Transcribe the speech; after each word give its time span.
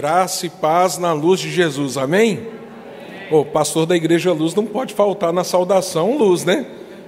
Graça 0.00 0.46
e 0.46 0.48
paz 0.48 0.96
na 0.96 1.12
luz 1.12 1.40
de 1.40 1.50
Jesus, 1.50 1.98
amém? 1.98 2.48
O 3.30 3.44
pastor 3.44 3.84
da 3.84 3.94
Igreja 3.94 4.32
Luz 4.32 4.54
não 4.54 4.64
pode 4.64 4.94
faltar 4.94 5.30
na 5.30 5.44
saudação 5.44 6.16
luz, 6.16 6.42
né? 6.42 6.64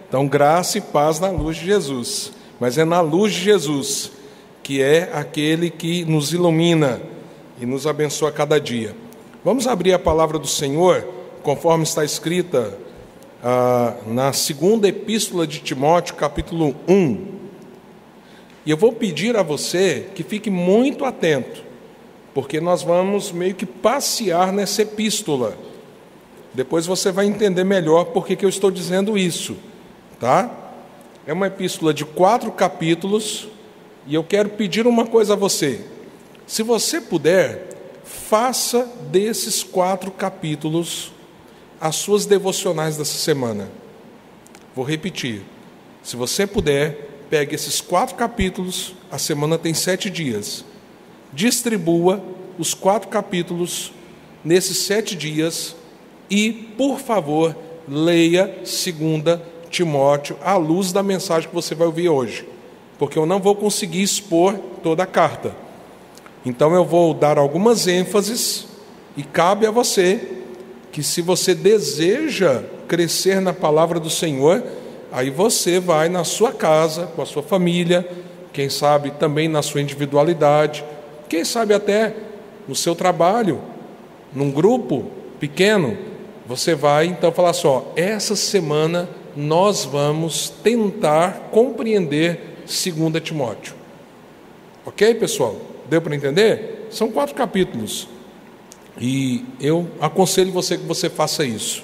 Então, 0.07 0.29
graça 0.29 0.76
e 0.76 0.80
paz 0.82 1.18
na 1.18 1.30
luz 1.30 1.57
de 1.57 1.64
Jesus. 1.64 2.32
Mas 2.61 2.76
é 2.76 2.84
na 2.84 3.00
luz 3.00 3.32
de 3.32 3.40
Jesus, 3.40 4.12
que 4.62 4.82
é 4.82 5.11
aquele 5.14 5.70
que 5.70 6.04
nos 6.04 6.34
ilumina 6.34 7.00
e 7.58 7.64
nos 7.64 7.86
abençoa 7.86 8.30
cada 8.30 8.61
dia. 8.61 8.95
Vamos 9.43 9.66
abrir 9.66 9.95
a 9.95 9.98
palavra 9.98 10.38
do 10.38 10.46
Senhor, 10.46 11.03
conforme 11.43 11.84
está 11.84 12.04
escrita 12.04 12.76
ah, 13.43 13.95
na 14.06 14.34
segunda 14.34 14.86
epístola 14.86 15.46
de 15.46 15.61
Timóteo, 15.61 16.14
capítulo 16.14 16.76
1. 16.86 17.26
E 18.67 18.70
eu 18.70 18.76
vou 18.76 18.93
pedir 18.93 19.34
a 19.34 19.43
você 19.43 20.09
que 20.14 20.22
fique 20.22 20.50
muito 20.50 21.06
atento 21.06 21.71
porque 22.35 22.61
nós 22.61 22.82
vamos 22.82 23.31
meio 23.31 23.54
que 23.54 23.67
passear 23.67 24.53
nessa 24.53 24.82
epístola. 24.82 25.57
Depois 26.54 26.86
você 26.86 27.11
vai 27.11 27.27
entender 27.27 27.64
melhor 27.64 28.07
por 28.07 28.27
que 28.27 28.43
eu 28.45 28.49
estou 28.49 28.71
dizendo 28.71 29.17
isso, 29.17 29.57
tá? 30.18 30.50
É 31.26 31.32
uma 31.32 31.46
epístola 31.46 31.93
de 31.95 32.05
quatro 32.05 32.50
capítulos 32.50 33.48
e 34.06 34.14
eu 34.14 34.25
quero 34.25 34.50
pedir 34.50 34.87
uma 34.87 35.06
coisa 35.06 35.34
a 35.34 35.37
você. 35.37 35.84
Se 36.47 36.62
você 36.62 37.00
puder, 37.00 37.69
faça 38.05 38.91
desses 39.11 39.62
quatro 39.62 40.11
capítulos 40.11 41.12
as 41.81 41.97
suas 41.97 42.27
devocionais 42.27 42.97
dessa 42.97 43.19
semana. 43.19 43.71
Vou 44.75 44.84
repetir. 44.84 45.43
Se 46.03 46.17
você 46.17 46.47
puder, 46.47 47.27
pegue 47.31 47.55
esses 47.55 47.81
quatro 47.81 48.15
capítulos, 48.15 48.95
a 49.11 49.19
semana 49.19 49.59
tem 49.59 49.75
sete 49.75 50.11
dias 50.11 50.65
distribua 51.33 52.22
os 52.58 52.75
quatro 52.75 53.08
capítulos 53.08 53.92
nesses 54.44 54.78
sete 54.78 55.16
dias 55.16 55.75
e, 56.30 56.52
por 56.77 56.98
favor, 56.98 57.56
leia 57.88 58.47
2 58.47 59.41
Timóteo 59.70 60.36
à 60.42 60.56
luz 60.56 60.92
da 60.92 61.03
mensagem 61.03 61.48
que 61.48 61.55
você 61.55 61.75
vai 61.75 61.86
ouvir 61.86 62.08
hoje, 62.08 62.47
porque 62.98 63.19
eu 63.19 63.25
não 63.25 63.41
vou 63.41 63.55
conseguir 63.55 64.03
expor 64.03 64.55
toda 64.83 65.03
a 65.03 65.06
carta. 65.06 65.56
Então 66.44 66.75
eu 66.75 66.84
vou 66.84 67.14
dar 67.14 67.38
algumas 67.38 67.86
ênfases 67.86 68.66
e 69.16 69.22
cabe 69.22 69.66
a 69.66 69.70
você 69.70 70.42
que 70.91 71.03
se 71.03 71.22
você 71.22 71.55
deseja 71.55 72.62
crescer 72.86 73.41
na 73.41 73.55
palavra 73.55 73.98
do 73.98 74.10
Senhor, 74.10 74.62
aí 75.10 75.30
você 75.30 75.80
vai 75.80 76.10
na 76.10 76.25
sua 76.25 76.53
casa, 76.53 77.06
com 77.06 77.22
a 77.22 77.27
sua 77.27 77.42
família, 77.42 78.06
quem 78.53 78.69
sabe 78.69 79.10
também 79.12 79.48
na 79.48 79.62
sua 79.62 79.80
individualidade, 79.80 80.84
quem 81.33 81.47
sabe 81.47 81.72
até 81.72 82.14
no 82.69 82.75
seu 82.75 82.94
trabalho, 82.94 83.58
num 84.34 84.50
grupo 84.50 85.06
pequeno, 85.41 85.97
você 86.47 86.75
vai 86.75 87.06
então 87.06 87.33
falar 87.33 87.55
só, 87.55 87.91
essa 87.97 88.36
semana 88.36 89.08
nós 89.34 89.83
vamos 89.83 90.50
tentar 90.50 91.48
compreender 91.50 92.58
2 92.66 93.22
Timóteo. 93.22 93.75
Ok, 94.84 95.14
pessoal? 95.14 95.56
Deu 95.88 96.03
para 96.03 96.14
entender? 96.14 96.88
São 96.91 97.10
quatro 97.10 97.34
capítulos. 97.34 98.06
E 99.00 99.42
eu 99.58 99.88
aconselho 100.03 100.53
você 100.53 100.77
que 100.77 100.84
você 100.84 101.08
faça 101.08 101.47
isso. 101.47 101.83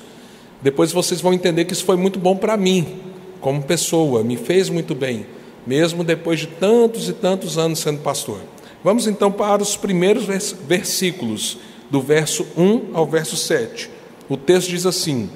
Depois 0.61 0.93
vocês 0.93 1.23
vão 1.23 1.33
entender 1.33 1.65
que 1.65 1.73
isso 1.73 1.87
foi 1.87 1.97
muito 1.97 2.19
bom 2.19 2.37
para 2.37 2.55
mim, 2.55 3.01
como 3.41 3.63
pessoa, 3.63 4.23
me 4.23 4.37
fez 4.37 4.69
muito 4.69 4.95
bem, 4.95 5.25
mesmo 5.67 6.05
depois 6.05 6.41
de 6.41 6.49
tantos 6.49 7.09
e 7.09 7.15
tantos 7.15 7.57
anos 7.57 7.79
sendo 7.79 8.01
pastor. 8.03 8.41
Vamos 8.83 9.09
então 9.09 9.31
para 9.33 9.61
os 9.63 9.77
primeiros 9.77 10.25
versículos, 10.25 11.59
do 11.91 12.01
verso 12.01 12.47
1 12.57 12.91
ao 12.95 13.07
verso 13.07 13.37
7. 13.37 13.91
O 14.29 14.37
texto 14.37 14.69
diz 14.69 14.87
assim: 14.87 15.29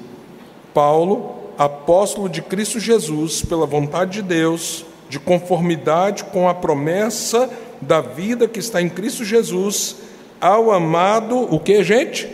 Paulo, 0.73 1.35
apóstolo 1.57 2.29
de 2.29 2.41
Cristo 2.41 2.79
Jesus, 2.79 3.41
pela 3.41 3.65
vontade 3.65 4.13
de 4.13 4.21
Deus, 4.21 4.85
de 5.09 5.19
conformidade 5.19 6.23
com 6.25 6.47
a 6.47 6.53
promessa 6.53 7.49
da 7.81 7.99
vida 7.99 8.47
que 8.47 8.59
está 8.59 8.81
em 8.81 8.89
Cristo 8.89 9.25
Jesus, 9.25 9.97
ao 10.39 10.71
amado, 10.71 11.53
o 11.53 11.59
que, 11.59 11.83
gente? 11.83 12.29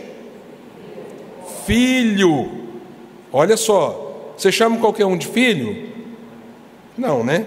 Filho. 1.66 2.50
Olha 3.32 3.56
só, 3.56 4.32
você 4.36 4.52
chama 4.52 4.78
qualquer 4.78 5.06
um 5.06 5.16
de 5.16 5.26
filho? 5.26 5.90
Não, 6.96 7.24
né? 7.24 7.46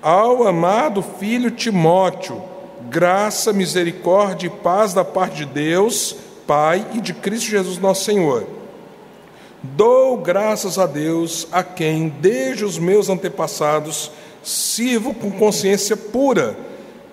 Ao 0.00 0.46
amado 0.46 1.02
filho 1.02 1.50
Timóteo 1.50 2.53
graça, 2.94 3.52
misericórdia 3.52 4.46
e 4.46 4.50
paz 4.50 4.94
da 4.94 5.04
parte 5.04 5.38
de 5.38 5.46
Deus, 5.46 6.14
Pai 6.46 6.86
e 6.94 7.00
de 7.00 7.12
Cristo 7.12 7.50
Jesus 7.50 7.76
nosso 7.76 8.04
Senhor. 8.04 8.46
Dou 9.60 10.16
graças 10.18 10.78
a 10.78 10.86
Deus, 10.86 11.48
a 11.50 11.64
quem, 11.64 12.08
desde 12.20 12.64
os 12.64 12.78
meus 12.78 13.08
antepassados, 13.08 14.12
sirvo 14.44 15.12
com 15.12 15.28
consciência 15.32 15.96
pura, 15.96 16.56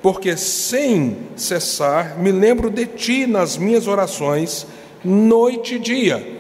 porque 0.04 0.38
sem 0.38 1.18
cessar 1.36 2.20
me 2.20 2.32
lembro 2.32 2.70
de 2.70 2.86
ti 2.86 3.26
nas 3.26 3.58
minhas 3.58 3.88
orações, 3.88 4.68
noite 5.04 5.76
e 5.76 5.80
dia. 5.80 6.40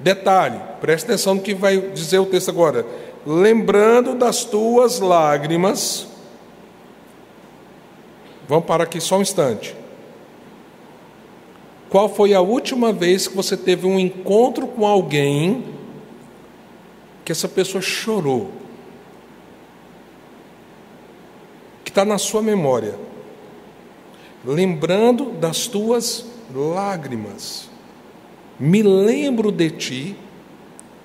Detalhe, 0.00 0.60
preste 0.82 1.06
atenção 1.06 1.36
no 1.36 1.40
que 1.40 1.54
vai 1.54 1.78
dizer 1.78 2.18
o 2.18 2.26
texto 2.26 2.50
agora. 2.50 2.84
Lembrando 3.24 4.14
das 4.14 4.44
tuas 4.44 5.00
lágrimas, 5.00 6.11
Vamos 8.52 8.66
parar 8.66 8.84
aqui 8.84 9.00
só 9.00 9.16
um 9.16 9.22
instante. 9.22 9.74
Qual 11.88 12.06
foi 12.06 12.34
a 12.34 12.42
última 12.42 12.92
vez 12.92 13.26
que 13.26 13.34
você 13.34 13.56
teve 13.56 13.86
um 13.86 13.98
encontro 13.98 14.66
com 14.66 14.86
alguém 14.86 15.64
que 17.24 17.32
essa 17.32 17.48
pessoa 17.48 17.80
chorou? 17.80 18.50
Que 21.82 21.90
está 21.90 22.04
na 22.04 22.18
sua 22.18 22.42
memória. 22.42 22.98
Lembrando 24.44 25.30
das 25.30 25.66
tuas 25.66 26.26
lágrimas. 26.54 27.70
Me 28.60 28.82
lembro 28.82 29.50
de 29.50 29.70
ti 29.70 30.16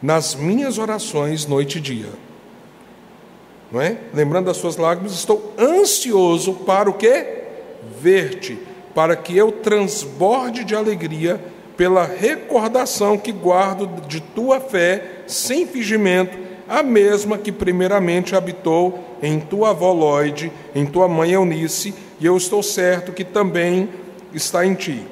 nas 0.02 0.36
minhas 0.36 0.78
orações 0.78 1.46
noite 1.46 1.78
e 1.78 1.82
dia 1.82 2.28
não 3.72 3.82
é? 3.82 3.98
Lembrando 4.14 4.46
das 4.46 4.58
suas 4.58 4.78
lágrimas, 4.78 5.14
estou 5.14 5.54
ansioso 5.58 6.54
para 6.54 6.90
o 6.90 6.94
quê? 6.94 7.37
Ver-te, 8.00 8.60
para 8.94 9.16
que 9.16 9.36
eu 9.38 9.52
transborde 9.52 10.64
de 10.64 10.76
alegria 10.76 11.40
pela 11.76 12.04
recordação 12.04 13.18
que 13.18 13.32
guardo 13.32 13.88
de 14.08 14.20
tua 14.20 14.60
fé 14.60 15.22
sem 15.28 15.68
fingimento, 15.68 16.38
a 16.68 16.82
mesma 16.82 17.38
que 17.38 17.52
primeiramente 17.52 18.36
habitou 18.36 19.18
em 19.22 19.40
tua 19.40 19.70
avó 19.70 19.94
Lloyd, 19.94 20.52
em 20.76 20.86
tua 20.86 21.08
mãe 21.08 21.32
Eunice, 21.32 21.94
e 22.20 22.26
eu 22.26 22.36
estou 22.36 22.64
certo 22.64 23.12
que 23.12 23.24
também 23.24 23.90
está 24.34 24.66
em 24.66 24.74
ti. 24.74 25.06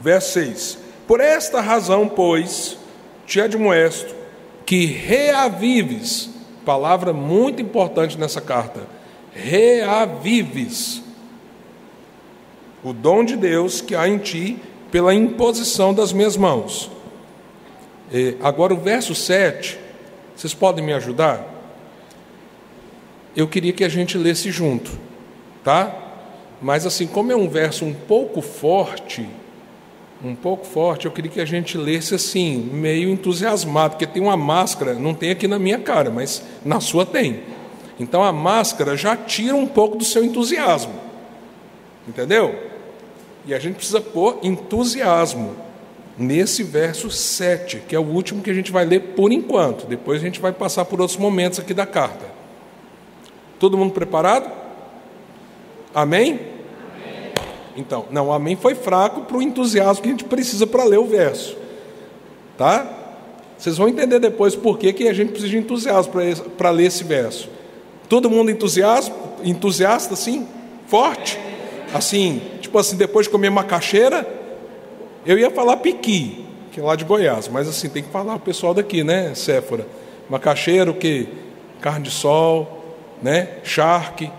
Verso 0.00 0.32
6: 0.34 0.78
Por 1.06 1.20
esta 1.20 1.60
razão, 1.60 2.06
pois, 2.06 2.78
te 3.26 3.40
admoesto 3.40 4.14
que 4.66 4.84
reavives 4.84 6.30
palavra 6.68 7.14
muito 7.14 7.62
importante 7.62 8.18
nessa 8.18 8.42
carta: 8.42 8.80
reavives 9.32 11.02
o 12.82 12.92
dom 12.92 13.24
de 13.24 13.36
Deus 13.36 13.80
que 13.80 13.94
há 13.94 14.08
em 14.08 14.18
ti 14.18 14.58
pela 14.90 15.14
imposição 15.14 15.92
das 15.92 16.12
minhas 16.12 16.36
mãos. 16.36 16.90
E 18.12 18.36
agora, 18.42 18.72
o 18.72 18.76
verso 18.78 19.14
7, 19.14 19.78
vocês 20.34 20.54
podem 20.54 20.84
me 20.84 20.92
ajudar? 20.92 21.46
Eu 23.36 23.46
queria 23.46 23.72
que 23.72 23.84
a 23.84 23.88
gente 23.88 24.16
lesse 24.16 24.50
junto, 24.50 24.90
tá? 25.62 25.94
Mas, 26.60 26.86
assim, 26.86 27.06
como 27.06 27.30
é 27.30 27.36
um 27.36 27.48
verso 27.48 27.84
um 27.84 27.92
pouco 27.92 28.40
forte, 28.40 29.28
um 30.24 30.34
pouco 30.34 30.66
forte, 30.66 31.06
eu 31.06 31.12
queria 31.12 31.30
que 31.30 31.40
a 31.40 31.44
gente 31.44 31.78
lesse 31.78 32.14
assim, 32.14 32.56
meio 32.72 33.08
entusiasmado, 33.10 33.90
porque 33.92 34.06
tem 34.06 34.22
uma 34.22 34.36
máscara, 34.36 34.94
não 34.94 35.14
tem 35.14 35.30
aqui 35.30 35.46
na 35.46 35.58
minha 35.58 35.78
cara, 35.78 36.10
mas 36.10 36.42
na 36.64 36.80
sua 36.80 37.06
tem. 37.06 37.40
Então 38.00 38.24
a 38.24 38.32
máscara 38.32 38.96
já 38.96 39.16
tira 39.16 39.54
um 39.54 39.66
pouco 39.66 39.96
do 39.96 40.04
seu 40.04 40.24
entusiasmo. 40.24 40.94
Entendeu? 42.06 42.67
E 43.48 43.54
a 43.54 43.58
gente 43.58 43.76
precisa 43.76 43.98
pôr 43.98 44.40
entusiasmo 44.42 45.56
nesse 46.18 46.62
verso 46.62 47.10
7, 47.10 47.82
que 47.88 47.96
é 47.96 47.98
o 47.98 48.02
último 48.02 48.42
que 48.42 48.50
a 48.50 48.54
gente 48.54 48.70
vai 48.70 48.84
ler 48.84 49.14
por 49.16 49.32
enquanto. 49.32 49.86
Depois 49.86 50.20
a 50.20 50.24
gente 50.24 50.38
vai 50.38 50.52
passar 50.52 50.84
por 50.84 51.00
outros 51.00 51.16
momentos 51.16 51.58
aqui 51.58 51.72
da 51.72 51.86
carta. 51.86 52.26
Todo 53.58 53.78
mundo 53.78 53.94
preparado? 53.94 54.52
Amém? 55.94 56.38
Então, 57.74 58.04
não, 58.10 58.30
amém 58.30 58.54
foi 58.54 58.74
fraco 58.74 59.22
para 59.22 59.38
o 59.38 59.42
entusiasmo 59.42 60.02
que 60.02 60.08
a 60.08 60.12
gente 60.12 60.24
precisa 60.24 60.66
para 60.66 60.84
ler 60.84 60.98
o 60.98 61.06
verso. 61.06 61.56
Tá? 62.58 62.86
Vocês 63.56 63.78
vão 63.78 63.88
entender 63.88 64.18
depois 64.18 64.54
por 64.54 64.78
que, 64.78 64.92
que 64.92 65.08
a 65.08 65.14
gente 65.14 65.30
precisa 65.30 65.50
de 65.50 65.56
entusiasmo 65.56 66.12
para 66.58 66.68
ler 66.68 66.84
esse 66.84 67.02
verso. 67.02 67.48
Todo 68.10 68.28
mundo 68.28 68.50
entusiasmo, 68.50 69.14
entusiasta 69.42 70.12
assim? 70.12 70.46
Forte? 70.86 71.38
Assim, 71.94 72.42
tipo 72.68 72.78
assim, 72.78 72.96
depois 72.96 73.26
de 73.26 73.32
comer 73.32 73.50
macaxeira, 73.50 74.26
eu 75.24 75.38
ia 75.38 75.50
falar 75.50 75.78
piqui, 75.78 76.44
que 76.70 76.80
é 76.80 76.82
lá 76.82 76.94
de 76.94 77.04
Goiás, 77.04 77.48
mas 77.48 77.66
assim, 77.66 77.88
tem 77.88 78.02
que 78.02 78.10
falar 78.10 78.34
o 78.34 78.40
pessoal 78.40 78.74
daqui, 78.74 79.02
né, 79.02 79.34
Séfora? 79.34 79.86
Macaxeira, 80.28 80.90
o 80.90 80.94
que? 80.94 81.26
Carne 81.80 82.04
de 82.04 82.10
sol, 82.10 82.96
né? 83.22 83.48
Charque. 83.64 84.30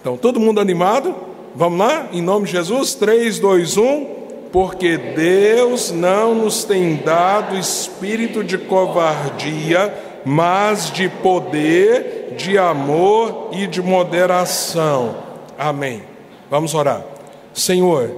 Então, 0.00 0.16
todo 0.16 0.40
mundo 0.40 0.60
animado? 0.60 1.14
Vamos 1.54 1.78
lá? 1.78 2.08
Em 2.12 2.20
nome 2.20 2.46
de 2.46 2.52
Jesus, 2.52 2.94
3, 2.94 3.38
2, 3.38 3.76
1 3.76 4.20
porque 4.52 4.96
Deus 4.96 5.92
não 5.92 6.34
nos 6.34 6.64
tem 6.64 6.96
dado 6.96 7.56
espírito 7.56 8.42
de 8.42 8.58
covardia, 8.58 9.94
mas 10.24 10.90
de 10.90 11.08
poder, 11.08 12.34
de 12.36 12.58
amor 12.58 13.50
e 13.52 13.68
de 13.68 13.80
moderação. 13.80 15.14
Amém. 15.56 16.02
Vamos 16.50 16.74
orar. 16.74 17.09
Senhor, 17.52 18.10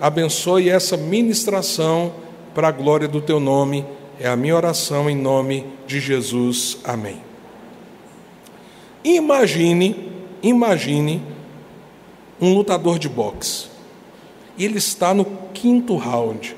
abençoe 0.00 0.70
essa 0.70 0.96
ministração 0.96 2.12
para 2.54 2.68
a 2.68 2.72
glória 2.72 3.06
do 3.06 3.20
teu 3.20 3.38
nome. 3.38 3.84
É 4.18 4.28
a 4.28 4.36
minha 4.36 4.56
oração 4.56 5.08
em 5.08 5.16
nome 5.16 5.66
de 5.86 6.00
Jesus. 6.00 6.78
Amém. 6.84 7.22
Imagine, 9.04 10.10
imagine 10.42 11.22
um 12.40 12.54
lutador 12.54 12.98
de 12.98 13.08
boxe. 13.08 13.66
Ele 14.58 14.78
está 14.78 15.14
no 15.14 15.24
quinto 15.52 15.96
round. 15.96 16.56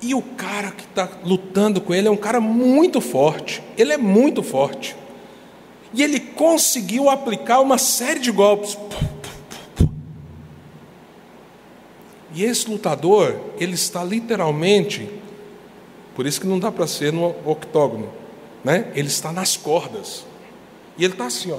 E 0.00 0.14
o 0.14 0.22
cara 0.22 0.70
que 0.70 0.84
está 0.84 1.08
lutando 1.24 1.80
com 1.80 1.94
ele 1.94 2.08
é 2.08 2.10
um 2.10 2.16
cara 2.16 2.40
muito 2.40 3.00
forte. 3.00 3.62
Ele 3.76 3.92
é 3.92 3.96
muito 3.96 4.42
forte. 4.42 4.96
E 5.92 6.02
ele 6.02 6.20
conseguiu 6.20 7.08
aplicar 7.08 7.60
uma 7.60 7.78
série 7.78 8.20
de 8.20 8.30
golpes. 8.30 8.76
E 12.36 12.44
esse 12.44 12.68
lutador, 12.68 13.34
ele 13.58 13.72
está 13.72 14.04
literalmente, 14.04 15.08
por 16.14 16.26
isso 16.26 16.38
que 16.38 16.46
não 16.46 16.58
dá 16.58 16.70
para 16.70 16.86
ser 16.86 17.10
no 17.10 17.34
octógono, 17.46 18.12
né? 18.62 18.92
Ele 18.94 19.08
está 19.08 19.32
nas 19.32 19.56
cordas. 19.56 20.26
E 20.98 21.04
ele 21.04 21.14
está 21.14 21.24
assim, 21.24 21.50
ó. 21.50 21.58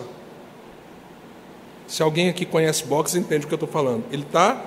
Se 1.87 2.03
alguém 2.03 2.29
aqui 2.29 2.45
conhece 2.45 2.83
boxe, 2.83 3.17
entende 3.17 3.45
o 3.45 3.47
que 3.47 3.55
eu 3.55 3.57
estou 3.57 3.67
falando. 3.67 4.03
Ele 4.11 4.21
está 4.21 4.63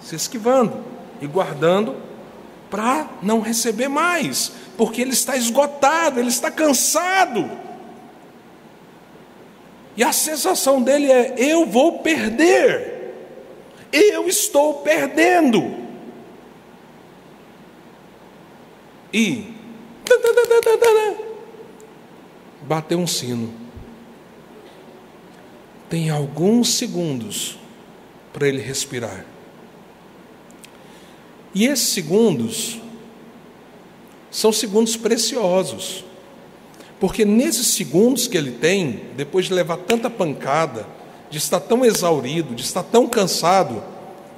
se 0.00 0.14
esquivando 0.14 0.76
e 1.20 1.26
guardando 1.26 1.96
para 2.70 3.10
não 3.20 3.40
receber 3.40 3.88
mais, 3.88 4.52
porque 4.76 5.02
ele 5.02 5.10
está 5.10 5.36
esgotado, 5.36 6.20
ele 6.20 6.28
está 6.28 6.52
cansado. 6.52 7.50
E 9.96 10.04
a 10.04 10.12
sensação 10.12 10.80
dele 10.80 11.10
é: 11.10 11.34
eu 11.36 11.66
vou 11.66 11.98
perder, 11.98 12.91
eu 13.92 14.26
estou 14.26 14.80
perdendo. 14.82 15.82
E 19.12 19.52
bateu 22.62 22.98
um 22.98 23.06
sino. 23.06 23.52
Tem 25.90 26.08
alguns 26.08 26.74
segundos 26.74 27.58
para 28.32 28.48
ele 28.48 28.62
respirar. 28.62 29.26
E 31.54 31.66
esses 31.66 31.88
segundos 31.88 32.80
são 34.30 34.50
segundos 34.50 34.96
preciosos, 34.96 36.02
porque 36.98 37.26
nesses 37.26 37.66
segundos 37.66 38.26
que 38.26 38.38
ele 38.38 38.52
tem, 38.52 39.02
depois 39.14 39.46
de 39.46 39.52
levar 39.52 39.76
tanta 39.76 40.08
pancada, 40.08 40.86
de 41.32 41.38
estar 41.38 41.60
tão 41.60 41.82
exaurido, 41.82 42.54
de 42.54 42.60
estar 42.60 42.82
tão 42.82 43.08
cansado, 43.08 43.82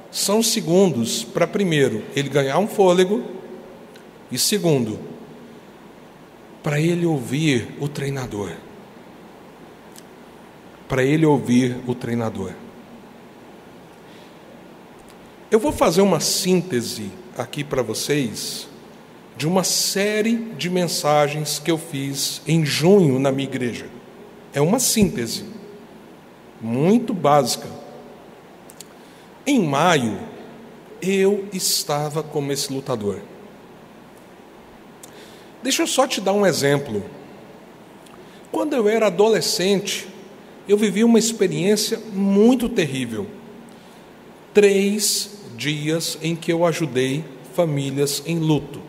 são 0.09 0.41
segundos 0.41 1.25
para, 1.25 1.45
primeiro, 1.45 2.05
ele 2.15 2.29
ganhar 2.29 2.57
um 2.57 2.69
fôlego, 2.69 3.21
e 4.31 4.39
segundo, 4.39 4.97
para 6.63 6.79
ele 6.79 7.05
ouvir 7.05 7.67
o 7.81 7.89
treinador. 7.89 8.53
Para 10.87 11.03
ele 11.03 11.25
ouvir 11.25 11.75
o 11.85 11.93
treinador. 11.93 12.53
Eu 15.51 15.59
vou 15.59 15.73
fazer 15.73 16.01
uma 16.01 16.21
síntese 16.21 17.11
aqui 17.37 17.61
para 17.61 17.81
vocês 17.81 18.69
de 19.35 19.45
uma 19.45 19.65
série 19.65 20.37
de 20.57 20.69
mensagens 20.69 21.59
que 21.59 21.69
eu 21.69 21.77
fiz 21.77 22.41
em 22.47 22.65
junho 22.65 23.19
na 23.19 23.33
minha 23.33 23.49
igreja. 23.49 23.87
É 24.53 24.61
uma 24.61 24.79
síntese 24.79 25.54
muito 26.65 27.13
básica. 27.13 27.67
Em 29.45 29.61
maio, 29.61 30.17
eu 30.99 31.47
estava 31.53 32.23
como 32.23 32.51
esse 32.51 32.73
lutador. 32.73 33.19
Deixa 35.61 35.83
eu 35.83 35.87
só 35.87 36.07
te 36.07 36.19
dar 36.19 36.33
um 36.33 36.45
exemplo. 36.45 37.05
Quando 38.51 38.75
eu 38.75 38.89
era 38.89 39.07
adolescente, 39.07 40.07
eu 40.67 40.75
vivi 40.75 41.03
uma 41.03 41.19
experiência 41.19 41.99
muito 42.11 42.67
terrível. 42.67 43.27
Três 44.51 45.37
dias 45.55 46.17
em 46.23 46.35
que 46.35 46.51
eu 46.51 46.65
ajudei 46.65 47.23
famílias 47.53 48.23
em 48.25 48.39
luto. 48.39 48.81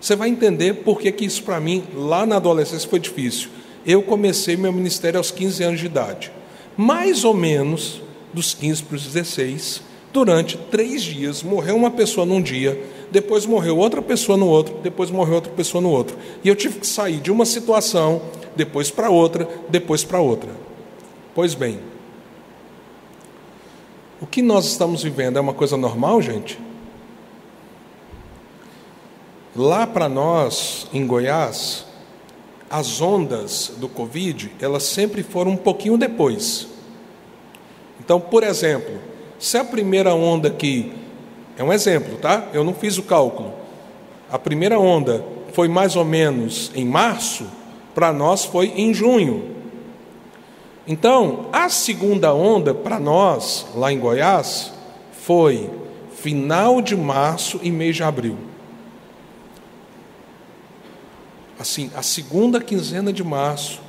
Você 0.00 0.16
vai 0.16 0.30
entender 0.30 0.74
por 0.76 0.98
que, 0.98 1.12
que 1.12 1.26
isso 1.26 1.42
para 1.42 1.60
mim, 1.60 1.84
lá 1.94 2.24
na 2.24 2.36
adolescência, 2.36 2.88
foi 2.88 3.00
difícil. 3.00 3.50
Eu 3.84 4.02
comecei 4.02 4.56
meu 4.56 4.72
ministério 4.72 5.18
aos 5.18 5.30
15 5.30 5.62
anos 5.62 5.80
de 5.80 5.86
idade. 5.86 6.37
Mais 6.80 7.24
ou 7.24 7.34
menos 7.34 8.00
dos 8.32 8.54
15 8.54 8.84
para 8.84 8.94
os 8.94 9.04
16, 9.04 9.82
durante 10.12 10.56
três 10.56 11.02
dias, 11.02 11.42
morreu 11.42 11.74
uma 11.74 11.90
pessoa 11.90 12.24
num 12.24 12.40
dia, 12.40 12.80
depois 13.10 13.44
morreu 13.44 13.76
outra 13.76 14.00
pessoa 14.00 14.38
no 14.38 14.46
outro, 14.46 14.76
depois 14.80 15.10
morreu 15.10 15.34
outra 15.34 15.52
pessoa 15.52 15.82
no 15.82 15.90
outro. 15.90 16.16
E 16.44 16.48
eu 16.48 16.54
tive 16.54 16.78
que 16.78 16.86
sair 16.86 17.18
de 17.18 17.32
uma 17.32 17.44
situação, 17.44 18.22
depois 18.54 18.92
para 18.92 19.10
outra, 19.10 19.48
depois 19.68 20.04
para 20.04 20.20
outra. 20.20 20.50
Pois 21.34 21.52
bem, 21.52 21.80
o 24.20 24.26
que 24.26 24.40
nós 24.40 24.66
estamos 24.66 25.02
vivendo 25.02 25.36
é 25.36 25.40
uma 25.40 25.54
coisa 25.54 25.76
normal, 25.76 26.22
gente? 26.22 26.60
Lá 29.56 29.84
para 29.84 30.08
nós, 30.08 30.86
em 30.92 31.04
Goiás, 31.04 31.88
as 32.70 33.00
ondas 33.00 33.72
do 33.78 33.88
Covid, 33.88 34.52
elas 34.60 34.84
sempre 34.84 35.22
foram 35.22 35.52
um 35.52 35.56
pouquinho 35.56 35.96
depois. 35.96 36.77
Então, 38.08 38.18
por 38.18 38.42
exemplo, 38.42 38.94
se 39.38 39.58
a 39.58 39.62
primeira 39.62 40.14
onda 40.14 40.48
aqui, 40.48 40.94
é 41.58 41.62
um 41.62 41.70
exemplo, 41.70 42.16
tá? 42.16 42.48
Eu 42.54 42.64
não 42.64 42.72
fiz 42.72 42.96
o 42.96 43.02
cálculo. 43.02 43.52
A 44.30 44.38
primeira 44.38 44.80
onda 44.80 45.22
foi 45.52 45.68
mais 45.68 45.94
ou 45.94 46.06
menos 46.06 46.72
em 46.74 46.86
março, 46.86 47.46
para 47.94 48.10
nós 48.10 48.46
foi 48.46 48.68
em 48.68 48.94
junho. 48.94 49.54
Então, 50.86 51.50
a 51.52 51.68
segunda 51.68 52.32
onda 52.32 52.72
para 52.72 52.98
nós, 52.98 53.66
lá 53.74 53.92
em 53.92 53.98
Goiás, 53.98 54.72
foi 55.12 55.68
final 56.16 56.80
de 56.80 56.96
março 56.96 57.60
e 57.62 57.70
mês 57.70 57.94
de 57.94 58.04
abril. 58.04 58.38
Assim, 61.58 61.90
a 61.94 62.00
segunda 62.00 62.58
quinzena 62.58 63.12
de 63.12 63.22
março 63.22 63.82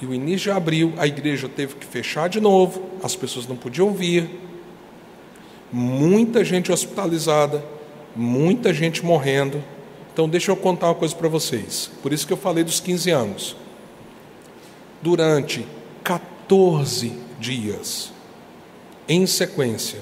e 0.00 0.04
o 0.04 0.12
início 0.12 0.50
de 0.52 0.56
abril, 0.56 0.92
a 0.98 1.06
igreja 1.06 1.48
teve 1.48 1.74
que 1.76 1.86
fechar 1.86 2.28
de 2.28 2.40
novo, 2.40 2.82
as 3.06 3.16
pessoas 3.16 3.46
não 3.46 3.56
podiam 3.56 3.92
vir, 3.92 4.28
muita 5.72 6.44
gente 6.44 6.70
hospitalizada, 6.70 7.64
muita 8.14 8.72
gente 8.72 9.04
morrendo. 9.04 9.62
Então, 10.12 10.28
deixa 10.28 10.50
eu 10.50 10.56
contar 10.56 10.88
uma 10.88 10.94
coisa 10.94 11.14
para 11.14 11.28
vocês. 11.28 11.90
Por 12.02 12.12
isso 12.12 12.26
que 12.26 12.32
eu 12.32 12.36
falei 12.36 12.64
dos 12.64 12.80
15 12.80 13.10
anos. 13.10 13.56
Durante 15.02 15.66
14 16.02 17.12
dias 17.38 18.12
em 19.08 19.26
sequência, 19.26 20.00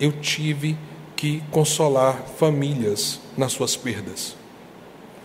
eu 0.00 0.12
tive 0.12 0.76
que 1.16 1.42
consolar 1.50 2.24
famílias 2.36 3.20
nas 3.36 3.52
suas 3.52 3.76
perdas. 3.76 4.36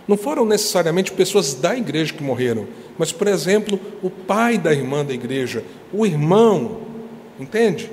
Não 0.08 0.18
foram 0.18 0.46
necessariamente 0.46 1.12
pessoas 1.12 1.54
da 1.54 1.76
igreja 1.76 2.14
que 2.14 2.24
morreram, 2.24 2.68
mas, 2.98 3.12
por 3.12 3.28
exemplo, 3.28 3.80
o 4.02 4.10
pai 4.10 4.58
da 4.58 4.74
irmã 4.74 5.04
da 5.04 5.14
igreja, 5.14 5.64
o 5.92 6.06
irmão, 6.06 6.83
entende? 7.44 7.92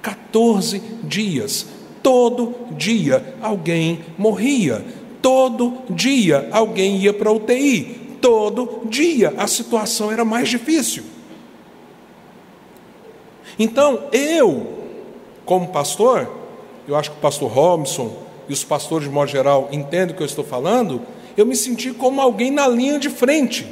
14 0.00 0.80
dias, 1.04 1.66
todo 2.02 2.54
dia 2.72 3.34
alguém 3.42 4.00
morria, 4.16 4.84
todo 5.20 5.78
dia 5.90 6.48
alguém 6.52 6.96
ia 6.98 7.12
para 7.12 7.28
a 7.28 7.32
UTI, 7.32 8.16
todo 8.20 8.82
dia 8.86 9.34
a 9.36 9.46
situação 9.46 10.10
era 10.10 10.24
mais 10.24 10.48
difícil. 10.48 11.04
Então, 13.58 14.04
eu, 14.12 14.78
como 15.44 15.68
pastor, 15.68 16.30
eu 16.86 16.94
acho 16.94 17.10
que 17.10 17.18
o 17.18 17.20
pastor 17.20 17.50
Robson 17.50 18.16
e 18.48 18.52
os 18.52 18.62
pastores 18.62 19.08
de 19.08 19.12
modo 19.12 19.28
geral 19.28 19.68
entendem 19.72 20.14
o 20.14 20.16
que 20.16 20.22
eu 20.22 20.26
estou 20.26 20.44
falando, 20.44 21.02
eu 21.36 21.44
me 21.44 21.56
senti 21.56 21.92
como 21.92 22.20
alguém 22.20 22.50
na 22.50 22.66
linha 22.68 22.98
de 22.98 23.10
frente. 23.10 23.66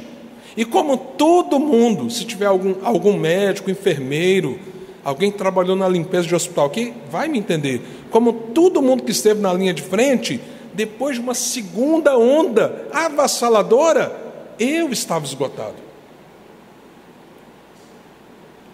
E 0.55 0.65
como 0.65 0.97
todo 0.97 1.59
mundo, 1.59 2.09
se 2.09 2.25
tiver 2.25 2.47
algum, 2.47 2.75
algum 2.83 3.15
médico, 3.17 3.69
enfermeiro, 3.69 4.59
Alguém 5.07 5.31
trabalhou 5.31 5.73
na 5.73 5.87
limpeza 5.87 6.27
de 6.27 6.35
hospital 6.35 6.65
aqui 6.65 6.93
vai 7.09 7.29
me 7.29 7.39
entender. 7.39 7.81
Como 8.11 8.33
todo 8.33 8.81
mundo 8.81 9.03
que 9.03 9.11
esteve 9.11 9.39
na 9.39 9.53
linha 9.53 9.73
de 9.73 9.81
frente, 9.81 10.37
depois 10.73 11.15
de 11.15 11.21
uma 11.21 11.33
segunda 11.33 12.17
onda 12.17 12.89
avassaladora, 12.91 14.13
eu 14.59 14.91
estava 14.91 15.23
esgotado. 15.23 15.77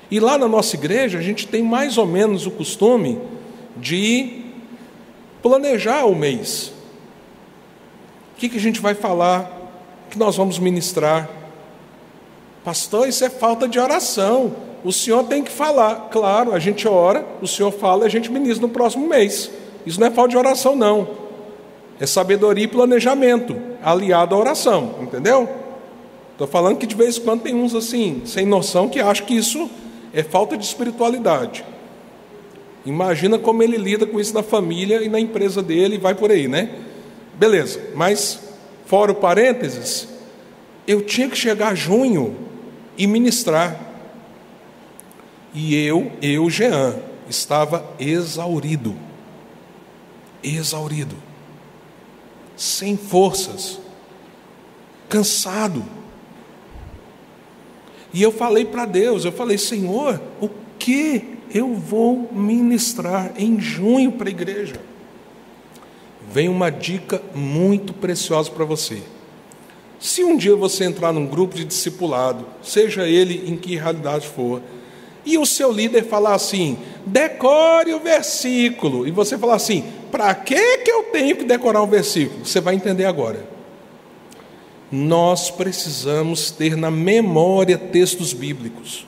E 0.10 0.20
lá 0.20 0.36
na 0.36 0.48
nossa 0.48 0.76
igreja, 0.76 1.20
a 1.20 1.22
gente 1.22 1.48
tem 1.48 1.62
mais 1.62 2.00
ou 2.00 2.08
menos 2.08 2.48
o 2.48 2.52
costume 2.52 3.22
de 3.78 4.42
planejar 5.44 6.06
o 6.06 6.16
mês. 6.16 6.74
O 8.36 8.40
que, 8.40 8.50
que 8.50 8.58
a 8.58 8.60
gente 8.60 8.82
vai 8.82 8.96
falar? 8.96 9.52
O 10.08 10.10
que 10.10 10.18
nós 10.18 10.36
vamos 10.36 10.58
ministrar? 10.58 11.30
Pastor, 12.64 13.08
isso 13.08 13.24
é 13.24 13.30
falta 13.30 13.68
de 13.68 13.78
oração. 13.78 14.73
O 14.84 14.92
senhor 14.92 15.24
tem 15.24 15.44
que 15.44 15.52
falar. 15.52 16.10
Claro, 16.12 16.54
a 16.54 16.60
gente 16.60 16.88
ora, 16.88 17.26
o 17.42 17.48
senhor 17.48 17.72
fala 17.72 18.04
e 18.04 18.08
a 18.08 18.10
gente 18.10 18.32
ministra 18.32 18.68
no 18.68 18.74
próximo 18.74 19.08
mês. 19.08 19.50
Isso 19.86 20.00
não 20.00 20.08
é 20.08 20.12
falta 20.12 20.32
de 20.32 20.38
oração, 20.38 20.76
não. 20.76 21.08
É 22.00 22.06
sabedoria 22.06 22.66
e 22.66 22.68
planejamento, 22.68 23.56
aliado 23.82 24.36
à 24.36 24.38
oração, 24.38 24.96
entendeu? 25.02 25.48
Estou 26.32 26.48
falando 26.48 26.78
que 26.78 26.88
de 26.88 26.96
vez 26.96 27.18
em 27.18 27.22
quando 27.22 27.42
tem 27.42 27.56
uns 27.56 27.76
assim, 27.76 28.24
sem 28.26 28.46
noção, 28.46 28.90
que 28.90 29.00
acham 29.00 29.26
que 29.26 29.36
isso 29.36 29.70
é 30.14 30.24
falta 30.24 30.58
de 30.58 30.66
espiritualidade. 30.66 31.64
Imagina 32.86 33.40
como 33.40 33.64
ele 33.64 33.78
lida 33.78 34.06
com 34.06 34.20
isso 34.20 34.34
na 34.34 34.44
família 34.44 35.02
e 35.02 35.08
na 35.08 35.20
empresa 35.20 35.62
dele 35.62 35.96
e 35.96 36.00
vai 36.00 36.14
por 36.14 36.32
aí, 36.32 36.48
né? 36.48 36.70
Beleza, 37.36 37.80
mas 37.96 38.40
fora 38.86 39.12
o 39.12 39.16
parênteses, 39.16 40.08
eu 40.88 41.02
tinha 41.02 41.30
que 41.30 41.38
chegar 41.38 41.76
junho 41.76 42.36
e 42.98 43.08
ministrar. 43.08 43.93
E 45.54 45.76
eu, 45.76 46.12
eu, 46.22 46.50
Jean, 46.50 46.96
estava 47.30 47.86
exaurido. 48.00 48.96
Exaurido. 50.44 51.16
Sem 52.56 52.98
forças. 52.98 53.80
Cansado. 55.08 55.84
E 58.14 58.22
eu 58.22 58.32
falei 58.32 58.66
para 58.66 58.86
Deus, 58.86 59.26
eu 59.26 59.32
falei, 59.32 59.58
Senhor, 59.58 60.22
o 60.40 60.50
que 60.78 61.38
eu 61.54 61.74
vou 61.74 62.30
ministrar 62.32 63.34
em 63.38 63.60
junho 63.60 64.12
para 64.12 64.30
a 64.30 64.32
igreja? 64.32 64.76
Vem 66.32 66.50
uma 66.50 66.70
dica 66.70 67.22
muito 67.34 67.94
preciosa 67.94 68.52
para 68.52 68.66
você. 68.66 69.02
Se 70.00 70.24
um 70.24 70.36
dia 70.36 70.56
você 70.56 70.84
entrar 70.84 71.14
num 71.14 71.26
grupo 71.26 71.56
de 71.56 71.64
discipulado, 71.64 72.46
seja 72.62 73.08
ele 73.08 73.50
em 73.50 73.56
que 73.56 73.76
realidade 73.76 74.28
for, 74.28 74.62
e 75.26 75.38
o 75.38 75.46
seu 75.46 75.72
líder 75.72 76.06
falar 76.06 76.36
assim: 76.36 76.78
decore 77.06 77.94
o 77.94 78.00
versículo, 78.00 79.08
e 79.08 79.12
você 79.12 79.38
falar 79.38 79.56
assim: 79.56 79.84
para 80.12 80.34
que, 80.36 80.78
que 80.80 80.92
eu 80.92 81.04
tenho 81.04 81.36
que 81.36 81.44
decorar 81.44 81.82
o 81.82 81.88
versículo? 81.88 82.46
Você 82.46 82.60
vai 82.60 82.76
entender 82.76 83.06
agora. 83.06 83.48
Nós 84.92 85.50
precisamos 85.50 86.52
ter 86.52 86.78
na 86.78 86.92
memória 86.92 87.78
textos 87.78 88.34
bíblicos. 88.34 89.08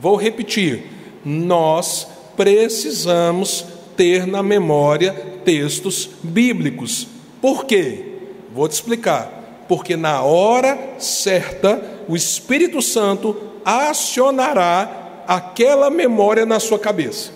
Vou 0.00 0.16
repetir: 0.16 0.84
nós 1.24 2.06
precisamos 2.36 3.66
ter 3.96 4.26
na 4.26 4.42
memória 4.42 5.12
textos 5.44 6.08
bíblicos. 6.22 7.06
Por 7.40 7.64
quê? 7.64 8.04
Vou 8.54 8.68
te 8.68 8.72
explicar. 8.72 9.64
Porque 9.68 9.96
na 9.96 10.22
hora 10.22 10.96
certa, 10.98 11.82
o 12.08 12.16
Espírito 12.16 12.82
Santo 12.82 13.36
acionará 13.64 15.01
aquela 15.32 15.88
memória 15.88 16.44
na 16.44 16.60
sua 16.60 16.78
cabeça. 16.78 17.30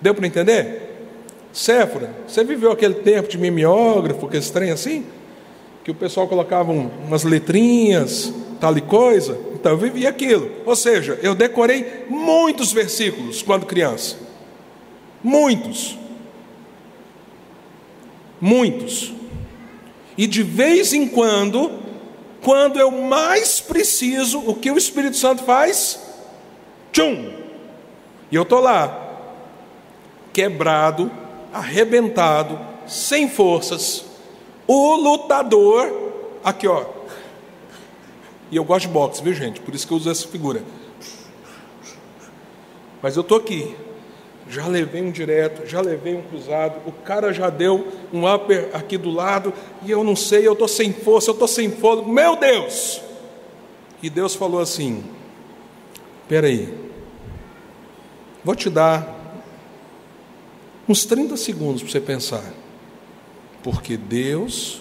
Deu 0.00 0.14
para 0.14 0.26
entender? 0.26 1.08
Séfora, 1.52 2.10
você 2.26 2.42
viveu 2.42 2.72
aquele 2.72 2.94
tempo 2.94 3.28
de 3.28 3.36
mimeógrafo, 3.36 4.26
aquele 4.26 4.44
trem 4.44 4.70
assim? 4.70 5.04
Que 5.84 5.90
o 5.90 5.94
pessoal 5.94 6.26
colocava 6.26 6.72
umas 6.72 7.24
letrinhas, 7.24 8.32
tal 8.58 8.76
e 8.78 8.80
coisa. 8.80 9.38
Então 9.52 9.72
eu 9.72 9.78
vivi 9.78 10.06
aquilo. 10.06 10.50
Ou 10.64 10.74
seja, 10.74 11.18
eu 11.22 11.34
decorei 11.34 12.06
muitos 12.08 12.72
versículos 12.72 13.42
quando 13.42 13.66
criança. 13.66 14.16
Muitos. 15.22 15.98
Muitos. 18.40 19.12
E 20.16 20.26
de 20.26 20.42
vez 20.42 20.94
em 20.94 21.06
quando, 21.06 21.72
quando 22.42 22.78
eu 22.78 22.90
mais 22.90 23.60
preciso, 23.60 24.38
o 24.46 24.54
que 24.54 24.70
o 24.70 24.78
Espírito 24.78 25.16
Santo 25.18 25.44
faz? 25.44 26.07
Tchum! 26.98 27.30
E 28.28 28.34
eu 28.34 28.42
estou 28.42 28.58
lá, 28.58 29.08
quebrado, 30.32 31.08
arrebentado, 31.52 32.58
sem 32.88 33.28
forças, 33.28 34.04
o 34.66 34.96
lutador, 34.96 35.88
aqui 36.42 36.66
ó. 36.66 36.84
E 38.50 38.56
eu 38.56 38.64
gosto 38.64 38.88
de 38.88 38.92
boxe, 38.92 39.22
viu 39.22 39.32
gente? 39.32 39.60
Por 39.60 39.76
isso 39.76 39.86
que 39.86 39.92
eu 39.92 39.96
uso 39.96 40.10
essa 40.10 40.26
figura. 40.26 40.60
Mas 43.00 43.14
eu 43.14 43.20
estou 43.20 43.38
aqui, 43.38 43.76
já 44.48 44.66
levei 44.66 45.00
um 45.00 45.12
direto, 45.12 45.68
já 45.68 45.80
levei 45.80 46.16
um 46.16 46.22
cruzado, 46.22 46.80
o 46.84 46.90
cara 46.90 47.32
já 47.32 47.48
deu 47.48 47.86
um 48.12 48.28
upper 48.28 48.70
aqui 48.72 48.98
do 48.98 49.10
lado, 49.12 49.54
e 49.84 49.90
eu 49.92 50.02
não 50.02 50.16
sei, 50.16 50.48
eu 50.48 50.54
estou 50.54 50.66
sem 50.66 50.92
força, 50.92 51.30
eu 51.30 51.34
estou 51.34 51.46
sem 51.46 51.70
fôlego, 51.70 52.10
meu 52.10 52.34
Deus! 52.34 53.00
E 54.02 54.10
Deus 54.10 54.34
falou 54.34 54.60
assim: 54.60 55.04
peraí, 56.28 56.87
Vou 58.44 58.54
te 58.54 58.70
dar 58.70 59.16
uns 60.88 61.04
30 61.04 61.36
segundos 61.36 61.82
para 61.82 61.92
você 61.92 62.00
pensar. 62.00 62.54
Porque 63.62 63.96
Deus 63.96 64.80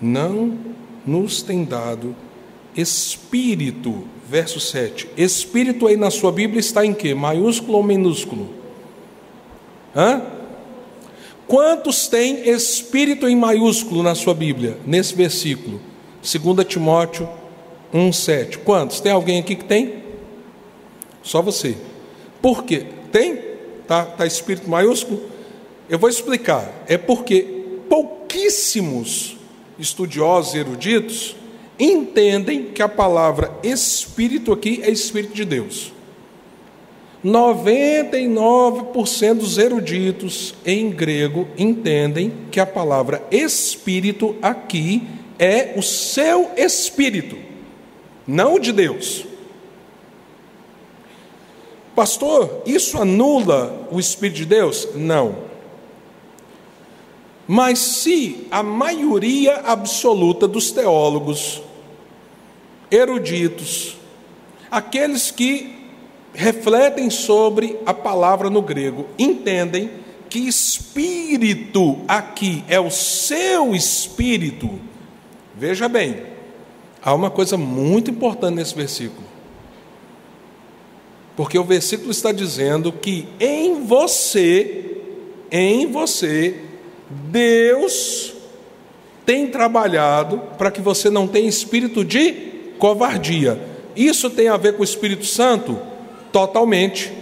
não 0.00 0.58
nos 1.06 1.42
tem 1.42 1.64
dado 1.64 2.14
espírito, 2.76 4.04
verso 4.28 4.60
7. 4.60 5.08
Espírito 5.16 5.86
aí 5.86 5.96
na 5.96 6.10
sua 6.10 6.32
Bíblia 6.32 6.60
está 6.60 6.84
em 6.84 6.94
quê? 6.94 7.14
Maiúsculo 7.14 7.78
ou 7.78 7.82
minúsculo? 7.82 8.48
Hã? 9.94 10.22
Quantos 11.46 12.08
têm 12.08 12.48
espírito 12.48 13.28
em 13.28 13.36
maiúsculo 13.36 14.02
na 14.02 14.14
sua 14.14 14.32
Bíblia, 14.32 14.78
nesse 14.86 15.14
versículo? 15.14 15.80
2 16.22 16.66
Timóteo 16.66 17.28
1,7. 17.92 18.58
Quantos? 18.58 19.00
Tem 19.00 19.12
alguém 19.12 19.40
aqui 19.40 19.56
que 19.56 19.64
tem? 19.64 20.02
Só 21.22 21.42
você. 21.42 21.76
Por 22.42 22.64
quê? 22.64 22.84
Tem? 23.12 23.38
Tá, 23.86 24.04
tá 24.04 24.26
espírito 24.26 24.68
maiúsculo? 24.68 25.22
Eu 25.88 25.98
vou 25.98 26.10
explicar. 26.10 26.84
É 26.88 26.98
porque 26.98 27.46
pouquíssimos 27.88 29.36
estudiosos 29.78 30.54
eruditos 30.54 31.36
entendem 31.78 32.64
que 32.64 32.82
a 32.82 32.88
palavra 32.88 33.52
espírito 33.62 34.52
aqui 34.52 34.80
é 34.82 34.90
espírito 34.90 35.34
de 35.34 35.44
Deus. 35.44 35.92
99% 37.24 39.34
dos 39.34 39.56
eruditos 39.56 40.52
em 40.66 40.90
grego 40.90 41.46
entendem 41.56 42.32
que 42.50 42.58
a 42.58 42.66
palavra 42.66 43.22
espírito 43.30 44.34
aqui 44.42 45.06
é 45.38 45.74
o 45.76 45.82
seu 45.82 46.50
espírito, 46.56 47.36
não 48.26 48.54
o 48.54 48.58
de 48.58 48.72
Deus. 48.72 49.24
Pastor, 51.94 52.62
isso 52.64 53.00
anula 53.00 53.88
o 53.90 54.00
Espírito 54.00 54.36
de 54.38 54.46
Deus? 54.46 54.88
Não. 54.94 55.52
Mas 57.46 57.78
se 57.78 58.46
a 58.50 58.62
maioria 58.62 59.56
absoluta 59.66 60.48
dos 60.48 60.70
teólogos, 60.70 61.62
eruditos, 62.90 63.96
aqueles 64.70 65.30
que 65.30 65.82
refletem 66.32 67.10
sobre 67.10 67.78
a 67.84 67.92
palavra 67.92 68.48
no 68.48 68.62
grego, 68.62 69.06
entendem 69.18 69.90
que 70.30 70.38
espírito 70.38 71.98
aqui 72.08 72.64
é 72.68 72.80
o 72.80 72.90
seu 72.90 73.74
espírito, 73.74 74.80
veja 75.54 75.88
bem, 75.90 76.22
há 77.02 77.12
uma 77.12 77.30
coisa 77.30 77.58
muito 77.58 78.10
importante 78.10 78.54
nesse 78.54 78.74
versículo. 78.74 79.31
Porque 81.36 81.58
o 81.58 81.64
versículo 81.64 82.10
está 82.10 82.30
dizendo 82.30 82.92
que 82.92 83.26
em 83.40 83.84
você, 83.84 84.98
em 85.50 85.86
você, 85.86 86.56
Deus 87.08 88.34
tem 89.24 89.46
trabalhado 89.46 90.38
para 90.58 90.70
que 90.70 90.80
você 90.80 91.08
não 91.08 91.26
tenha 91.26 91.48
espírito 91.48 92.04
de 92.04 92.32
covardia. 92.78 93.60
Isso 93.94 94.28
tem 94.28 94.48
a 94.48 94.56
ver 94.56 94.74
com 94.74 94.80
o 94.80 94.84
Espírito 94.84 95.24
Santo? 95.24 95.78
Totalmente. 96.32 97.12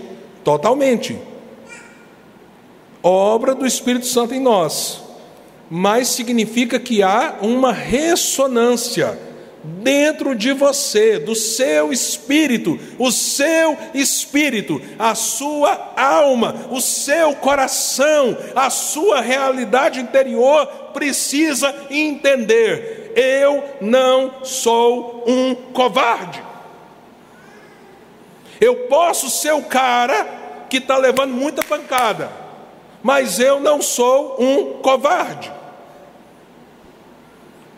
Totalmente. 0.43 1.19
Obra 3.03 3.55
do 3.55 3.67
Espírito 3.67 4.07
Santo 4.07 4.35
em 4.35 4.41
nós. 4.41 5.03
Mas 5.69 6.09
significa 6.09 6.81
que 6.81 7.03
há 7.03 7.39
uma 7.41 7.73
ressonância 7.73 9.19
dentro 9.63 10.35
de 10.35 10.53
você, 10.53 11.19
do 11.19 11.35
seu 11.35 11.93
espírito, 11.93 12.79
o 12.99 13.11
seu 13.11 13.77
espírito, 13.93 14.81
a 14.99 15.15
sua 15.15 15.93
alma, 15.97 16.67
o 16.71 16.81
seu 16.81 17.35
coração, 17.35 18.37
a 18.55 18.71
sua 18.71 19.21
realidade 19.21 20.01
interior 20.01 20.67
precisa 20.93 21.75
entender: 21.91 23.13
eu 23.15 23.65
não 23.81 24.45
sou 24.45 25.25
um 25.27 25.55
covarde. 25.55 26.43
Eu 28.61 28.77
posso 28.89 29.31
ser 29.31 29.53
o 29.53 29.63
cara 29.63 30.27
que 30.69 30.77
está 30.77 30.97
levando 30.97 31.33
muita 31.33 31.63
pancada, 31.63 32.31
mas 33.03 33.39
eu 33.39 33.59
não 33.59 33.81
sou 33.81 34.37
um 34.39 34.81
covarde. 34.83 35.51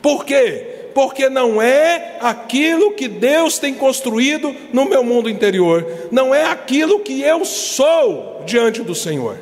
Por 0.01 0.25
quê? 0.25 0.72
Porque 0.95 1.29
não 1.29 1.61
é 1.61 2.17
aquilo 2.21 2.93
que 2.93 3.09
Deus 3.09 3.59
tem 3.59 3.75
construído 3.75 4.55
no 4.73 4.85
meu 4.85 5.03
mundo 5.03 5.31
interior, 5.31 5.87
não 6.11 6.35
é 6.35 6.45
aquilo 6.45 7.01
que 7.01 7.23
eu 7.23 7.45
sou 7.45 8.43
diante 8.45 8.83
do 8.83 8.95
Senhor. 8.95 9.39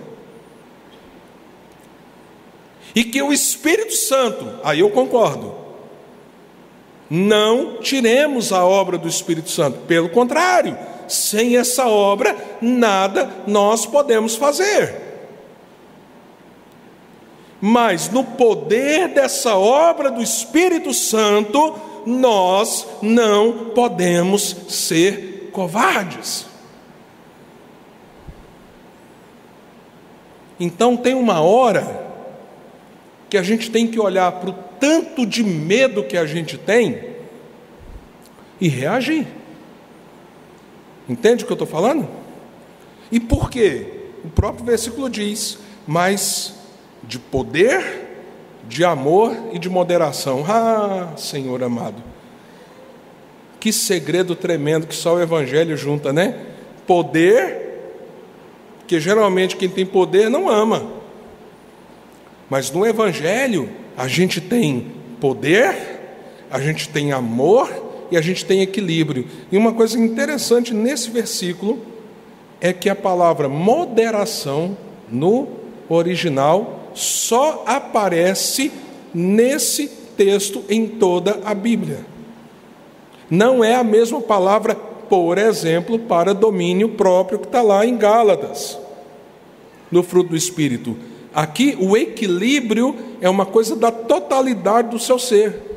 E 2.94 3.04
que 3.04 3.22
o 3.22 3.32
Espírito 3.32 3.94
Santo, 3.94 4.60
aí 4.64 4.80
eu 4.80 4.90
concordo, 4.90 5.54
não 7.08 7.78
tiremos 7.78 8.52
a 8.52 8.64
obra 8.64 8.96
do 8.96 9.08
Espírito 9.08 9.50
Santo, 9.50 9.78
pelo 9.86 10.08
contrário, 10.08 10.78
sem 11.08 11.56
essa 11.56 11.88
obra, 11.88 12.36
nada 12.60 13.28
nós 13.46 13.84
podemos 13.84 14.36
fazer. 14.36 15.09
Mas 17.60 18.08
no 18.08 18.24
poder 18.24 19.08
dessa 19.08 19.56
obra 19.56 20.10
do 20.10 20.22
Espírito 20.22 20.94
Santo, 20.94 21.78
nós 22.06 22.86
não 23.02 23.70
podemos 23.74 24.56
ser 24.68 25.50
covardes. 25.52 26.46
Então 30.58 30.96
tem 30.96 31.14
uma 31.14 31.40
hora 31.40 32.08
que 33.28 33.38
a 33.38 33.42
gente 33.42 33.70
tem 33.70 33.86
que 33.86 33.98
olhar 33.98 34.30
para 34.32 34.50
o 34.50 34.54
tanto 34.78 35.24
de 35.24 35.42
medo 35.42 36.04
que 36.04 36.16
a 36.16 36.26
gente 36.26 36.58
tem 36.58 37.10
e 38.60 38.68
reagir. 38.68 39.26
Entende 41.08 41.44
o 41.44 41.46
que 41.46 41.52
eu 41.52 41.54
estou 41.54 41.66
falando? 41.66 42.08
E 43.10 43.18
por 43.18 43.50
quê? 43.50 43.86
O 44.24 44.28
próprio 44.28 44.64
versículo 44.64 45.08
diz: 45.08 45.58
mas 45.86 46.59
de 47.10 47.18
poder, 47.18 48.06
de 48.68 48.84
amor 48.84 49.36
e 49.52 49.58
de 49.58 49.68
moderação. 49.68 50.44
Ah, 50.48 51.12
Senhor 51.16 51.60
amado, 51.60 52.00
que 53.58 53.72
segredo 53.72 54.36
tremendo 54.36 54.86
que 54.86 54.94
só 54.94 55.16
o 55.16 55.20
Evangelho 55.20 55.76
junta, 55.76 56.12
né? 56.12 56.38
Poder, 56.86 57.96
que 58.86 59.00
geralmente 59.00 59.56
quem 59.56 59.68
tem 59.68 59.84
poder 59.84 60.30
não 60.30 60.48
ama, 60.48 60.88
mas 62.48 62.70
no 62.70 62.86
Evangelho 62.86 63.68
a 63.96 64.06
gente 64.06 64.40
tem 64.40 64.92
poder, 65.20 65.74
a 66.48 66.60
gente 66.60 66.88
tem 66.88 67.10
amor 67.10 67.68
e 68.08 68.16
a 68.16 68.20
gente 68.20 68.44
tem 68.44 68.62
equilíbrio. 68.62 69.26
E 69.50 69.56
uma 69.56 69.72
coisa 69.72 69.98
interessante 69.98 70.72
nesse 70.72 71.10
versículo 71.10 71.80
é 72.60 72.72
que 72.72 72.88
a 72.88 72.94
palavra 72.94 73.48
moderação 73.48 74.76
no 75.10 75.48
original 75.88 76.79
só 76.94 77.64
aparece 77.66 78.72
nesse 79.14 79.88
texto 80.16 80.64
em 80.68 80.86
toda 80.86 81.40
a 81.44 81.54
Bíblia. 81.54 82.04
Não 83.28 83.62
é 83.62 83.74
a 83.74 83.84
mesma 83.84 84.20
palavra, 84.20 84.74
por 84.74 85.38
exemplo, 85.38 85.98
para 85.98 86.34
domínio 86.34 86.90
próprio 86.90 87.38
que 87.38 87.46
está 87.46 87.62
lá 87.62 87.86
em 87.86 87.96
Gálatas, 87.96 88.78
no 89.90 90.02
fruto 90.02 90.30
do 90.30 90.36
Espírito. 90.36 90.96
Aqui, 91.32 91.76
o 91.80 91.96
equilíbrio 91.96 92.96
é 93.20 93.28
uma 93.28 93.46
coisa 93.46 93.76
da 93.76 93.90
totalidade 93.90 94.88
do 94.88 94.98
seu 94.98 95.18
ser 95.18 95.70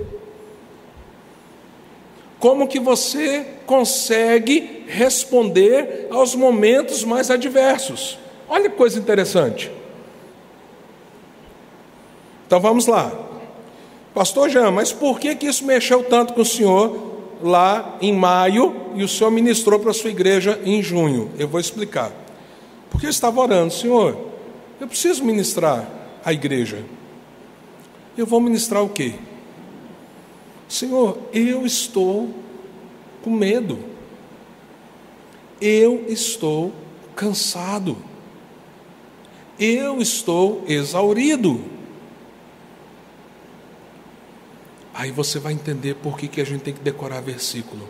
como 2.44 2.68
que 2.68 2.78
você 2.78 3.48
consegue 3.66 4.84
responder 4.86 6.08
aos 6.12 6.36
momentos 6.36 7.06
mais 7.06 7.32
adversos. 7.32 8.20
Olha 8.50 8.70
que 8.70 8.76
coisa 8.76 9.00
interessante. 9.00 9.72
Então 12.54 12.62
vamos 12.62 12.86
lá. 12.86 13.12
Pastor 14.14 14.48
Jean, 14.48 14.70
mas 14.70 14.92
por 14.92 15.20
que, 15.20 15.36
que 15.36 15.48
isso 15.48 15.66
mexeu 15.66 16.04
tanto 16.04 16.36
com 16.36 16.42
o 16.42 16.46
senhor 16.46 17.42
lá 17.42 17.98
em 18.00 18.14
maio 18.14 18.92
e 18.94 19.04
o 19.04 19.08
senhor 19.08 19.32
ministrou 19.32 19.80
para 19.80 19.90
a 19.90 19.94
sua 19.94 20.12
igreja 20.12 20.62
em 20.64 20.80
junho? 20.84 21.32
Eu 21.40 21.48
vou 21.48 21.60
explicar. 21.60 22.12
Porque 22.92 23.08
eu 23.08 23.10
estava 23.10 23.42
orando, 23.42 23.74
Senhor, 23.74 24.16
eu 24.80 24.88
preciso 24.88 25.26
ministrar 25.26 25.90
a 26.24 26.32
igreja. 26.32 26.86
Eu 28.16 28.28
vou 28.28 28.40
ministrar 28.40 28.84
o 28.84 28.90
quê? 28.90 29.16
Senhor, 30.70 31.18
eu 31.34 31.66
estou 31.66 32.30
com 33.24 33.32
medo. 33.32 33.80
Eu 35.60 36.06
estou 36.08 36.72
cansado. 37.16 37.98
Eu 39.58 40.00
estou 40.00 40.64
exaurido. 40.68 41.74
Aí 44.94 45.12
você 45.12 45.40
vai 45.40 45.54
entender 45.54 45.96
por 45.96 46.18
que, 46.18 46.28
que 46.28 46.40
a 46.40 46.46
gente 46.46 46.62
tem 46.62 46.74
que 46.74 46.82
decorar 46.82 47.22
versículo. 47.22 47.90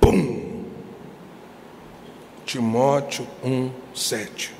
Pum! 0.00 0.64
Timóteo 2.44 3.28
1, 3.44 3.70
7. 3.94 4.52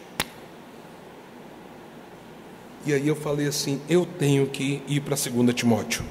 E 2.87 2.95
aí 2.95 3.09
eu 3.09 3.17
falei 3.17 3.49
assim: 3.49 3.81
eu 3.89 4.07
tenho 4.07 4.47
que 4.47 4.81
ir 4.87 5.01
para 5.01 5.17
2 5.17 5.55
Timóteo. 5.55 6.05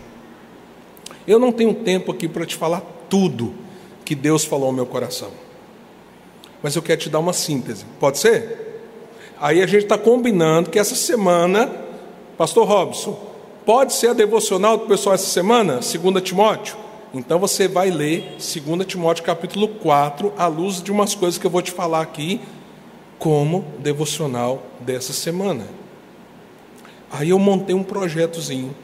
Eu 1.26 1.39
não 1.39 1.52
tenho 1.52 1.74
tempo 1.74 2.12
aqui 2.12 2.28
para 2.28 2.45
te 2.45 2.56
falar 2.56 2.82
tudo 3.10 3.54
que 4.04 4.13
Deus 4.13 4.43
falou 4.43 4.67
ao 4.67 4.74
meu 4.74 4.86
coração. 4.86 5.32
Mas 6.62 6.76
eu 6.76 6.82
quero 6.82 7.00
te 7.00 7.10
dar 7.10 7.19
uma 7.19 7.32
síntese. 7.32 7.86
Pode 8.00 8.17
ser? 8.17 8.82
Aí 9.39 9.62
a 9.62 9.67
gente 9.67 9.84
está 9.84 9.98
combinando 9.98 10.69
que 10.69 10.78
essa 10.78 10.95
semana, 10.95 11.74
Pastor 12.38 12.67
Robson, 12.67 13.29
pode 13.69 13.93
ser 13.93 14.08
a 14.08 14.13
devocional 14.13 14.79
do 14.79 14.88
pessoal 14.88 15.13
essa 15.13 15.27
semana, 15.27 15.73
2 15.75 16.23
Timóteo? 16.23 16.75
Então 17.13 17.38
você 17.38 17.67
vai 17.67 17.91
ler 17.91 18.36
2 18.39 18.84
Timóteo 18.88 19.23
capítulo 19.23 19.67
4, 19.67 20.34
à 20.36 20.47
luz 20.47 20.82
de 20.82 20.91
umas 20.91 21.13
coisas 21.13 21.38
que 21.38 21.45
eu 21.45 21.51
vou 21.51 21.62
te 21.62 21.69
falar 21.69 22.01
aqui, 22.01 22.41
como 23.19 23.63
devocional 23.77 24.63
dessa 24.79 25.13
semana. 25.13 25.67
Aí 27.12 27.29
eu 27.29 27.38
montei 27.38 27.75
um 27.75 27.84
projetozinho 27.84 28.75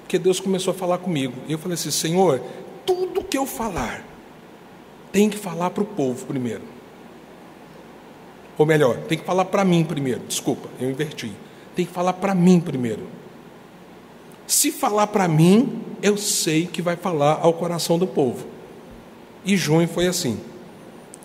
porque 0.00 0.18
Deus 0.18 0.40
começou 0.40 0.72
a 0.72 0.74
falar 0.74 0.98
comigo. 0.98 1.34
E 1.46 1.52
eu 1.52 1.58
falei 1.58 1.74
assim: 1.74 1.92
Senhor, 1.92 2.42
tudo 2.84 3.22
que 3.22 3.38
eu 3.38 3.46
falar, 3.46 4.04
tem 5.12 5.30
que 5.30 5.36
falar 5.36 5.70
para 5.70 5.84
o 5.84 5.86
povo 5.86 6.26
primeiro. 6.26 6.64
Ou 8.58 8.66
melhor, 8.66 8.96
tem 9.02 9.16
que 9.16 9.24
falar 9.24 9.44
para 9.44 9.64
mim 9.64 9.84
primeiro. 9.84 10.22
Desculpa, 10.26 10.68
eu 10.80 10.90
inverti. 10.90 11.30
Tem 11.76 11.86
que 11.86 11.92
falar 11.92 12.14
para 12.14 12.34
mim 12.34 12.58
primeiro. 12.58 13.21
Se 14.46 14.70
falar 14.70 15.08
para 15.08 15.28
mim, 15.28 15.80
eu 16.02 16.16
sei 16.16 16.66
que 16.66 16.82
vai 16.82 16.96
falar 16.96 17.38
ao 17.42 17.52
coração 17.52 17.98
do 17.98 18.06
povo. 18.06 18.46
E 19.44 19.56
junho 19.56 19.88
foi 19.88 20.06
assim. 20.06 20.38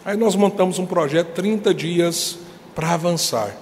Aí 0.06 0.15
nós 0.15 0.36
montamos 0.36 0.80
um 0.80 0.86
projeto 0.86 1.34
30 1.34 1.73
dias 1.73 2.38
para 2.73 2.93
avançar. 2.93 3.56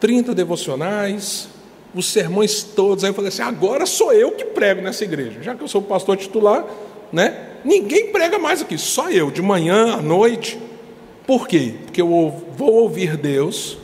30 0.00 0.34
devocionais, 0.34 1.48
os 1.94 2.06
sermões 2.06 2.62
todos. 2.62 3.04
Aí 3.04 3.10
eu 3.10 3.14
falei 3.14 3.28
assim: 3.28 3.42
agora 3.42 3.86
sou 3.86 4.12
eu 4.12 4.32
que 4.32 4.44
prego 4.44 4.82
nessa 4.82 5.04
igreja, 5.04 5.42
já 5.42 5.54
que 5.54 5.62
eu 5.62 5.68
sou 5.68 5.80
o 5.80 5.84
pastor 5.84 6.16
titular, 6.16 6.64
né? 7.12 7.50
Ninguém 7.64 8.10
prega 8.10 8.38
mais 8.38 8.60
aqui, 8.60 8.76
só 8.76 9.10
eu, 9.10 9.30
de 9.30 9.40
manhã 9.40 9.94
à 9.94 10.02
noite. 10.02 10.58
Por 11.26 11.48
quê? 11.48 11.74
Porque 11.84 12.02
eu 12.02 12.44
vou 12.56 12.72
ouvir 12.72 13.16
Deus, 13.16 13.78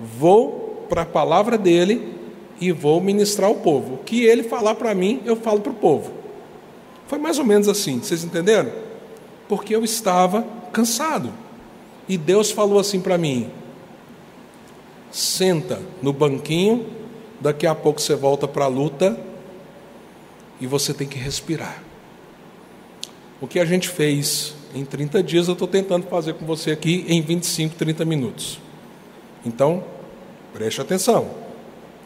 vou 0.00 0.84
para 0.88 1.02
a 1.02 1.06
palavra 1.06 1.56
dele 1.56 2.15
e 2.60 2.72
vou 2.72 3.00
ministrar 3.00 3.48
ao 3.48 3.56
povo. 3.56 3.94
O 3.94 3.98
que 3.98 4.24
ele 4.24 4.42
falar 4.42 4.74
para 4.74 4.94
mim, 4.94 5.20
eu 5.24 5.36
falo 5.36 5.60
para 5.60 5.72
o 5.72 5.76
povo. 5.76 6.12
Foi 7.06 7.18
mais 7.18 7.38
ou 7.38 7.44
menos 7.44 7.68
assim, 7.68 7.98
vocês 7.98 8.24
entenderam? 8.24 8.72
Porque 9.48 9.74
eu 9.74 9.84
estava 9.84 10.44
cansado. 10.72 11.32
E 12.08 12.16
Deus 12.16 12.50
falou 12.50 12.78
assim 12.78 13.00
para 13.00 13.16
mim: 13.16 13.50
senta 15.10 15.80
no 16.02 16.12
banquinho 16.12 16.86
daqui 17.40 17.66
a 17.66 17.74
pouco 17.74 18.00
você 18.00 18.14
volta 18.14 18.48
para 18.48 18.64
a 18.64 18.68
luta 18.68 19.18
e 20.60 20.66
você 20.66 20.92
tem 20.94 21.06
que 21.06 21.18
respirar. 21.18 21.82
O 23.40 23.46
que 23.46 23.58
a 23.58 23.64
gente 23.64 23.88
fez 23.88 24.54
em 24.74 24.84
30 24.84 25.22
dias, 25.22 25.46
eu 25.46 25.52
estou 25.52 25.68
tentando 25.68 26.06
fazer 26.06 26.34
com 26.34 26.44
você 26.44 26.70
aqui 26.70 27.04
em 27.08 27.20
25, 27.20 27.74
30 27.76 28.04
minutos. 28.04 28.58
Então, 29.44 29.84
preste 30.52 30.80
atenção. 30.80 31.45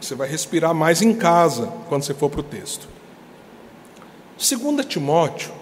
Você 0.00 0.14
vai 0.14 0.28
respirar 0.28 0.74
mais 0.74 1.02
em 1.02 1.14
casa 1.14 1.66
quando 1.88 2.02
você 2.02 2.14
for 2.14 2.30
para 2.30 2.40
o 2.40 2.44
texto. 2.44 2.88
Segundo 4.38 4.82
Timóteo, 4.82 5.52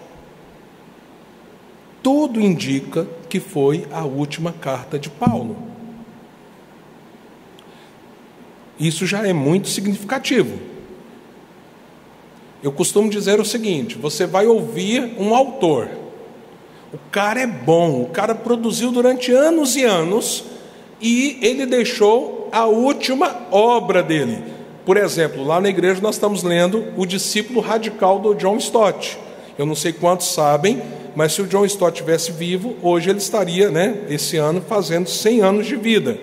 tudo 2.01 2.39
indica 2.39 3.05
que 3.27 3.39
foi 3.39 3.85
a 3.91 4.05
última 4.05 4.53
carta 4.53 4.97
de 4.97 5.09
Paulo. 5.09 5.57
Isso 8.79 9.05
já 9.05 9.27
é 9.27 9.33
muito 9.33 9.67
significativo. 9.67 10.57
Eu 12.63 12.71
costumo 12.71 13.09
dizer 13.09 13.39
o 13.41 13.45
seguinte: 13.45 13.97
você 13.97 14.25
vai 14.25 14.47
ouvir 14.47 15.15
um 15.19 15.35
autor, 15.35 15.89
o 16.93 16.97
cara 17.11 17.41
é 17.41 17.47
bom, 17.47 18.01
o 18.01 18.09
cara 18.09 18.33
produziu 18.33 18.91
durante 18.91 19.31
anos 19.33 19.75
e 19.75 19.83
anos 19.83 20.45
e 21.01 21.37
ele 21.41 21.65
deixou 21.65 22.38
a 22.51 22.65
última 22.65 23.47
obra 23.51 24.01
dele. 24.03 24.43
Por 24.85 24.97
exemplo, 24.97 25.43
lá 25.43 25.61
na 25.61 25.69
igreja 25.69 26.01
nós 26.01 26.15
estamos 26.15 26.43
lendo 26.43 26.85
O 26.97 27.05
Discípulo 27.05 27.61
Radical 27.61 28.19
do 28.19 28.33
John 28.33 28.57
Stott. 28.57 29.17
Eu 29.57 29.65
não 29.65 29.75
sei 29.75 29.93
quantos 29.93 30.33
sabem, 30.33 30.81
mas 31.15 31.33
se 31.33 31.41
o 31.41 31.47
John 31.47 31.65
Stott 31.65 31.97
tivesse 31.97 32.31
vivo, 32.31 32.75
hoje 32.81 33.09
ele 33.09 33.19
estaria, 33.19 33.69
né, 33.69 33.97
esse 34.09 34.37
ano, 34.37 34.61
fazendo 34.61 35.09
100 35.09 35.41
anos 35.41 35.67
de 35.67 35.75
vida. 35.75 36.17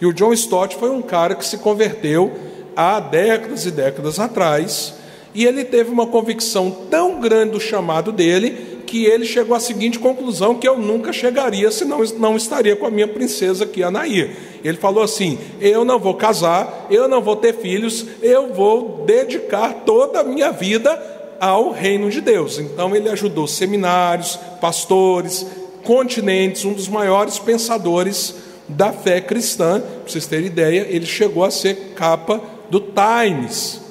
E 0.00 0.06
o 0.06 0.12
John 0.12 0.32
Stott 0.32 0.76
foi 0.76 0.90
um 0.90 1.00
cara 1.00 1.34
que 1.34 1.46
se 1.46 1.58
converteu 1.58 2.32
há 2.76 2.98
décadas 2.98 3.64
e 3.64 3.70
décadas 3.70 4.18
atrás, 4.18 4.94
e 5.34 5.44
ele 5.44 5.64
teve 5.64 5.90
uma 5.90 6.06
convicção 6.06 6.70
tão 6.90 7.20
grande 7.20 7.52
do 7.52 7.60
chamado 7.60 8.12
dele 8.12 8.73
que 8.94 9.06
ele 9.06 9.24
chegou 9.24 9.56
à 9.56 9.58
seguinte 9.58 9.98
conclusão: 9.98 10.54
que 10.54 10.68
eu 10.68 10.78
nunca 10.78 11.12
chegaria 11.12 11.68
se 11.72 11.84
não, 11.84 11.98
não 12.16 12.36
estaria 12.36 12.76
com 12.76 12.86
a 12.86 12.90
minha 12.92 13.08
princesa 13.08 13.64
aqui, 13.64 13.82
Anaí. 13.82 14.36
Ele 14.62 14.78
falou 14.78 15.02
assim: 15.02 15.36
eu 15.60 15.84
não 15.84 15.98
vou 15.98 16.14
casar, 16.14 16.86
eu 16.88 17.08
não 17.08 17.20
vou 17.20 17.34
ter 17.34 17.54
filhos, 17.54 18.06
eu 18.22 18.54
vou 18.54 19.02
dedicar 19.04 19.82
toda 19.84 20.20
a 20.20 20.22
minha 20.22 20.52
vida 20.52 20.96
ao 21.40 21.72
reino 21.72 22.08
de 22.08 22.20
Deus. 22.20 22.60
Então 22.60 22.94
ele 22.94 23.08
ajudou 23.08 23.48
seminários, 23.48 24.38
pastores, 24.60 25.44
continentes, 25.82 26.64
um 26.64 26.72
dos 26.72 26.86
maiores 26.86 27.36
pensadores 27.36 28.36
da 28.68 28.92
fé 28.92 29.20
cristã. 29.20 29.80
Para 29.80 30.12
vocês 30.12 30.24
terem 30.24 30.46
ideia, 30.46 30.86
ele 30.88 31.04
chegou 31.04 31.42
a 31.42 31.50
ser 31.50 31.94
capa 31.96 32.40
do 32.70 32.78
Times. 32.78 33.83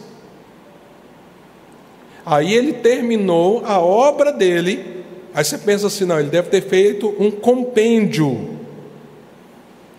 Aí 2.25 2.53
ele 2.53 2.73
terminou 2.73 3.63
a 3.65 3.79
obra 3.79 4.31
dele. 4.31 5.03
Aí 5.33 5.43
você 5.43 5.57
pensa 5.57 5.87
assim: 5.87 6.05
não, 6.05 6.19
ele 6.19 6.29
deve 6.29 6.49
ter 6.49 6.61
feito 6.61 7.13
um 7.19 7.29
compêndio 7.29 8.57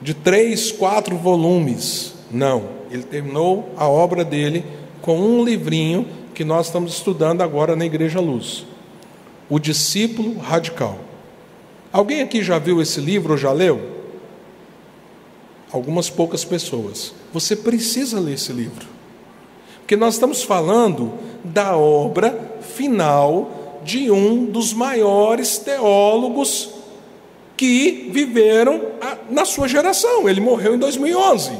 de 0.01 0.15
três, 0.15 0.73
quatro 0.73 1.17
volumes. 1.17 2.15
Não, 2.31 2.69
ele 2.91 3.03
terminou 3.03 3.71
a 3.77 3.89
obra 3.89 4.25
dele 4.25 4.65
com 5.03 5.19
um 5.19 5.45
livrinho 5.45 6.07
que 6.35 6.45
nós 6.45 6.67
estamos 6.67 6.95
estudando 6.95 7.43
agora 7.43 7.77
na 7.77 7.85
Igreja 7.85 8.21
Luz: 8.21 8.65
O 9.49 9.59
Discípulo 9.59 10.39
Radical. 10.39 10.99
Alguém 11.93 12.23
aqui 12.23 12.43
já 12.43 12.59
viu 12.59 12.83
esse 12.83 13.01
livro 13.01 13.33
ou 13.33 13.39
já 13.39 13.53
leu? 13.53 13.93
Algumas 15.71 16.11
poucas 16.11 16.45
pessoas. 16.45 17.15
Você 17.33 17.55
precisa 17.55 18.19
ler 18.19 18.35
esse 18.35 18.53
livro. 18.53 18.94
Porque 19.85 19.97
nós 19.97 20.15
estamos 20.15 20.43
falando 20.43 21.13
da 21.45 21.77
obra 21.77 22.59
final 22.75 23.81
de 23.85 24.11
um 24.11 24.47
dos 24.47 24.73
maiores 24.73 25.59
teólogos 25.59 26.71
que 27.55 28.09
viveram 28.11 28.81
na 29.29 29.45
sua 29.45 29.69
geração. 29.69 30.27
Ele 30.27 30.41
morreu 30.41 30.75
em 30.75 30.79
2011. 30.79 31.53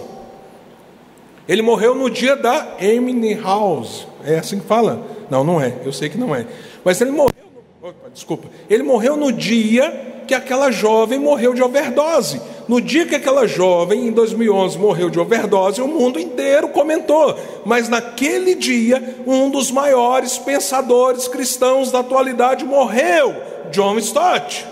Ele 1.47 1.61
morreu 1.61 1.95
no 1.95 2.09
dia 2.09 2.35
da 2.35 2.77
Emily 2.81 3.35
House. 3.35 4.07
É 4.25 4.39
assim 4.39 4.59
que 4.59 4.67
fala? 4.67 5.07
Não, 5.29 5.45
não 5.45 5.61
é. 5.61 5.75
Eu 5.85 5.93
sei 5.93 6.09
que 6.09 6.17
não 6.17 6.35
é. 6.35 6.47
Mas 6.83 6.99
ele 7.03 7.11
morreu. 7.11 7.35
Opa, 7.83 8.09
desculpa. 8.11 8.49
Ele 8.71 8.83
morreu 8.83 9.19
no 9.19 9.31
dia 9.31 10.23
que 10.27 10.35
aquela 10.35 10.71
jovem 10.71 11.19
morreu 11.19 11.53
de 11.53 11.63
overdose. 11.63 12.41
No 12.67 12.81
dia 12.81 13.05
que 13.05 13.15
aquela 13.15 13.47
jovem, 13.47 14.09
em 14.09 14.13
2011, 14.13 14.79
morreu 14.79 15.11
de 15.11 15.21
overdose, 15.21 15.83
o 15.83 15.89
mundo 15.89 16.19
inteiro 16.19 16.69
comentou. 16.69 17.39
Mas 17.65 17.89
naquele 17.89 18.55
dia, 18.55 19.23
um 19.27 19.51
dos 19.51 19.71
maiores 19.71 20.39
pensadores 20.39 21.29
cristãos 21.29 21.91
da 21.91 22.01
atualidade 22.01 22.65
morreu, 22.65 23.35
John 23.71 23.99
Stott. 23.99 24.67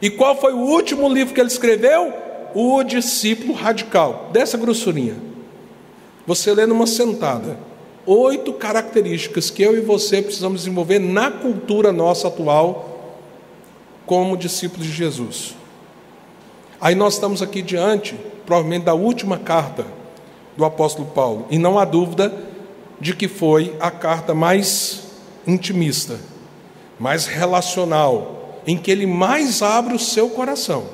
E 0.00 0.08
qual 0.08 0.34
foi 0.36 0.52
o 0.52 0.60
último 0.60 1.08
livro 1.08 1.34
que 1.34 1.40
ele 1.40 1.48
escreveu? 1.48 2.12
O 2.54 2.82
Discípulo 2.82 3.52
Radical, 3.52 4.30
dessa 4.32 4.56
grossurinha. 4.56 5.16
Você 6.26 6.52
lê 6.54 6.64
numa 6.64 6.86
sentada. 6.86 7.58
Oito 8.06 8.54
características 8.54 9.50
que 9.50 9.62
eu 9.62 9.76
e 9.76 9.80
você 9.80 10.22
precisamos 10.22 10.60
desenvolver 10.60 10.98
na 10.98 11.30
cultura 11.30 11.92
nossa 11.92 12.28
atual 12.28 12.88
como 14.06 14.38
discípulos 14.38 14.86
de 14.86 14.92
Jesus. 14.92 15.57
Aí 16.80 16.94
nós 16.94 17.14
estamos 17.14 17.42
aqui 17.42 17.60
diante, 17.60 18.14
provavelmente, 18.46 18.84
da 18.84 18.94
última 18.94 19.38
carta 19.38 19.84
do 20.56 20.64
apóstolo 20.64 21.08
Paulo, 21.08 21.46
e 21.50 21.58
não 21.58 21.78
há 21.78 21.84
dúvida 21.84 22.32
de 23.00 23.14
que 23.14 23.28
foi 23.28 23.76
a 23.80 23.90
carta 23.90 24.34
mais 24.34 25.04
intimista, 25.46 26.18
mais 26.98 27.26
relacional, 27.26 28.60
em 28.66 28.76
que 28.76 28.90
ele 28.90 29.06
mais 29.06 29.62
abre 29.62 29.94
o 29.94 29.98
seu 29.98 30.28
coração, 30.30 30.86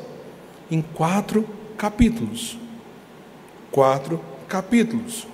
em 0.70 0.82
quatro 0.82 1.48
capítulos. 1.76 2.58
Quatro 3.70 4.20
capítulos. 4.48 5.26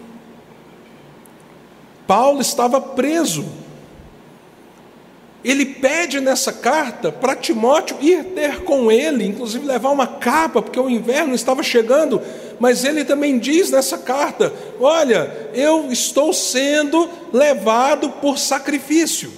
Paulo 2.06 2.40
estava 2.40 2.80
preso 2.80 3.44
ele 5.42 5.64
pede 5.64 6.20
nessa 6.20 6.52
carta 6.52 7.10
para 7.10 7.34
Timóteo 7.34 7.96
ir 8.00 8.24
ter 8.24 8.62
com 8.62 8.92
ele, 8.92 9.24
inclusive 9.24 9.66
levar 9.66 9.90
uma 9.90 10.06
capa, 10.06 10.60
porque 10.60 10.78
o 10.78 10.90
inverno 10.90 11.34
estava 11.34 11.62
chegando, 11.62 12.20
mas 12.58 12.84
ele 12.84 13.04
também 13.04 13.38
diz 13.38 13.70
nessa 13.70 13.96
carta: 13.96 14.52
Olha, 14.78 15.50
eu 15.54 15.90
estou 15.90 16.32
sendo 16.32 17.08
levado 17.32 18.10
por 18.10 18.38
sacrifício. 18.38 19.32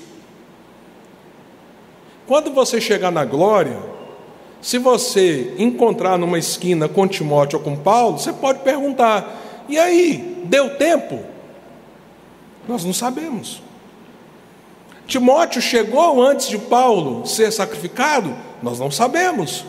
Quando 2.27 2.53
você 2.53 2.81
chegar 2.81 3.13
na 3.13 3.25
glória, 3.25 3.79
se 4.61 4.79
você 4.79 5.55
encontrar 5.57 6.19
numa 6.19 6.39
esquina 6.39 6.89
com 6.89 7.07
Timóteo 7.07 7.59
ou 7.59 7.65
com 7.65 7.77
Paulo, 7.77 8.19
você 8.19 8.33
pode 8.33 8.59
perguntar: 8.61 9.65
E 9.69 9.79
aí, 9.79 10.43
deu 10.47 10.77
tempo? 10.77 11.21
Nós 12.67 12.85
não 12.85 12.93
sabemos. 12.93 13.63
Timóteo 15.07 15.61
chegou 15.61 16.23
antes 16.23 16.49
de 16.49 16.59
Paulo 16.59 17.27
ser 17.27 17.51
sacrificado? 17.53 18.35
Nós 18.63 18.79
não 18.79 18.91
sabemos. 18.91 19.65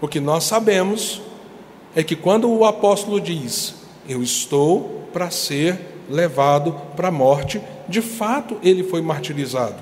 O 0.00 0.08
que 0.08 0.18
nós 0.18 0.44
sabemos 0.44 1.20
é 1.94 2.02
que 2.02 2.16
quando 2.16 2.50
o 2.50 2.64
apóstolo 2.64 3.20
diz: 3.20 3.74
Eu 4.08 4.22
estou 4.22 5.06
para 5.12 5.30
ser 5.30 5.78
levado 6.08 6.72
para 6.96 7.08
a 7.08 7.12
morte, 7.12 7.60
de 7.88 8.00
fato 8.00 8.58
ele 8.62 8.82
foi 8.82 9.00
martirizado. 9.02 9.76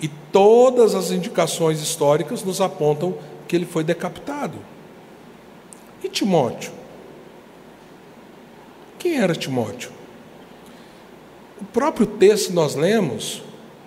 E 0.00 0.08
todas 0.08 0.94
as 0.94 1.10
indicações 1.10 1.80
históricas 1.80 2.42
nos 2.42 2.60
apontam 2.60 3.14
que 3.46 3.54
ele 3.54 3.66
foi 3.66 3.84
decapitado. 3.84 4.58
E 6.02 6.08
Timóteo? 6.08 6.72
Quem 8.98 9.18
era 9.18 9.34
Timóteo? 9.34 9.90
O 11.60 11.64
próprio 11.64 12.06
texto 12.06 12.48
que 12.48 12.52
nós 12.52 12.74
lemos 12.74 13.42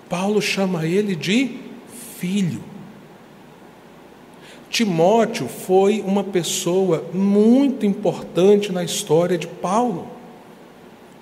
Paulo 0.10 0.42
chama 0.42 0.86
ele 0.86 1.16
de 1.16 1.58
filho. 2.18 2.62
Timóteo 4.70 5.48
foi 5.48 6.04
uma 6.06 6.24
pessoa 6.24 7.06
muito 7.14 7.86
importante 7.86 8.72
na 8.72 8.84
história 8.84 9.38
de 9.38 9.48
Paulo, 9.48 10.08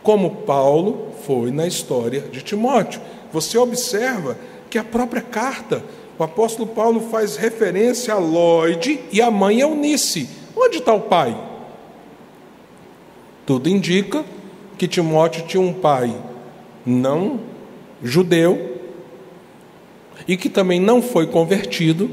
como 0.01 0.37
Paulo 0.37 1.09
foi 1.25 1.51
na 1.51 1.67
história 1.67 2.21
de 2.21 2.41
Timóteo. 2.41 2.99
Você 3.31 3.57
observa 3.57 4.37
que 4.69 4.77
a 4.77 4.83
própria 4.83 5.21
carta, 5.21 5.83
o 6.17 6.23
apóstolo 6.23 6.67
Paulo 6.67 6.99
faz 7.11 7.35
referência 7.35 8.13
a 8.13 8.17
Lloyd 8.17 8.99
e 9.11 9.21
a 9.21 9.29
mãe 9.29 9.59
Eunice. 9.59 10.27
Onde 10.55 10.77
está 10.77 10.93
o 10.93 11.01
pai? 11.01 11.35
Tudo 13.45 13.69
indica 13.69 14.25
que 14.77 14.87
Timóteo 14.87 15.45
tinha 15.45 15.61
um 15.61 15.73
pai 15.73 16.15
não 16.85 17.39
judeu, 18.01 18.72
e 20.27 20.37
que 20.37 20.49
também 20.49 20.79
não 20.79 21.01
foi 21.01 21.27
convertido, 21.27 22.09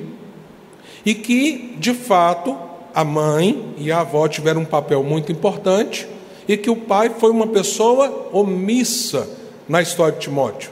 e 1.04 1.14
que, 1.14 1.76
de 1.78 1.94
fato, 1.94 2.56
a 2.94 3.04
mãe 3.04 3.74
e 3.78 3.90
a 3.90 4.00
avó 4.00 4.26
tiveram 4.28 4.62
um 4.62 4.66
papel 4.66 5.02
muito 5.02 5.32
importante, 5.32 6.06
e 6.48 6.56
que 6.56 6.70
o 6.70 6.76
pai 6.76 7.10
foi 7.18 7.30
uma 7.30 7.46
pessoa 7.46 8.28
omissa 8.32 9.28
na 9.68 9.80
história 9.80 10.14
de 10.14 10.20
Timóteo. 10.20 10.70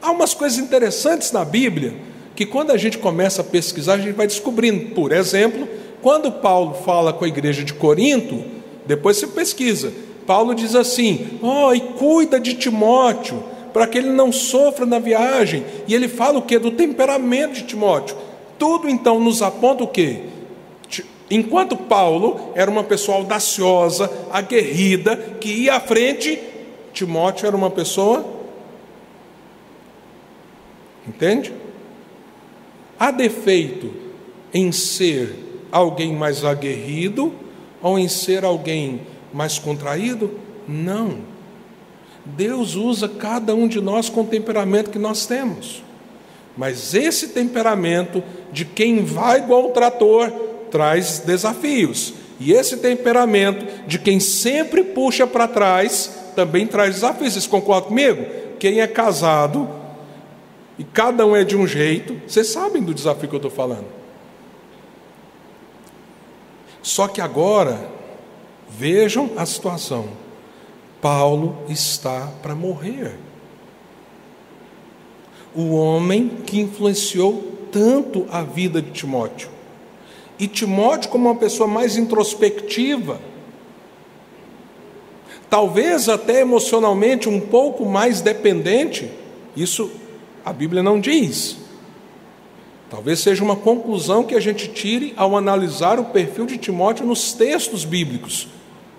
Há 0.00 0.10
umas 0.10 0.32
coisas 0.32 0.58
interessantes 0.58 1.32
na 1.32 1.44
Bíblia 1.44 1.94
que, 2.34 2.46
quando 2.46 2.70
a 2.70 2.76
gente 2.76 2.98
começa 2.98 3.42
a 3.42 3.44
pesquisar, 3.44 3.94
a 3.94 3.98
gente 3.98 4.14
vai 4.14 4.26
descobrindo. 4.26 4.94
Por 4.94 5.12
exemplo, 5.12 5.68
quando 6.00 6.32
Paulo 6.32 6.74
fala 6.84 7.12
com 7.12 7.24
a 7.24 7.28
igreja 7.28 7.64
de 7.64 7.74
Corinto, 7.74 8.42
depois 8.86 9.16
você 9.16 9.26
pesquisa, 9.26 9.92
Paulo 10.26 10.54
diz 10.54 10.74
assim: 10.74 11.38
Oh, 11.42 11.74
e 11.74 11.80
cuida 11.80 12.38
de 12.38 12.54
Timóteo, 12.54 13.42
para 13.72 13.86
que 13.86 13.98
ele 13.98 14.10
não 14.10 14.32
sofra 14.32 14.84
na 14.84 14.98
viagem. 14.98 15.64
E 15.86 15.94
ele 15.94 16.08
fala 16.08 16.38
o 16.38 16.42
que? 16.42 16.58
Do 16.58 16.70
temperamento 16.70 17.54
de 17.54 17.62
Timóteo. 17.62 18.16
Tudo 18.58 18.88
então 18.88 19.20
nos 19.20 19.42
aponta 19.42 19.84
o 19.84 19.88
que? 19.88 20.22
Enquanto 21.30 21.76
Paulo 21.76 22.52
era 22.54 22.70
uma 22.70 22.82
pessoa 22.82 23.18
audaciosa, 23.18 24.10
aguerrida, 24.30 25.16
que 25.40 25.48
ia 25.48 25.74
à 25.74 25.80
frente, 25.80 26.40
Timóteo 26.92 27.46
era 27.46 27.56
uma 27.56 27.70
pessoa. 27.70 28.24
Entende? 31.06 31.52
Há 32.98 33.10
defeito 33.10 33.92
em 34.52 34.72
ser 34.72 35.34
alguém 35.70 36.14
mais 36.14 36.44
aguerrido 36.44 37.32
ou 37.82 37.98
em 37.98 38.08
ser 38.08 38.44
alguém 38.44 39.02
mais 39.32 39.58
contraído? 39.58 40.32
Não. 40.66 41.20
Deus 42.36 42.74
usa 42.74 43.08
cada 43.08 43.54
um 43.54 43.66
de 43.66 43.80
nós 43.80 44.08
com 44.08 44.22
o 44.22 44.26
temperamento 44.26 44.90
que 44.90 44.98
nós 44.98 45.26
temos. 45.26 45.82
Mas 46.56 46.94
esse 46.94 47.28
temperamento 47.28 48.22
de 48.52 48.64
quem 48.64 49.04
vai 49.04 49.38
igual 49.38 49.66
o 49.66 49.72
trator 49.72 50.30
traz 50.70 51.20
desafios. 51.20 52.14
E 52.40 52.52
esse 52.52 52.76
temperamento 52.76 53.86
de 53.86 53.98
quem 53.98 54.20
sempre 54.20 54.82
puxa 54.82 55.26
para 55.26 55.48
trás 55.48 56.32
também 56.34 56.66
traz 56.66 56.96
desafios. 56.96 57.32
Vocês 57.32 57.46
concordam 57.46 57.88
comigo? 57.88 58.24
Quem 58.58 58.80
é 58.80 58.86
casado 58.86 59.68
e 60.78 60.84
cada 60.84 61.26
um 61.26 61.34
é 61.34 61.42
de 61.42 61.56
um 61.56 61.66
jeito, 61.66 62.20
vocês 62.26 62.46
sabem 62.48 62.82
do 62.82 62.94
desafio 62.94 63.28
que 63.28 63.34
eu 63.34 63.38
estou 63.38 63.50
falando. 63.50 63.86
Só 66.80 67.08
que 67.08 67.20
agora, 67.20 67.90
vejam 68.68 69.30
a 69.36 69.44
situação. 69.44 70.08
Paulo 71.00 71.58
está 71.68 72.32
para 72.42 72.54
morrer. 72.54 73.16
O 75.54 75.74
homem 75.74 76.28
que 76.46 76.60
influenciou 76.60 77.58
tanto 77.72 78.26
a 78.30 78.42
vida 78.42 78.82
de 78.82 78.90
Timóteo. 78.90 79.48
E 80.38 80.46
Timóteo, 80.46 81.10
como 81.10 81.28
uma 81.28 81.36
pessoa 81.36 81.68
mais 81.68 81.96
introspectiva, 81.96 83.20
talvez 85.50 86.08
até 86.08 86.40
emocionalmente 86.40 87.28
um 87.28 87.40
pouco 87.40 87.84
mais 87.84 88.20
dependente, 88.20 89.10
isso 89.56 89.90
a 90.44 90.52
Bíblia 90.52 90.82
não 90.82 91.00
diz. 91.00 91.56
Talvez 92.90 93.20
seja 93.20 93.44
uma 93.44 93.56
conclusão 93.56 94.24
que 94.24 94.34
a 94.34 94.40
gente 94.40 94.68
tire 94.68 95.12
ao 95.16 95.36
analisar 95.36 95.98
o 95.98 96.06
perfil 96.06 96.46
de 96.46 96.56
Timóteo 96.56 97.04
nos 97.04 97.32
textos 97.32 97.84
bíblicos, 97.84 98.48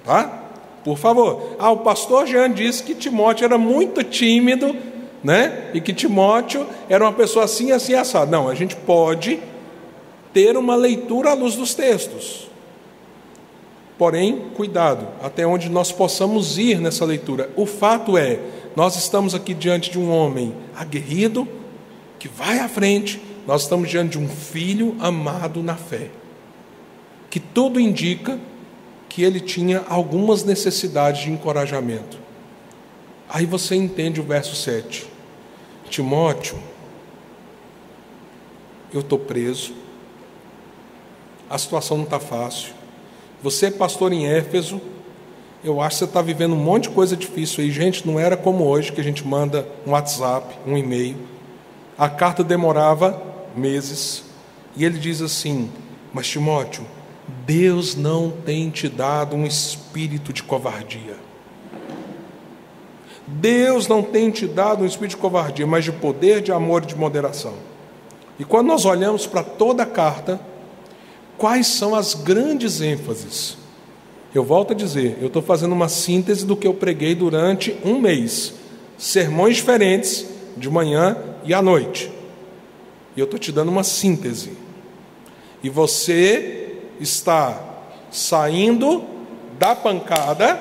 tá? 0.04 0.49
Por 0.84 0.98
favor. 0.98 1.56
Ah, 1.60 1.72
o 1.72 1.78
pastor 1.78 2.26
Jean 2.26 2.52
disse 2.52 2.84
que 2.84 2.96
Timóteo 2.96 3.46
era 3.46 3.58
muito 3.58 4.04
tímido, 4.04 4.76
né? 5.24 5.70
E 5.74 5.82
que 5.82 5.94
Timóteo 5.94 6.66
era 6.88 7.04
uma 7.04 7.14
pessoa 7.14 7.46
assim, 7.46 7.72
assim, 7.72 7.94
assado. 7.94 8.32
Não, 8.32 8.48
a 8.48 8.56
gente 8.56 8.76
pode 8.76 9.40
ter 10.34 10.56
uma 10.58 10.76
leitura 10.76 11.32
à 11.32 11.34
luz 11.34 11.56
dos 11.56 11.74
textos. 11.74 12.48
Porém, 13.98 14.46
cuidado, 14.56 15.08
até 15.22 15.46
onde 15.46 15.68
nós 15.68 15.92
possamos 15.92 16.58
ir 16.58 16.80
nessa 16.80 17.04
leitura. 17.04 17.50
O 17.58 17.66
fato 17.66 18.18
é, 18.18 18.40
nós 18.74 18.96
estamos 18.96 19.36
aqui 19.36 19.54
diante 19.54 19.92
de 19.92 20.00
um 20.00 20.10
homem 20.10 20.54
aguerrido, 20.74 21.46
que 22.18 22.30
vai 22.30 22.60
à 22.60 22.70
frente, 22.70 23.22
nós 23.46 23.64
estamos 23.64 23.90
diante 23.90 24.18
de 24.18 24.20
um 24.20 24.30
filho 24.30 24.96
amado 25.00 25.62
na 25.62 25.76
fé, 25.76 26.10
que 27.30 27.40
tudo 27.40 27.80
indica 27.80 28.40
que 29.10 29.24
ele 29.24 29.40
tinha 29.40 29.84
algumas 29.90 30.44
necessidades 30.44 31.24
de 31.24 31.32
encorajamento. 31.32 32.18
Aí 33.28 33.46
você 33.46 33.76
entende 33.76 34.22
o 34.22 34.24
verso 34.24 34.56
7. 34.56 35.08
Timóteo, 35.90 36.58
eu 38.94 39.02
estou 39.02 39.18
preso, 39.18 39.74
a 41.50 41.58
situação 41.58 41.98
não 41.98 42.04
está 42.04 42.20
fácil. 42.20 42.74
Você 43.42 43.68
é 43.68 43.72
pastor 43.72 44.14
em 44.14 44.28
Éfeso, 44.28 44.80
eu 45.64 45.82
acho 45.82 45.96
que 45.96 46.00
você 46.00 46.06
está 46.06 46.22
vivendo 46.22 46.54
um 46.54 46.64
monte 46.64 46.84
de 46.84 46.90
coisa 46.92 47.18
difícil 47.18 47.64
aí. 47.64 47.72
Gente, 47.72 48.08
não 48.08 48.20
era 48.20 48.38
como 48.38 48.64
hoje 48.66 48.92
que 48.92 49.02
a 49.02 49.04
gente 49.04 49.26
manda 49.28 49.68
um 49.86 49.92
WhatsApp, 49.92 50.56
um 50.66 50.78
e-mail. 50.78 51.18
A 51.98 52.08
carta 52.08 52.44
demorava 52.44 53.22
meses. 53.56 54.24
E 54.76 54.86
ele 54.86 54.98
diz 54.98 55.22
assim: 55.22 55.70
Mas 56.14 56.28
Timóteo, 56.28 56.86
Deus 57.50 57.96
não 57.96 58.30
tem 58.30 58.70
te 58.70 58.88
dado 58.88 59.36
um 59.36 59.44
espírito 59.44 60.32
de 60.32 60.44
covardia. 60.44 61.16
Deus 63.26 63.88
não 63.88 64.04
tem 64.04 64.30
te 64.30 64.46
dado 64.46 64.84
um 64.84 64.86
espírito 64.86 65.16
de 65.16 65.22
covardia, 65.22 65.66
mas 65.66 65.84
de 65.84 65.92
poder, 65.92 66.44
de 66.44 66.52
amor 66.52 66.84
e 66.84 66.86
de 66.86 66.96
moderação. 66.96 67.56
E 68.38 68.46
quando 68.46 68.68
nós 68.68 68.86
olhamos 68.86 69.26
para 69.26 69.42
toda 69.42 69.82
a 69.82 69.88
carta, 69.88 70.40
quais 71.40 71.66
são 71.66 71.96
as 71.96 72.14
grandes 72.14 72.82
ênfases? 72.82 73.58
Eu 74.32 74.44
volto 74.44 74.74
a 74.74 74.76
dizer, 74.76 75.18
eu 75.20 75.26
estou 75.26 75.42
fazendo 75.42 75.72
uma 75.72 75.90
síntese 75.90 76.46
do 76.46 76.56
que 76.56 76.68
eu 76.68 76.76
preguei 76.76 77.16
durante 77.16 77.76
um 77.84 78.00
mês. 78.00 78.54
Sermões 78.96 79.56
diferentes, 79.56 80.24
de 80.56 80.70
manhã 80.70 81.18
e 81.44 81.52
à 81.52 81.64
noite. 81.64 82.12
E 83.18 83.20
eu 83.20 83.26
estou 83.26 83.40
te 83.40 83.52
dando 83.52 83.70
uma 83.70 83.84
síntese. 83.84 84.52
E 85.64 85.70
você 85.70 86.59
está 87.00 87.60
saindo 88.12 89.04
da 89.58 89.76
pancada, 89.76 90.56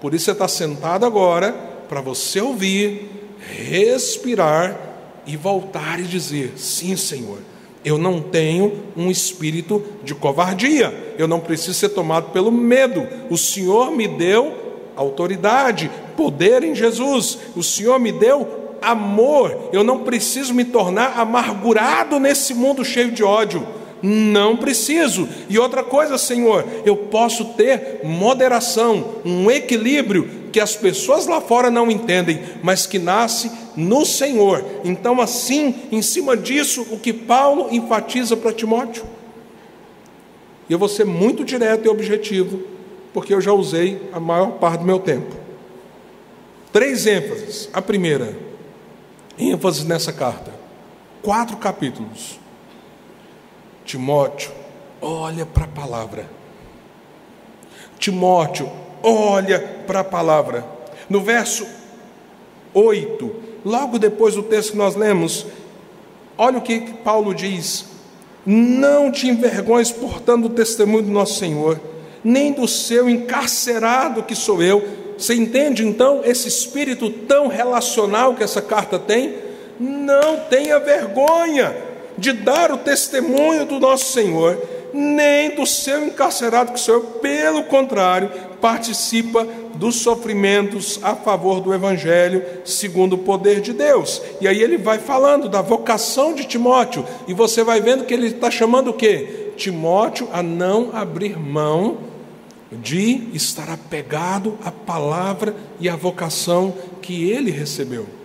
por 0.00 0.14
isso 0.14 0.26
você 0.26 0.32
está 0.32 0.48
sentado 0.48 1.06
agora, 1.06 1.52
para 1.88 2.00
você 2.00 2.40
ouvir, 2.40 3.08
respirar 3.38 4.78
e 5.26 5.36
voltar 5.36 6.00
e 6.00 6.04
dizer: 6.04 6.54
Sim, 6.56 6.96
Senhor, 6.96 7.38
eu 7.84 7.98
não 7.98 8.20
tenho 8.20 8.82
um 8.96 9.10
espírito 9.10 9.82
de 10.02 10.14
covardia, 10.14 11.14
eu 11.18 11.28
não 11.28 11.40
preciso 11.40 11.74
ser 11.74 11.90
tomado 11.90 12.30
pelo 12.30 12.50
medo. 12.50 13.06
O 13.30 13.36
Senhor 13.36 13.90
me 13.90 14.08
deu 14.08 14.60
autoridade, 14.96 15.90
poder 16.16 16.62
em 16.62 16.74
Jesus, 16.74 17.38
o 17.56 17.62
Senhor 17.62 17.98
me 17.98 18.12
deu 18.12 18.76
amor, 18.80 19.70
eu 19.72 19.84
não 19.84 20.00
preciso 20.00 20.52
me 20.52 20.64
tornar 20.64 21.18
amargurado 21.18 22.18
nesse 22.18 22.52
mundo 22.52 22.84
cheio 22.84 23.12
de 23.12 23.22
ódio. 23.22 23.66
Não 24.02 24.56
preciso. 24.56 25.28
E 25.48 25.58
outra 25.58 25.84
coisa, 25.84 26.18
Senhor, 26.18 26.64
eu 26.84 26.96
posso 26.96 27.44
ter 27.54 28.00
moderação, 28.02 29.16
um 29.24 29.50
equilíbrio 29.50 30.42
que 30.52 30.60
as 30.60 30.76
pessoas 30.76 31.26
lá 31.26 31.40
fora 31.40 31.70
não 31.70 31.90
entendem, 31.90 32.42
mas 32.62 32.86
que 32.86 32.98
nasce 32.98 33.50
no 33.76 34.04
Senhor. 34.04 34.64
Então, 34.84 35.20
assim, 35.20 35.74
em 35.90 36.02
cima 36.02 36.36
disso, 36.36 36.86
o 36.90 36.98
que 36.98 37.12
Paulo 37.12 37.68
enfatiza 37.70 38.36
para 38.36 38.52
Timóteo. 38.52 39.04
E 40.68 40.72
eu 40.72 40.78
vou 40.78 40.88
ser 40.88 41.04
muito 41.04 41.44
direto 41.44 41.86
e 41.86 41.88
objetivo, 41.88 42.62
porque 43.14 43.32
eu 43.32 43.40
já 43.40 43.52
usei 43.52 44.10
a 44.12 44.20
maior 44.20 44.52
parte 44.52 44.80
do 44.80 44.86
meu 44.86 44.98
tempo. 44.98 45.34
Três 46.72 47.06
ênfases. 47.06 47.68
A 47.72 47.80
primeira, 47.80 48.36
ênfase 49.38 49.84
nessa 49.86 50.12
carta. 50.12 50.52
Quatro 51.22 51.56
capítulos. 51.56 52.41
Timóteo, 53.84 54.50
olha 55.00 55.44
para 55.44 55.64
a 55.64 55.68
palavra. 55.68 56.30
Timóteo, 57.98 58.70
olha 59.02 59.58
para 59.86 60.00
a 60.00 60.04
palavra. 60.04 60.64
No 61.08 61.20
verso 61.20 61.66
8, 62.72 63.34
logo 63.64 63.98
depois 63.98 64.34
do 64.34 64.42
texto 64.42 64.72
que 64.72 64.78
nós 64.78 64.94
lemos, 64.94 65.46
olha 66.38 66.58
o 66.58 66.62
que 66.62 66.80
Paulo 67.04 67.34
diz: 67.34 67.86
Não 68.46 69.10
te 69.10 69.28
envergonhes 69.28 69.90
portando 69.90 70.46
o 70.46 70.50
testemunho 70.50 71.04
do 71.04 71.10
nosso 71.12 71.38
Senhor, 71.38 71.80
nem 72.22 72.52
do 72.52 72.68
seu 72.68 73.08
encarcerado 73.08 74.22
que 74.22 74.34
sou 74.34 74.62
eu. 74.62 75.02
Você 75.18 75.34
entende 75.34 75.86
então 75.86 76.22
esse 76.24 76.48
espírito 76.48 77.10
tão 77.10 77.46
relacional 77.46 78.34
que 78.34 78.42
essa 78.42 78.62
carta 78.62 78.98
tem? 78.98 79.36
Não 79.78 80.40
tenha 80.48 80.78
vergonha 80.78 81.91
de 82.22 82.32
dar 82.32 82.70
o 82.70 82.78
testemunho 82.78 83.66
do 83.66 83.80
nosso 83.80 84.12
Senhor, 84.12 84.56
nem 84.94 85.56
do 85.56 85.66
seu 85.66 86.06
encarcerado 86.06 86.72
que 86.72 86.78
sou 86.78 86.94
eu, 86.94 87.00
pelo 87.00 87.64
contrário, 87.64 88.30
participa 88.60 89.44
dos 89.74 89.96
sofrimentos 89.96 91.00
a 91.02 91.16
favor 91.16 91.60
do 91.60 91.74
Evangelho, 91.74 92.44
segundo 92.64 93.14
o 93.14 93.18
poder 93.18 93.60
de 93.60 93.72
Deus. 93.72 94.22
E 94.40 94.46
aí 94.46 94.62
ele 94.62 94.78
vai 94.78 95.00
falando 95.00 95.48
da 95.48 95.60
vocação 95.60 96.32
de 96.32 96.44
Timóteo, 96.44 97.04
e 97.26 97.34
você 97.34 97.64
vai 97.64 97.80
vendo 97.80 98.04
que 98.04 98.14
ele 98.14 98.28
está 98.28 98.52
chamando 98.52 98.90
o 98.90 98.94
quê? 98.94 99.50
Timóteo 99.56 100.28
a 100.32 100.44
não 100.44 100.90
abrir 100.94 101.36
mão 101.36 101.98
de 102.70 103.30
estar 103.34 103.68
apegado 103.68 104.56
à 104.64 104.70
palavra 104.70 105.56
e 105.80 105.88
à 105.88 105.96
vocação 105.96 106.72
que 107.02 107.28
ele 107.28 107.50
recebeu 107.50 108.21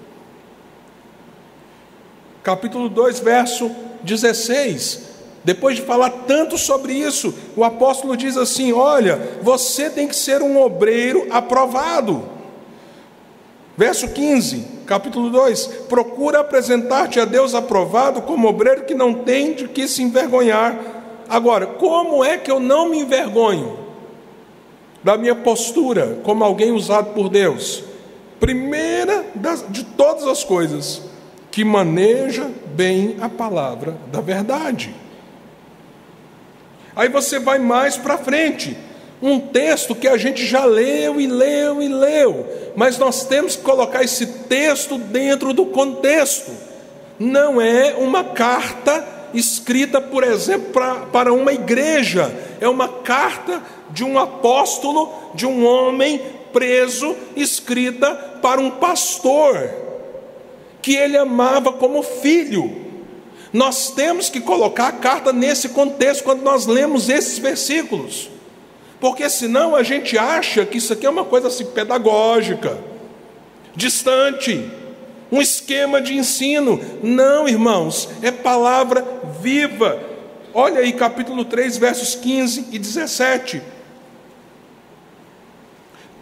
capítulo 2.47 2.87
2, 2.87 3.19
verso 3.19 3.69
16. 4.03 5.01
Depois 5.43 5.75
de 5.75 5.81
falar 5.81 6.09
tanto 6.25 6.57
sobre 6.57 6.93
isso, 6.93 7.33
o 7.57 7.61
apóstolo 7.61 8.15
diz 8.15 8.37
assim: 8.37 8.71
Olha, 8.71 9.19
você 9.41 9.89
tem 9.89 10.07
que 10.07 10.15
ser 10.15 10.41
um 10.41 10.57
obreiro 10.61 11.27
aprovado. 11.29 12.23
Verso 13.75 14.07
15, 14.07 14.65
capítulo 14.85 15.29
2: 15.29 15.67
Procura 15.89 16.39
apresentar-te 16.39 17.19
a 17.19 17.25
Deus 17.25 17.53
aprovado 17.53 18.21
como 18.21 18.47
obreiro 18.47 18.85
que 18.85 18.95
não 18.95 19.13
tem 19.13 19.53
de 19.53 19.67
que 19.67 19.85
se 19.85 20.01
envergonhar. 20.01 20.79
Agora, 21.27 21.65
como 21.65 22.23
é 22.23 22.37
que 22.37 22.49
eu 22.49 22.61
não 22.61 22.87
me 22.87 22.99
envergonho 22.99 23.77
da 25.03 25.17
minha 25.17 25.35
postura 25.35 26.17
como 26.23 26.45
alguém 26.45 26.71
usado 26.71 27.13
por 27.13 27.27
Deus? 27.27 27.83
Primeira 28.39 29.25
de 29.69 29.83
todas 29.83 30.25
as 30.25 30.45
coisas, 30.45 31.01
que 31.57 31.65
maneja 31.65 32.51
bem 32.75 33.17
a 33.19 33.27
palavra 33.27 33.97
da 34.11 34.21
verdade. 34.21 34.93
Aí 36.95 37.09
você 37.09 37.39
vai 37.39 37.57
mais 37.57 37.97
para 37.97 38.15
frente, 38.15 38.77
um 39.19 39.39
texto 39.39 39.95
que 39.95 40.07
a 40.07 40.17
gente 40.17 40.45
já 40.45 40.65
leu 40.65 41.19
e 41.19 41.25
leu 41.25 41.81
e 41.81 41.87
leu, 41.87 42.45
mas 42.75 42.99
nós 42.99 43.25
temos 43.25 43.55
que 43.55 43.63
colocar 43.63 44.03
esse 44.03 44.27
texto 44.43 44.99
dentro 44.99 45.51
do 45.51 45.65
contexto. 45.65 46.51
Não 47.17 47.59
é 47.59 47.95
uma 47.95 48.23
carta 48.23 49.03
escrita, 49.33 49.99
por 49.99 50.23
exemplo, 50.23 50.71
pra, 50.71 51.07
para 51.07 51.33
uma 51.33 51.53
igreja, 51.53 52.31
é 52.61 52.69
uma 52.69 52.87
carta 52.87 53.63
de 53.89 54.03
um 54.03 54.19
apóstolo, 54.19 55.11
de 55.33 55.47
um 55.47 55.65
homem 55.65 56.21
preso, 56.53 57.15
escrita 57.35 58.13
para 58.43 58.61
um 58.61 58.69
pastor, 58.69 59.86
que 60.87 60.95
ele 60.95 61.17
amava 61.17 61.73
como 61.73 62.01
filho. 62.01 62.73
Nós 63.51 63.91
temos 63.91 64.29
que 64.29 64.39
colocar 64.39 64.87
a 64.87 64.91
carta 64.93 65.33
nesse 65.33 65.67
contexto 65.67 66.23
quando 66.23 66.43
nós 66.43 66.65
lemos 66.65 67.09
esses 67.09 67.37
versículos. 67.37 68.29
Porque 68.97 69.29
senão 69.29 69.75
a 69.75 69.83
gente 69.83 70.17
acha 70.17 70.65
que 70.65 70.77
isso 70.77 70.93
aqui 70.93 71.05
é 71.05 71.09
uma 71.09 71.25
coisa 71.25 71.49
assim 71.49 71.65
pedagógica, 71.65 72.77
distante, 73.75 74.71
um 75.29 75.41
esquema 75.41 76.01
de 76.01 76.15
ensino. 76.15 76.79
Não, 77.03 77.49
irmãos, 77.49 78.07
é 78.21 78.31
palavra 78.31 79.05
viva. 79.41 80.01
Olha 80.53 80.79
aí 80.79 80.93
capítulo 80.93 81.43
3, 81.43 81.75
versos 81.75 82.15
15 82.15 82.67
e 82.71 82.79
17. 82.79 83.61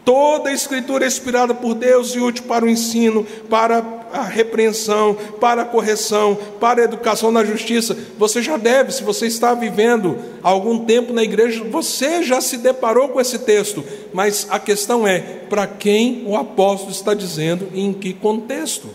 Toda 0.05 0.51
a 0.51 0.53
escritura 0.53 1.03
é 1.03 1.07
inspirada 1.07 1.55
por 1.55 1.73
Deus 1.73 2.13
e 2.13 2.19
útil 2.19 2.43
para 2.43 2.63
o 2.63 2.69
ensino, 2.69 3.25
para 3.49 3.83
a 4.13 4.21
repreensão, 4.21 5.17
para 5.41 5.63
a 5.63 5.65
correção, 5.65 6.37
para 6.59 6.81
a 6.81 6.83
educação 6.83 7.31
na 7.31 7.43
justiça. 7.43 7.97
Você 8.15 8.39
já 8.39 8.55
deve, 8.55 8.91
se 8.91 9.01
você 9.01 9.25
está 9.25 9.55
vivendo 9.55 10.15
algum 10.43 10.85
tempo 10.85 11.11
na 11.11 11.23
igreja, 11.23 11.63
você 11.63 12.21
já 12.21 12.39
se 12.39 12.57
deparou 12.57 13.09
com 13.09 13.19
esse 13.19 13.39
texto. 13.39 13.83
Mas 14.13 14.45
a 14.51 14.59
questão 14.59 15.07
é: 15.07 15.19
para 15.49 15.65
quem 15.65 16.23
o 16.27 16.37
apóstolo 16.37 16.91
está 16.91 17.15
dizendo 17.15 17.67
e 17.73 17.81
em 17.81 17.91
que 17.91 18.13
contexto? 18.13 18.87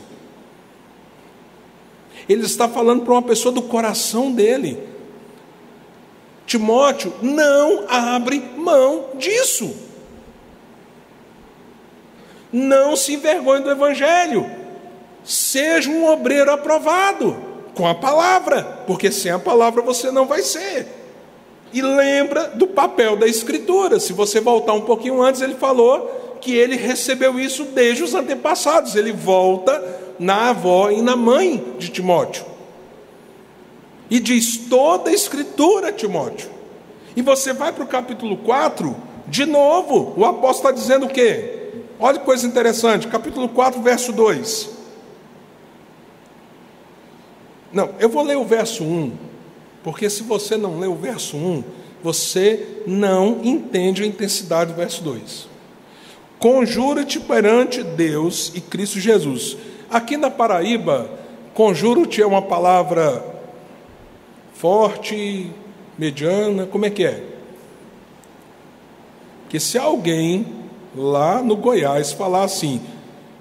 Ele 2.29 2.47
está 2.47 2.69
falando 2.69 3.03
para 3.03 3.15
uma 3.15 3.23
pessoa 3.23 3.53
do 3.53 3.63
coração 3.63 4.31
dele. 4.31 4.79
Timóteo, 6.47 7.13
não 7.21 7.85
abre 7.89 8.41
mão 8.57 9.07
disso. 9.19 9.90
Não 12.53 12.97
se 12.97 13.15
envergonhe 13.15 13.63
do 13.63 13.71
Evangelho. 13.71 14.51
Seja 15.25 15.91
um 15.91 16.09
obreiro 16.09 16.51
aprovado 16.51 17.37
com 17.75 17.87
a 17.87 17.95
palavra, 17.95 18.63
porque 18.87 19.13
sem 19.13 19.31
a 19.31 19.39
palavra 19.39 19.83
você 19.83 20.11
não 20.11 20.27
vai 20.27 20.43
ser. 20.43 20.87
E 21.73 21.81
lembra 21.81 22.49
do 22.49 22.67
papel 22.67 23.17
da 23.17 23.27
Escritura. 23.27 24.01
Se 24.01 24.13
você 24.13 24.41
voltar 24.41 24.73
um 24.73 24.81
pouquinho 24.81 25.23
antes, 25.23 25.41
ele 25.41 25.55
falou 25.55 26.39
que 26.41 26.55
ele 26.55 26.77
recebeu 26.77 27.39
isso 27.39 27.65
desde 27.65 28.03
os 28.03 28.15
antepassados. 28.15 28.97
Ele 28.97 29.13
volta 29.13 29.83
na 30.19 30.51
avó 30.51 30.91
e 30.91 31.01
na 31.01 31.15
mãe 31.15 31.75
de 31.79 31.89
Timóteo. 31.89 32.45
E 34.11 34.19
diz 34.19 34.57
toda 34.69 35.11
a 35.11 35.15
Escritura, 35.15 35.93
Timóteo. 35.93 36.51
E 37.15 37.23
você 37.23 37.53
vai 37.53 37.73
para 37.73 37.85
o 37.85 37.89
capítulo 37.89 38.37
4, 38.39 38.97
de 39.29 39.47
novo, 39.47 40.13
o 40.17 40.25
apóstolo 40.25 40.71
está 40.71 40.71
dizendo 40.73 41.07
o 41.07 41.09
quê? 41.09 41.60
Olha 42.03 42.19
que 42.19 42.25
coisa 42.25 42.47
interessante, 42.47 43.07
capítulo 43.09 43.47
4, 43.51 43.83
verso 43.83 44.11
2. 44.11 44.71
Não, 47.71 47.91
eu 48.01 48.09
vou 48.09 48.25
ler 48.25 48.39
o 48.39 48.45
verso 48.45 48.83
1, 48.83 49.13
porque 49.85 50.09
se 50.09 50.23
você 50.23 50.57
não 50.57 50.81
ler 50.81 50.89
o 50.89 50.95
verso 50.95 51.37
1, 51.37 51.63
você 52.03 52.83
não 52.87 53.41
entende 53.45 54.03
a 54.03 54.07
intensidade 54.07 54.73
do 54.73 54.77
verso 54.79 55.03
2. 55.05 55.47
Conjura-te 56.39 57.21
perante 57.21 57.83
Deus 57.83 58.51
e 58.55 58.63
Cristo 58.63 58.99
Jesus. 58.99 59.59
Aqui 59.91 60.17
na 60.17 60.31
Paraíba, 60.31 61.11
conjuro-te 61.53 62.23
é 62.23 62.27
uma 62.27 62.41
palavra 62.41 63.23
forte, 64.55 65.51
mediana, 65.99 66.65
como 66.65 66.87
é 66.87 66.91
que 66.91 67.05
é? 67.05 67.23
Que 69.51 69.61
se 69.61 69.77
alguém 69.77 70.60
lá 70.95 71.43
no 71.43 71.57
Goiás 71.57 72.13
falar 72.13 72.45
assim: 72.45 72.81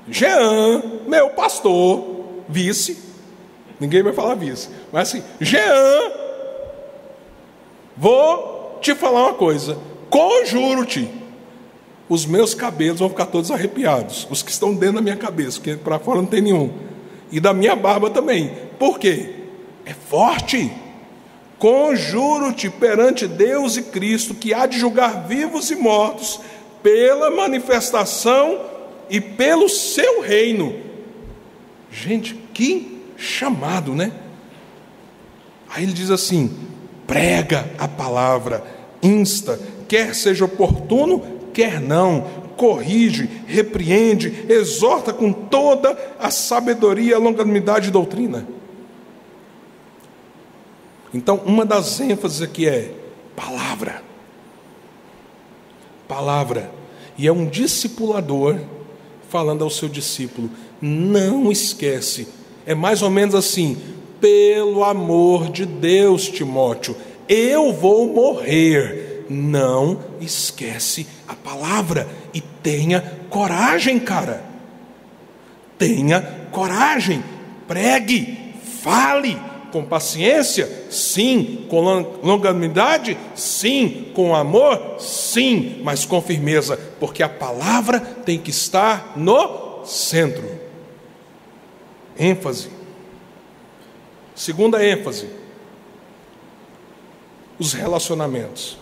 Jean, 0.08 0.82
meu 1.08 1.30
pastor, 1.30 2.04
vice, 2.48 2.98
ninguém 3.80 4.04
vai 4.04 4.14
falar 4.14 4.36
vice, 4.36 4.70
mas 4.92 5.10
assim, 5.10 5.24
Jean, 5.40 6.12
vou 7.96 8.80
te 8.82 8.96
falar 8.96 9.24
uma 9.24 9.34
coisa, 9.34 9.78
conjuro-te, 10.10 11.10
os 12.08 12.26
meus 12.26 12.54
cabelos 12.54 13.00
vão 13.00 13.10
ficar 13.10 13.28
todos 13.28 13.52
arrepiados, 13.52 14.28
os 14.30 14.42
que 14.42 14.52
estão 14.52 14.74
dentro 14.74 14.96
da 14.96 15.02
minha 15.02 15.18
cabeça, 15.18 15.60
porque 15.60 15.76
para 15.76 16.00
fora 16.00 16.18
não 16.18 16.26
tem 16.26 16.42
nenhum, 16.42 16.72
e 17.32 17.40
da 17.40 17.54
minha 17.54 17.76
barba 17.76 18.10
também, 18.10 18.52
por 18.80 18.98
quê? 18.98 19.36
É 19.86 19.94
forte. 19.94 20.72
Conjuro-te 21.60 22.70
perante 22.70 23.28
Deus 23.28 23.76
e 23.76 23.82
Cristo, 23.82 24.34
que 24.34 24.54
há 24.54 24.66
de 24.66 24.80
julgar 24.80 25.28
vivos 25.28 25.70
e 25.70 25.76
mortos 25.76 26.40
pela 26.82 27.32
manifestação 27.32 28.62
e 29.10 29.20
pelo 29.20 29.68
seu 29.68 30.22
reino. 30.22 30.76
Gente, 31.92 32.36
que 32.54 33.02
chamado, 33.18 33.96
né? 33.96 34.12
Aí 35.70 35.84
ele 35.84 35.94
diz 35.94 36.12
assim: 36.12 36.56
prega 37.08 37.70
a 37.78 37.88
palavra, 37.88 38.64
insta, 39.02 39.60
quer 39.88 40.14
seja 40.14 40.46
oportuno, 40.46 41.40
quer 41.54 41.80
não, 41.80 42.22
corrige, 42.56 43.30
repreende, 43.48 44.46
exorta 44.50 45.12
com 45.12 45.32
toda 45.34 45.98
a 46.20 46.30
sabedoria, 46.30 47.18
longanimidade 47.18 47.90
e 47.90 47.92
doutrina. 47.92 48.48
Então, 51.14 51.38
uma 51.46 51.66
das 51.66 52.00
ênfases 52.00 52.42
aqui 52.42 52.68
é 52.68 52.94
palavra 53.36 54.09
palavra. 56.20 56.70
E 57.18 57.28
é 57.28 57.32
um 57.32 57.46
discipulador 57.46 58.60
falando 59.30 59.64
ao 59.64 59.70
seu 59.70 59.88
discípulo: 59.88 60.50
não 60.82 61.50
esquece. 61.50 62.28
É 62.66 62.76
mais 62.76 63.02
ou 63.02 63.10
menos 63.10 63.34
assim: 63.34 63.78
pelo 64.20 64.84
amor 64.84 65.50
de 65.50 65.66
Deus, 65.66 66.28
Timóteo, 66.28 66.96
eu 67.28 67.72
vou 67.72 68.14
morrer. 68.14 69.08
Não 69.30 70.00
esquece 70.20 71.06
a 71.28 71.36
palavra 71.36 72.08
e 72.34 72.42
tenha 72.42 73.00
coragem, 73.30 74.00
cara. 74.00 74.44
Tenha 75.78 76.48
coragem, 76.52 77.24
pregue, 77.68 78.56
fale, 78.82 79.40
com 79.72 79.84
paciência? 79.84 80.88
Sim. 80.90 81.66
Com 81.70 81.82
longanimidade? 82.22 83.18
Sim. 83.36 84.12
Com 84.14 84.36
amor? 84.36 85.00
Sim. 85.00 85.82
Mas 85.84 86.06
com 86.06 86.22
firmeza, 86.22 86.78
porque 87.00 87.24
a 87.24 87.30
palavra 87.30 88.00
tem 88.00 88.38
que 88.38 88.52
estar 88.52 89.14
no 89.16 89.86
centro. 89.86 90.60
ênfase. 92.18 92.70
Segunda 94.36 94.86
ênfase: 94.86 95.28
os 97.58 97.74
relacionamentos. 97.74 98.78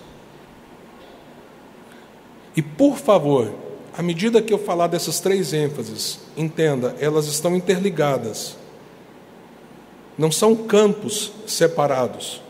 E 2.55 2.61
por 2.61 2.97
favor, 2.97 3.53
à 3.95 4.01
medida 4.01 4.41
que 4.41 4.51
eu 4.51 4.57
falar 4.57 4.87
dessas 4.87 5.19
três 5.19 5.53
ênfases, 5.53 6.19
entenda, 6.35 6.95
elas 6.99 7.27
estão 7.27 7.55
interligadas. 7.55 8.56
Não 10.17 10.31
são 10.31 10.55
campos 10.55 11.31
separados. 11.45 12.41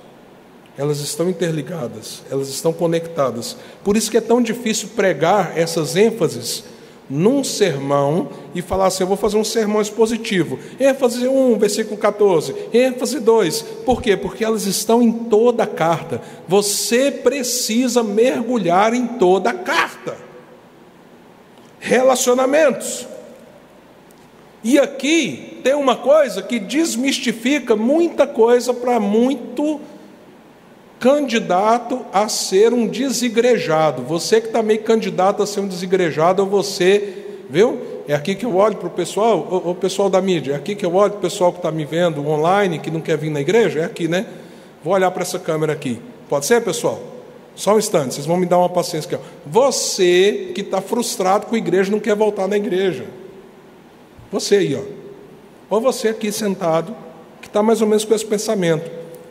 Elas 0.78 1.00
estão 1.00 1.30
interligadas, 1.30 2.22
elas 2.30 2.50
estão 2.50 2.72
conectadas. 2.72 3.58
Por 3.84 3.98
isso 3.98 4.12
que 4.12 4.18
é 4.18 4.22
tão 4.22 4.42
difícil 4.42 4.90
pregar 4.90 5.58
essas 5.58 5.96
ênfases 5.96 6.64
num 7.10 7.44
sermão 7.44 8.30
e 8.54 8.62
falar 8.62 8.88
assim: 8.88 9.04
eu 9.04 9.08
vou 9.08 9.18
fazer 9.18 9.38
um 9.38 9.44
sermão 9.44 9.82
expositivo. 9.82 10.60
ênfase 10.80 11.28
1, 11.28 11.58
versículo 11.58 11.98
14. 11.98 12.56
ênfase 12.74 13.20
2. 13.20 13.62
Por 13.86 14.02
quê? 14.02 14.16
Porque 14.16 14.44
elas 14.44 14.66
estão 14.66 15.02
em 15.02 15.12
toda 15.12 15.64
a 15.64 15.68
carta. 15.68 16.22
Você 16.48 17.12
precisa 17.12 18.04
mergulhar 18.04 18.94
em 18.94 19.08
toda 19.08 19.50
a 19.50 19.54
carta. 19.54 20.16
Relacionamentos. 21.80 23.08
E 24.64 24.78
aqui 24.78 25.57
tem 25.68 25.76
uma 25.76 25.98
coisa 25.98 26.42
que 26.42 26.60
desmistifica 26.60 27.76
muita 27.76 28.26
coisa 28.26 28.74
para 28.74 29.02
muito 29.02 29.82
candidato 30.98 32.06
a 32.14 32.30
ser 32.30 32.74
um 32.74 32.88
desigrejado. 32.88 34.02
Você 34.04 34.40
que 34.40 34.48
está 34.48 34.64
meio 34.64 34.82
candidato 34.84 35.44
a 35.44 35.46
ser 35.46 35.60
um 35.60 35.68
desigrejado, 35.68 36.42
ou 36.42 36.48
você, 36.48 37.26
viu? 37.50 37.82
É 38.08 38.14
aqui 38.14 38.34
que 38.34 38.46
eu 38.46 38.56
olho 38.56 38.78
para 38.78 38.88
o 38.88 38.92
pessoal, 38.92 39.40
o, 39.40 39.72
o 39.72 39.76
pessoal 39.76 40.10
da 40.10 40.22
mídia, 40.22 40.54
é 40.54 40.56
aqui 40.56 40.74
que 40.74 40.86
eu 40.86 40.96
olho 40.96 41.12
para 41.12 41.20
o 41.20 41.22
pessoal 41.22 41.52
que 41.52 41.60
está 41.60 41.70
me 41.70 41.84
vendo 41.84 42.26
online, 42.26 42.80
que 42.80 42.90
não 42.90 43.02
quer 43.02 43.18
vir 43.18 43.30
na 43.30 43.42
igreja, 43.42 43.82
é 43.82 43.84
aqui, 43.84 44.08
né? 44.08 44.26
Vou 44.82 44.94
olhar 44.94 45.12
para 45.12 45.24
essa 45.24 45.38
câmera 45.38 45.74
aqui. 45.74 46.00
Pode 46.30 46.46
ser, 46.46 46.64
pessoal? 46.64 46.98
Só 47.58 47.76
um 47.76 47.78
instante, 47.78 48.14
vocês 48.14 48.26
vão 48.26 48.38
me 48.38 48.46
dar 48.46 48.58
uma 48.58 48.70
paciência 48.70 49.18
aqui. 49.18 49.26
Você 49.46 50.54
que 50.56 50.62
está 50.62 50.80
frustrado 50.80 51.46
com 51.48 51.56
a 51.56 51.58
igreja 51.58 51.92
não 51.92 52.00
quer 52.00 52.16
voltar 52.16 52.48
na 52.48 52.56
igreja. 52.56 53.04
Você 54.32 54.56
aí, 54.56 54.74
ó. 54.74 55.07
Ou 55.70 55.82
você 55.82 56.10
aqui 56.10 56.32
sentado, 56.32 56.96
que 57.42 57.48
está 57.48 57.62
mais 57.62 57.82
ou 57.82 57.88
menos 57.88 58.06
com 58.06 58.14
esse 58.14 58.26
pensamento. 58.26 58.90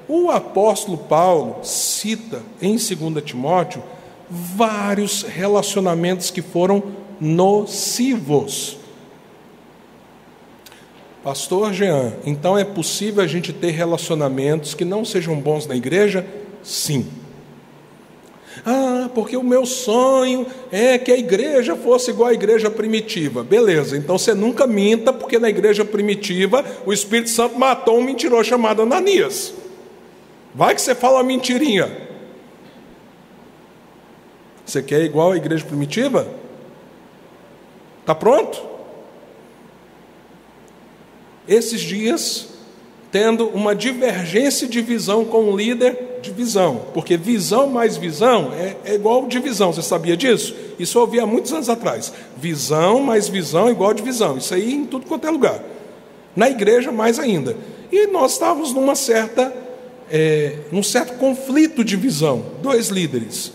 O 0.09 0.31
apóstolo 0.31 0.99
Paulo 0.99 1.65
cita 1.65 2.43
em 2.61 2.77
2 2.77 3.25
Timóteo 3.25 3.83
vários 4.29 5.23
relacionamentos 5.23 6.31
que 6.31 6.43
foram 6.43 6.83
nocivos. 7.21 8.79
Pastor 11.23 11.73
Jean, 11.73 12.13
então 12.25 12.57
é 12.57 12.65
possível 12.65 13.23
a 13.23 13.27
gente 13.27 13.53
ter 13.53 13.73
relacionamentos 13.73 14.75
que 14.75 14.85
não 14.85 15.05
sejam 15.05 15.35
bons 15.41 15.67
na 15.67 15.75
igreja? 15.75 16.25
Sim. 16.63 17.07
Ah, 18.69 19.09
porque 19.15 19.37
o 19.37 19.45
meu 19.45 19.65
sonho 19.65 20.45
é 20.73 20.99
que 20.99 21.13
a 21.13 21.17
igreja 21.17 21.77
fosse 21.77 22.11
igual 22.11 22.31
à 22.31 22.35
igreja 22.35 22.69
primitiva. 22.69 23.45
Beleza, 23.45 23.97
então 23.97 24.19
você 24.19 24.35
nunca 24.35 24.67
minta, 24.67 25.13
porque 25.13 25.39
na 25.39 25.49
igreja 25.49 25.85
primitiva 25.85 26.65
o 26.85 26.93
Espírito 26.93 27.31
Santo 27.31 27.57
matou 27.57 27.97
um 27.97 28.03
mentiroso 28.03 28.49
chamado 28.49 28.83
Ananias. 28.83 29.55
Vai 30.53 30.75
que 30.75 30.83
você 30.83 30.97
fala 30.97 31.23
mentirinha. 31.23 31.97
Você 34.65 34.83
quer 34.83 35.03
igual 35.03 35.31
à 35.31 35.37
igreja 35.37 35.65
primitiva? 35.65 36.27
Está 38.01 38.17
pronto? 38.17 38.61
Esses 41.47 41.81
dias, 41.81 42.49
tendo 43.13 43.47
uma 43.47 43.77
divergência 43.77 44.67
de 44.67 44.81
visão 44.81 45.25
com 45.25 45.45
o 45.45 45.57
líder 45.57 46.16
de 46.27 46.33
visão, 46.33 46.83
porque 46.93 47.17
visão 47.17 47.69
mais 47.69 47.97
visão 47.97 48.53
é, 48.53 48.77
é 48.85 48.95
igual 48.95 49.27
divisão, 49.27 49.73
você 49.73 49.83
sabia 49.83 50.17
disso? 50.17 50.55
Isso 50.79 50.99
eu 50.99 51.03
ouvi 51.03 51.19
há 51.19 51.27
muitos 51.27 51.53
anos 51.53 51.69
atrás. 51.69 52.13
Visão 52.37 53.01
mais 53.01 53.29
visão 53.29 53.69
é 53.69 53.71
igual 53.71 53.95
divisão, 53.95 54.37
isso 54.37 54.53
aí 54.55 54.75
em 54.75 54.85
tudo 54.85 55.07
quanto 55.07 55.27
é 55.27 55.31
lugar. 55.31 55.63
Na 56.35 56.51
igreja, 56.51 56.93
mais 56.93 57.19
ainda. 57.19 57.57
E 57.91 58.07
nós 58.09 58.33
estávamos 58.33 58.73
numa 58.73 58.95
certa 58.95 59.53
é, 60.11 60.59
num 60.71 60.83
certo 60.83 61.19
conflito 61.19 61.83
de 61.83 61.97
visão, 61.97 62.45
dois 62.63 62.89
líderes. 62.89 63.53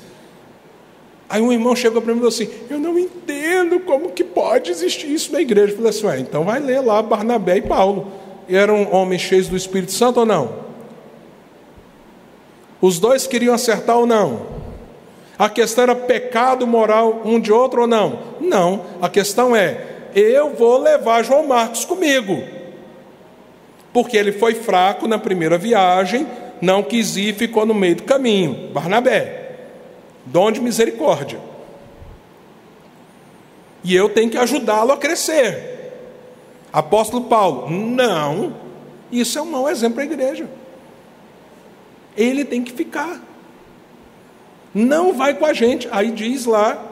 Aí 1.30 1.42
um 1.42 1.52
irmão 1.52 1.76
chegou 1.76 2.02
para 2.02 2.14
mim 2.14 2.20
e 2.20 2.22
falou 2.22 2.34
assim: 2.34 2.50
Eu 2.70 2.80
não 2.80 3.00
entendo 3.00 3.80
como 3.82 4.12
que 4.12 4.24
pode 4.24 4.70
existir 4.70 5.12
isso 5.12 5.32
na 5.32 5.42
igreja. 5.42 5.72
Eu 5.72 5.78
falei 5.78 5.90
assim: 5.92 6.06
Ué, 6.06 6.20
então 6.20 6.44
vai 6.44 6.60
ler 6.60 6.82
lá 6.82 7.02
Barnabé 7.02 7.58
e 7.58 7.62
Paulo. 7.62 8.12
Eram 8.50 8.92
homens 8.92 9.22
cheios 9.22 9.48
do 9.48 9.56
Espírito 9.56 9.94
Santo 9.94 10.20
ou 10.20 10.26
não? 10.26 10.71
Os 12.82 13.00
dois 13.00 13.28
queriam 13.28 13.54
acertar 13.54 13.98
ou 13.98 14.08
não? 14.08 14.48
A 15.38 15.50
questão 15.50 15.84
era 15.84 15.96
pecado 15.96 16.66
moral 16.66 17.22
um 17.24 17.40
de 17.40 17.52
outro 17.52 17.82
ou 17.82 17.88
não? 17.88 18.20
Não. 18.40 18.86
A 19.02 19.08
questão 19.08 19.56
é: 19.56 19.86
eu 20.14 20.54
vou 20.54 20.80
levar 20.80 21.24
João 21.24 21.48
Marcos 21.48 21.86
comigo. 21.86 22.44
Porque 23.94 24.18
ele 24.18 24.32
foi 24.32 24.56
fraco 24.56 25.08
na 25.08 25.20
primeira 25.20 25.58
viagem, 25.58 26.26
não 26.62 26.82
quis 26.82 27.18
ir, 27.18 27.36
ficou 27.36 27.66
no 27.66 27.74
meio 27.74 27.98
do 27.98 28.04
caminho. 28.04 28.70
Barnabé, 28.72 29.58
dom 30.26 30.52
de 30.52 30.62
misericórdia. 30.62 31.40
E 33.84 33.96
eu 33.96 34.10
tenho 34.10 34.30
que 34.30 34.38
ajudá-lo 34.38 34.92
a 34.92 34.98
crescer. 34.98 35.72
Apóstolo 36.72 37.26
Paulo, 37.26 37.70
não. 37.70 38.54
Isso 39.12 39.38
é 39.38 39.42
um 39.42 39.46
mau 39.46 39.70
exemplo 39.70 39.96
para 39.96 40.04
a 40.04 40.08
igreja. 40.08 40.48
Ele 42.16 42.44
tem 42.46 42.64
que 42.64 42.72
ficar. 42.72 43.22
Não 44.74 45.14
vai 45.14 45.34
com 45.34 45.46
a 45.46 45.54
gente. 45.54 45.88
Aí 45.92 46.12
diz 46.12 46.46
lá, 46.46 46.84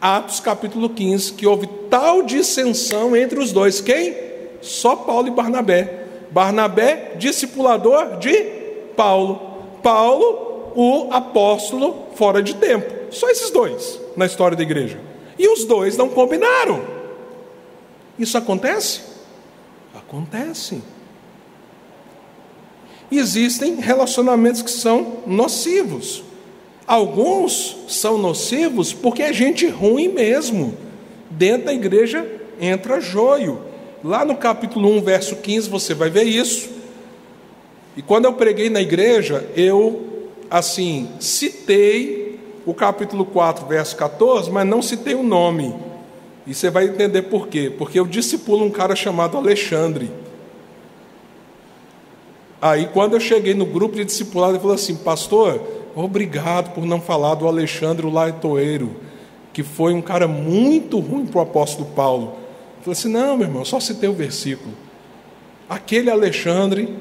Atos 0.00 0.40
capítulo 0.40 0.88
15, 0.88 1.34
que 1.34 1.46
houve 1.46 1.68
tal 1.88 2.22
dissensão 2.22 3.16
entre 3.16 3.38
os 3.38 3.52
dois. 3.52 3.80
Quem? 3.80 4.16
Só 4.60 4.96
Paulo 4.96 5.28
e 5.28 5.30
Barnabé. 5.30 6.04
Barnabé, 6.30 7.14
discipulador 7.16 8.18
de 8.18 8.32
Paulo. 8.96 9.50
Paulo, 9.82 10.72
o 10.74 11.08
apóstolo 11.10 12.06
fora 12.14 12.42
de 12.42 12.54
tempo. 12.54 13.12
Só 13.12 13.28
esses 13.28 13.50
dois 13.50 14.00
na 14.16 14.26
história 14.26 14.56
da 14.56 14.62
igreja. 14.62 15.00
E 15.38 15.48
os 15.48 15.64
dois 15.64 15.96
não 15.96 16.08
combinaram. 16.08 16.82
Isso 18.18 18.36
acontece? 18.36 19.00
Acontece. 19.94 20.82
Existem 23.10 23.76
relacionamentos 23.76 24.62
que 24.62 24.70
são 24.70 25.18
nocivos. 25.26 26.22
Alguns 26.86 27.76
são 27.88 28.18
nocivos 28.18 28.92
porque 28.92 29.22
é 29.22 29.32
gente 29.32 29.66
ruim 29.66 30.08
mesmo. 30.08 30.74
Dentro 31.30 31.66
da 31.66 31.72
igreja 31.72 32.26
entra 32.60 33.00
joio. 33.00 33.60
Lá 34.02 34.24
no 34.24 34.36
capítulo 34.36 34.88
1, 34.96 35.02
verso 35.02 35.36
15, 35.36 35.68
você 35.68 35.94
vai 35.94 36.10
ver 36.10 36.24
isso. 36.24 36.70
E 37.96 38.02
quando 38.02 38.24
eu 38.24 38.32
preguei 38.32 38.70
na 38.70 38.80
igreja, 38.80 39.46
eu, 39.54 40.28
assim, 40.50 41.08
citei 41.18 42.40
o 42.64 42.72
capítulo 42.72 43.24
4, 43.24 43.66
verso 43.66 43.96
14, 43.96 44.50
mas 44.50 44.66
não 44.66 44.80
citei 44.80 45.14
o 45.14 45.22
nome. 45.22 45.74
E 46.46 46.54
você 46.54 46.70
vai 46.70 46.84
entender 46.86 47.22
por 47.22 47.48
quê. 47.48 47.72
Porque 47.76 47.98
eu 47.98 48.06
discipulo 48.06 48.64
um 48.64 48.70
cara 48.70 48.96
chamado 48.96 49.36
Alexandre. 49.36 50.10
Aí, 52.60 52.88
quando 52.92 53.14
eu 53.14 53.20
cheguei 53.20 53.54
no 53.54 53.64
grupo 53.64 53.96
de 53.96 54.04
discipulado, 54.04 54.52
ele 54.52 54.60
falou 54.60 54.74
assim: 54.74 54.94
Pastor, 54.96 55.62
obrigado 55.94 56.74
por 56.74 56.84
não 56.84 57.00
falar 57.00 57.34
do 57.34 57.48
Alexandre 57.48 58.06
Laitoeiro, 58.10 58.96
que 59.52 59.62
foi 59.62 59.94
um 59.94 60.02
cara 60.02 60.28
muito 60.28 60.98
ruim 60.98 61.26
para 61.26 61.38
o 61.38 61.42
apóstolo 61.42 61.88
Paulo. 61.90 62.36
Falei 62.80 62.92
assim: 62.92 63.08
não, 63.08 63.36
meu 63.36 63.46
irmão, 63.46 63.64
só 63.64 63.80
citei 63.80 64.08
o 64.08 64.12
versículo. 64.12 64.74
Aquele 65.68 66.10
Alexandre, 66.10 66.94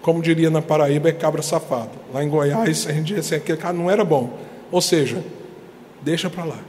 como 0.00 0.22
diria 0.22 0.48
na 0.48 0.62
Paraíba, 0.62 1.08
é 1.08 1.12
cabra 1.12 1.42
safado. 1.42 1.90
Lá 2.12 2.24
em 2.24 2.28
Goiás, 2.28 2.86
a 2.86 2.92
gente 2.92 3.06
dizia 3.06 3.18
assim: 3.20 3.34
aquele 3.34 3.58
cara 3.58 3.74
não 3.74 3.90
era 3.90 4.04
bom. 4.04 4.38
Ou 4.72 4.80
seja, 4.80 5.22
deixa 6.02 6.30
para 6.30 6.44
lá. 6.44 6.60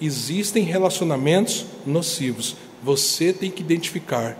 Existem 0.00 0.62
relacionamentos 0.62 1.66
nocivos. 1.84 2.56
Você 2.82 3.32
tem 3.32 3.50
que 3.50 3.62
identificar. 3.62 4.36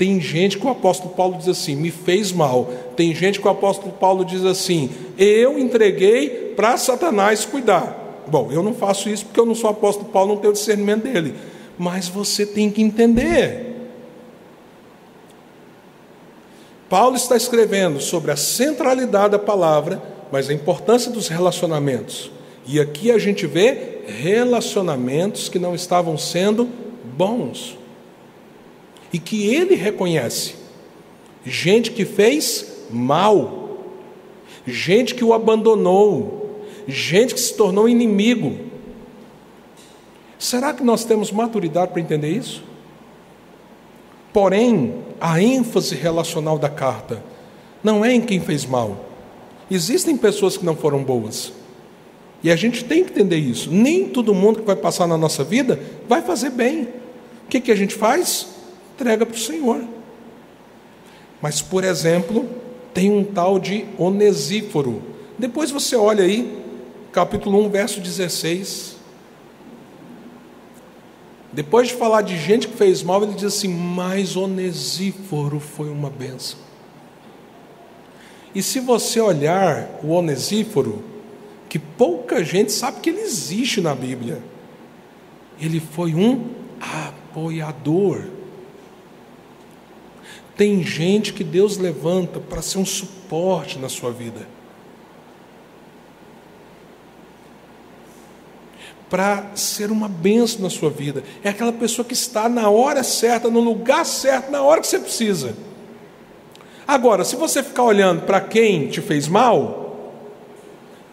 Tem 0.00 0.18
gente 0.18 0.58
que 0.58 0.66
o 0.66 0.70
apóstolo 0.70 1.12
Paulo 1.14 1.36
diz 1.36 1.46
assim: 1.46 1.76
me 1.76 1.90
fez 1.90 2.32
mal. 2.32 2.70
Tem 2.96 3.14
gente 3.14 3.38
que 3.38 3.46
o 3.46 3.50
apóstolo 3.50 3.92
Paulo 3.92 4.24
diz 4.24 4.46
assim: 4.46 4.88
eu 5.18 5.58
entreguei 5.58 6.54
para 6.56 6.78
Satanás 6.78 7.44
cuidar. 7.44 8.22
Bom, 8.26 8.48
eu 8.50 8.62
não 8.62 8.72
faço 8.72 9.10
isso 9.10 9.26
porque 9.26 9.38
eu 9.38 9.44
não 9.44 9.54
sou 9.54 9.68
apóstolo 9.68 10.08
Paulo, 10.08 10.32
não 10.32 10.40
tenho 10.40 10.54
discernimento 10.54 11.02
dele. 11.02 11.34
Mas 11.78 12.08
você 12.08 12.46
tem 12.46 12.70
que 12.70 12.80
entender. 12.80 13.76
Paulo 16.88 17.14
está 17.14 17.36
escrevendo 17.36 18.00
sobre 18.00 18.30
a 18.30 18.36
centralidade 18.36 19.32
da 19.32 19.38
palavra, 19.38 20.02
mas 20.32 20.48
a 20.48 20.54
importância 20.54 21.12
dos 21.12 21.28
relacionamentos. 21.28 22.32
E 22.66 22.80
aqui 22.80 23.12
a 23.12 23.18
gente 23.18 23.46
vê 23.46 23.98
relacionamentos 24.06 25.50
que 25.50 25.58
não 25.58 25.74
estavam 25.74 26.16
sendo 26.16 26.66
bons. 27.04 27.78
E 29.12 29.18
que 29.18 29.52
ele 29.54 29.74
reconhece. 29.74 30.54
Gente 31.44 31.90
que 31.90 32.04
fez 32.04 32.86
mal. 32.90 33.78
Gente 34.66 35.14
que 35.14 35.24
o 35.24 35.32
abandonou 35.32 36.40
gente 36.90 37.34
que 37.34 37.40
se 37.40 37.54
tornou 37.54 37.88
inimigo. 37.88 38.56
Será 40.38 40.72
que 40.72 40.82
nós 40.82 41.04
temos 41.04 41.30
maturidade 41.30 41.92
para 41.92 42.00
entender 42.00 42.30
isso? 42.30 42.62
Porém, 44.32 44.94
a 45.20 45.40
ênfase 45.42 45.94
relacional 45.94 46.58
da 46.58 46.68
carta 46.68 47.22
não 47.82 48.04
é 48.04 48.14
em 48.14 48.20
quem 48.20 48.40
fez 48.40 48.64
mal. 48.64 49.06
Existem 49.70 50.16
pessoas 50.16 50.56
que 50.56 50.64
não 50.64 50.76
foram 50.76 51.02
boas. 51.02 51.52
E 52.42 52.50
a 52.50 52.56
gente 52.56 52.84
tem 52.84 53.04
que 53.04 53.10
entender 53.10 53.36
isso. 53.36 53.70
Nem 53.70 54.08
todo 54.08 54.34
mundo 54.34 54.60
que 54.60 54.66
vai 54.66 54.76
passar 54.76 55.06
na 55.06 55.18
nossa 55.18 55.44
vida 55.44 55.78
vai 56.08 56.22
fazer 56.22 56.50
bem. 56.50 56.84
O 57.44 57.48
que, 57.50 57.60
que 57.60 57.70
a 57.72 57.76
gente 57.76 57.94
faz? 57.94 58.46
Entrega 59.00 59.24
para 59.24 59.34
o 59.34 59.38
Senhor. 59.38 59.82
Mas, 61.40 61.62
por 61.62 61.84
exemplo, 61.84 62.46
tem 62.92 63.10
um 63.10 63.24
tal 63.24 63.58
de 63.58 63.86
Onesíforo. 63.96 65.02
Depois 65.38 65.70
você 65.70 65.96
olha 65.96 66.22
aí 66.22 66.62
capítulo 67.10 67.64
1, 67.64 67.70
verso 67.70 67.98
16. 67.98 68.96
Depois 71.50 71.88
de 71.88 71.94
falar 71.94 72.20
de 72.20 72.36
gente 72.36 72.68
que 72.68 72.76
fez 72.76 73.02
mal, 73.02 73.22
ele 73.22 73.32
diz 73.32 73.44
assim: 73.44 73.68
Mas 73.68 74.36
Onesíforo 74.36 75.58
foi 75.58 75.88
uma 75.88 76.10
benção. 76.10 76.58
E 78.54 78.62
se 78.62 78.80
você 78.80 79.18
olhar 79.18 79.98
o 80.02 80.10
Onesíforo, 80.10 81.02
que 81.70 81.78
pouca 81.78 82.44
gente 82.44 82.70
sabe 82.70 83.00
que 83.00 83.08
ele 83.08 83.20
existe 83.20 83.80
na 83.80 83.94
Bíblia, 83.94 84.42
ele 85.58 85.80
foi 85.80 86.14
um 86.14 86.50
apoiador. 86.78 88.39
Tem 90.56 90.82
gente 90.82 91.32
que 91.32 91.42
Deus 91.42 91.78
levanta 91.78 92.38
para 92.38 92.60
ser 92.62 92.78
um 92.78 92.86
suporte 92.86 93.78
na 93.78 93.88
sua 93.88 94.10
vida. 94.10 94.46
para 99.10 99.56
ser 99.56 99.90
uma 99.90 100.08
benção 100.08 100.60
na 100.60 100.70
sua 100.70 100.88
vida. 100.88 101.24
É 101.42 101.48
aquela 101.48 101.72
pessoa 101.72 102.06
que 102.06 102.14
está 102.14 102.48
na 102.48 102.70
hora 102.70 103.02
certa, 103.02 103.50
no 103.50 103.58
lugar 103.58 104.06
certo, 104.06 104.52
na 104.52 104.62
hora 104.62 104.80
que 104.80 104.86
você 104.86 105.00
precisa. 105.00 105.56
Agora, 106.86 107.24
se 107.24 107.34
você 107.34 107.60
ficar 107.60 107.82
olhando 107.82 108.22
para 108.22 108.40
quem 108.40 108.86
te 108.86 109.00
fez 109.00 109.26
mal 109.26 110.14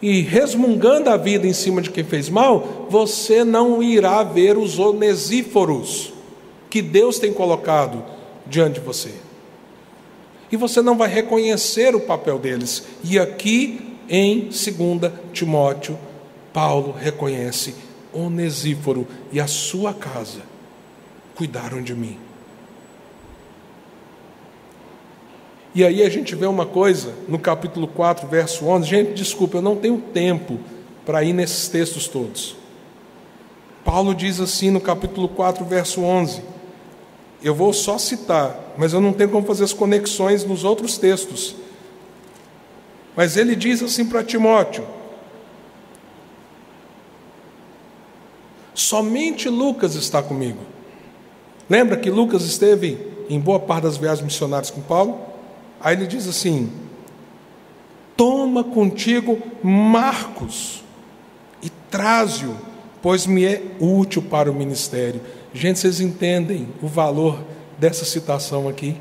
e 0.00 0.20
resmungando 0.22 1.10
a 1.10 1.16
vida 1.16 1.46
em 1.46 1.52
cima 1.52 1.82
de 1.82 1.90
quem 1.90 2.04
fez 2.04 2.28
mal, 2.28 2.86
você 2.88 3.42
não 3.42 3.82
irá 3.82 4.22
ver 4.22 4.56
os 4.56 4.78
onesíforos 4.78 6.12
que 6.70 6.80
Deus 6.80 7.18
tem 7.18 7.32
colocado 7.32 8.04
diante 8.48 8.74
de 8.74 8.80
você. 8.80 9.12
E 10.50 10.56
você 10.56 10.80
não 10.80 10.96
vai 10.96 11.08
reconhecer 11.08 11.94
o 11.94 12.00
papel 12.00 12.38
deles. 12.38 12.84
E 13.04 13.18
aqui 13.18 13.96
em 14.08 14.48
2 14.48 15.12
Timóteo, 15.32 15.98
Paulo 16.52 16.92
reconhece 16.92 17.74
Onesíforo 18.12 19.06
e 19.30 19.38
a 19.38 19.46
sua 19.46 19.92
casa 19.92 20.40
cuidaram 21.34 21.82
de 21.82 21.94
mim. 21.94 22.18
E 25.74 25.84
aí 25.84 26.02
a 26.02 26.08
gente 26.08 26.34
vê 26.34 26.46
uma 26.46 26.66
coisa 26.66 27.14
no 27.28 27.38
capítulo 27.38 27.86
4, 27.86 28.26
verso 28.26 28.64
11. 28.64 28.88
Gente, 28.88 29.12
desculpa, 29.12 29.58
eu 29.58 29.62
não 29.62 29.76
tenho 29.76 29.98
tempo 29.98 30.58
para 31.04 31.22
ir 31.22 31.32
nesses 31.32 31.68
textos 31.68 32.08
todos. 32.08 32.56
Paulo 33.84 34.14
diz 34.14 34.40
assim 34.40 34.70
no 34.70 34.80
capítulo 34.80 35.28
4, 35.28 35.64
verso 35.64 36.00
11. 36.00 36.42
Eu 37.42 37.54
vou 37.54 37.72
só 37.72 37.98
citar, 37.98 38.74
mas 38.76 38.92
eu 38.92 39.00
não 39.00 39.12
tenho 39.12 39.30
como 39.30 39.46
fazer 39.46 39.64
as 39.64 39.72
conexões 39.72 40.44
nos 40.44 40.64
outros 40.64 40.98
textos. 40.98 41.54
Mas 43.16 43.36
ele 43.36 43.54
diz 43.54 43.82
assim 43.82 44.04
para 44.04 44.24
Timóteo: 44.24 44.84
Somente 48.74 49.48
Lucas 49.48 49.94
está 49.94 50.22
comigo. 50.22 50.60
Lembra 51.68 51.96
que 51.96 52.10
Lucas 52.10 52.42
esteve 52.44 52.98
em 53.28 53.38
boa 53.38 53.60
parte 53.60 53.84
das 53.84 53.96
viagens 53.96 54.24
missionárias 54.24 54.70
com 54.70 54.80
Paulo? 54.80 55.20
Aí 55.80 55.96
ele 55.96 56.06
diz 56.06 56.26
assim: 56.26 56.72
Toma 58.16 58.64
contigo 58.64 59.40
Marcos 59.62 60.82
e 61.62 61.70
traze-o, 61.90 62.56
pois 63.02 63.26
me 63.26 63.44
é 63.44 63.62
útil 63.78 64.22
para 64.22 64.50
o 64.50 64.54
ministério. 64.54 65.20
Gente, 65.58 65.80
vocês 65.80 66.00
entendem 66.00 66.68
o 66.80 66.86
valor 66.86 67.40
dessa 67.76 68.04
citação 68.04 68.68
aqui? 68.68 68.94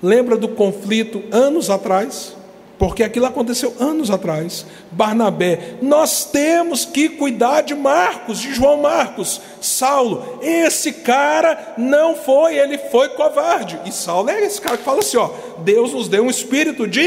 Lembra 0.00 0.36
do 0.36 0.46
conflito 0.46 1.24
anos 1.32 1.70
atrás? 1.70 2.36
porque 2.78 3.02
aquilo 3.02 3.26
aconteceu 3.26 3.74
anos 3.78 4.10
atrás. 4.10 4.66
Barnabé, 4.90 5.76
nós 5.80 6.24
temos 6.24 6.84
que 6.84 7.08
cuidar 7.08 7.62
de 7.62 7.74
Marcos, 7.74 8.40
de 8.40 8.52
João 8.52 8.82
Marcos. 8.82 9.40
Saulo, 9.60 10.40
esse 10.42 10.92
cara 10.92 11.74
não 11.78 12.16
foi, 12.16 12.58
ele 12.58 12.76
foi 12.76 13.10
covarde. 13.10 13.80
E 13.86 13.92
Saulo 13.92 14.28
é 14.28 14.40
esse 14.44 14.60
cara 14.60 14.76
que 14.76 14.84
fala 14.84 14.98
assim: 14.98 15.16
ó, 15.16 15.30
Deus 15.58 15.92
nos 15.92 16.08
deu 16.08 16.24
um 16.24 16.30
espírito 16.30 16.86
de 16.86 17.06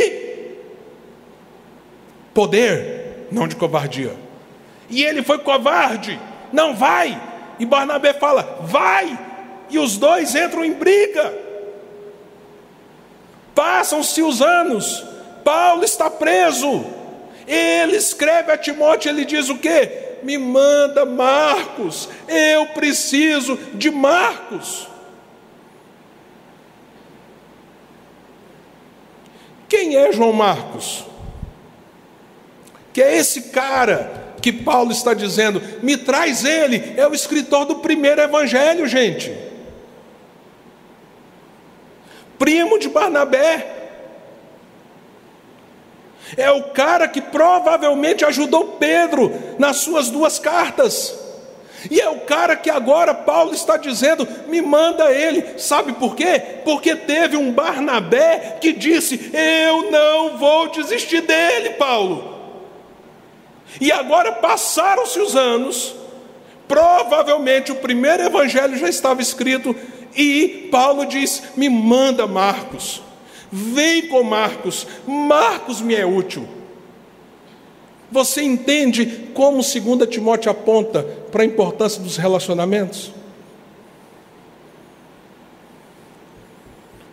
poder, 2.34 3.28
não 3.32 3.48
de 3.48 3.56
covardia. 3.56 4.16
E 4.90 5.04
ele 5.04 5.22
foi 5.22 5.38
covarde, 5.40 6.18
não 6.52 6.74
vai. 6.74 7.27
E 7.60 7.66
Barnabé 7.66 8.14
fala: 8.14 8.60
vai. 8.62 9.18
E 9.70 9.78
os 9.78 9.98
dois 9.98 10.36
entram 10.36 10.64
em 10.64 10.74
briga. 10.74 11.34
Passam-se 13.54 14.22
os 14.22 14.42
anos, 14.42 15.04
Paulo 15.44 15.84
está 15.84 16.10
preso. 16.10 16.86
Ele 17.48 17.96
escreve 17.96 18.52
a 18.52 18.58
Timóteo, 18.58 19.10
ele 19.10 19.26
diz 19.26 19.50
o 19.50 19.58
quê? 19.58 20.18
Me 20.22 20.38
manda 20.38 21.06
Marcos, 21.06 22.10
eu 22.28 22.68
preciso 22.68 23.58
de 23.74 23.90
Marcos. 23.90 24.88
Quem 29.70 29.96
é 29.96 30.12
João 30.12 30.34
Marcos? 30.34 31.06
Que 32.94 33.02
é 33.02 33.18
esse 33.18 33.50
cara 33.50 34.27
que 34.48 34.54
Paulo 34.54 34.94
está 34.94 35.14
dizendo, 35.14 35.62
me 35.84 35.98
traz 35.98 36.46
ele, 36.46 36.94
é 36.96 37.06
o 37.06 37.14
escritor 37.14 37.66
do 37.66 37.76
primeiro 37.80 38.22
evangelho, 38.22 38.88
gente. 38.88 39.36
Primo 42.40 42.80
de 42.80 42.88
Barnabé, 42.88 43.74
é 46.38 46.50
o 46.50 46.64
cara 46.70 47.10
que 47.10 47.20
provavelmente 47.20 48.24
ajudou 48.24 48.78
Pedro 48.80 49.34
nas 49.60 49.78
suas 49.78 50.10
duas 50.10 50.40
cartas. 50.40 51.14
E 51.92 52.00
é 52.00 52.08
o 52.08 52.22
cara 52.22 52.56
que 52.56 52.70
agora 52.70 53.14
Paulo 53.14 53.54
está 53.54 53.76
dizendo: 53.76 54.26
me 54.48 54.62
manda 54.62 55.12
ele. 55.12 55.60
Sabe 55.60 55.92
por 55.92 56.16
quê? 56.16 56.42
Porque 56.64 56.96
teve 56.96 57.36
um 57.36 57.52
Barnabé 57.52 58.60
que 58.62 58.72
disse: 58.72 59.30
eu 59.34 59.92
não 59.92 60.38
vou 60.38 60.70
desistir 60.70 61.20
dele, 61.20 61.72
Paulo. 61.72 62.37
E 63.80 63.92
agora 63.92 64.32
passaram-se 64.34 65.20
os 65.20 65.36
anos, 65.36 65.96
provavelmente 66.68 67.72
o 67.72 67.76
primeiro 67.76 68.24
evangelho 68.24 68.78
já 68.78 68.90
estava 68.90 69.22
escrito, 69.22 69.76
e 70.16 70.70
Paulo 70.72 71.06
diz: 71.06 71.44
me 71.56 71.70
manda 71.70 72.26
Marcos. 72.26 73.02
Vem 73.52 74.08
com 74.08 74.24
Marcos, 74.24 74.86
Marcos 75.06 75.80
me 75.80 75.96
é 75.96 76.06
útil. 76.06 76.48
Você 78.12 78.42
entende 78.42 79.30
como 79.34 79.58
2 79.58 80.10
Timóteo 80.10 80.52
aponta 80.52 81.04
para 81.32 81.44
a 81.44 81.46
importância 81.46 82.02
dos 82.02 82.18
relacionamentos? 82.18 83.12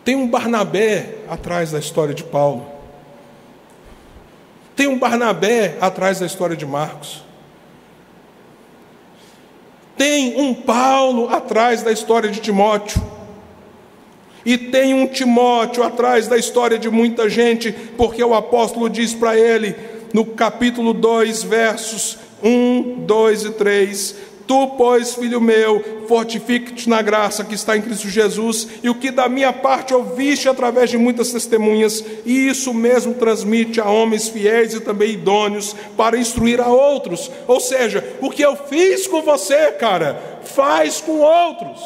Tem 0.04 0.14
um 0.14 0.28
Barnabé 0.28 1.16
atrás 1.28 1.72
da 1.72 1.78
história 1.78 2.14
de 2.14 2.22
Paulo. 2.22 2.73
Tem 4.76 4.86
um 4.86 4.98
Barnabé 4.98 5.76
atrás 5.80 6.20
da 6.20 6.26
história 6.26 6.56
de 6.56 6.66
Marcos. 6.66 7.22
Tem 9.96 10.40
um 10.40 10.52
Paulo 10.52 11.28
atrás 11.28 11.82
da 11.82 11.92
história 11.92 12.28
de 12.28 12.40
Timóteo. 12.40 13.02
E 14.44 14.58
tem 14.58 14.92
um 14.92 15.06
Timóteo 15.06 15.82
atrás 15.82 16.26
da 16.26 16.36
história 16.36 16.78
de 16.78 16.90
muita 16.90 17.30
gente, 17.30 17.72
porque 17.96 18.22
o 18.22 18.34
apóstolo 18.34 18.90
diz 18.90 19.14
para 19.14 19.38
ele, 19.38 19.74
no 20.12 20.24
capítulo 20.26 20.92
2, 20.92 21.44
versos 21.44 22.18
1, 22.42 23.04
2 23.06 23.44
e 23.44 23.50
3: 23.52 24.16
Tu, 24.46 24.66
pois, 24.76 25.14
filho 25.14 25.40
meu, 25.40 26.04
fortifique-te 26.06 26.88
na 26.88 27.00
graça 27.00 27.44
que 27.44 27.54
está 27.54 27.76
em 27.76 27.82
Cristo 27.82 28.08
Jesus, 28.08 28.68
e 28.82 28.90
o 28.90 28.94
que 28.94 29.10
da 29.10 29.28
minha 29.28 29.52
parte 29.52 29.94
ouviste 29.94 30.48
através 30.48 30.90
de 30.90 30.98
muitas 30.98 31.32
testemunhas, 31.32 32.04
e 32.26 32.48
isso 32.48 32.74
mesmo 32.74 33.14
transmite 33.14 33.80
a 33.80 33.86
homens 33.86 34.28
fiéis 34.28 34.74
e 34.74 34.80
também 34.80 35.12
idôneos 35.12 35.74
para 35.96 36.18
instruir 36.18 36.60
a 36.60 36.68
outros. 36.68 37.30
Ou 37.48 37.58
seja, 37.58 38.16
o 38.20 38.30
que 38.30 38.42
eu 38.42 38.54
fiz 38.54 39.06
com 39.06 39.22
você, 39.22 39.72
cara, 39.72 40.40
faz 40.44 41.00
com 41.00 41.20
outros. 41.20 41.80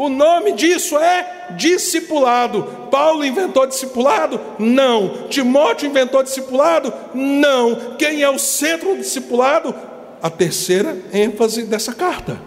O 0.00 0.08
nome 0.08 0.52
disso 0.52 0.96
é 0.96 1.48
discipulado. 1.50 2.62
Paulo 2.90 3.22
inventou 3.22 3.66
discipulado? 3.66 4.40
Não. 4.58 5.28
Timóteo 5.28 5.86
inventou 5.86 6.22
discipulado? 6.22 6.90
Não. 7.12 7.96
Quem 7.98 8.22
é 8.22 8.30
o 8.30 8.38
centro 8.38 8.94
do 8.94 8.98
discipulado? 8.98 9.74
A 10.22 10.28
terceira 10.28 10.96
ênfase 11.12 11.64
dessa 11.64 11.94
carta: 11.94 12.40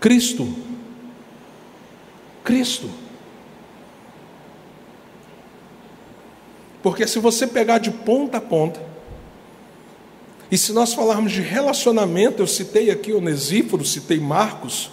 Cristo. 0.00 0.48
Cristo. 2.44 2.88
Porque 6.82 7.06
se 7.06 7.18
você 7.18 7.46
pegar 7.46 7.78
de 7.78 7.90
ponta 7.90 8.38
a 8.38 8.40
ponta, 8.40 8.80
e 10.50 10.56
se 10.56 10.72
nós 10.72 10.94
falarmos 10.94 11.32
de 11.32 11.40
relacionamento, 11.40 12.40
eu 12.40 12.46
citei 12.46 12.90
aqui 12.90 13.12
Onesíforo, 13.12 13.84
citei 13.84 14.20
Marcos, 14.20 14.90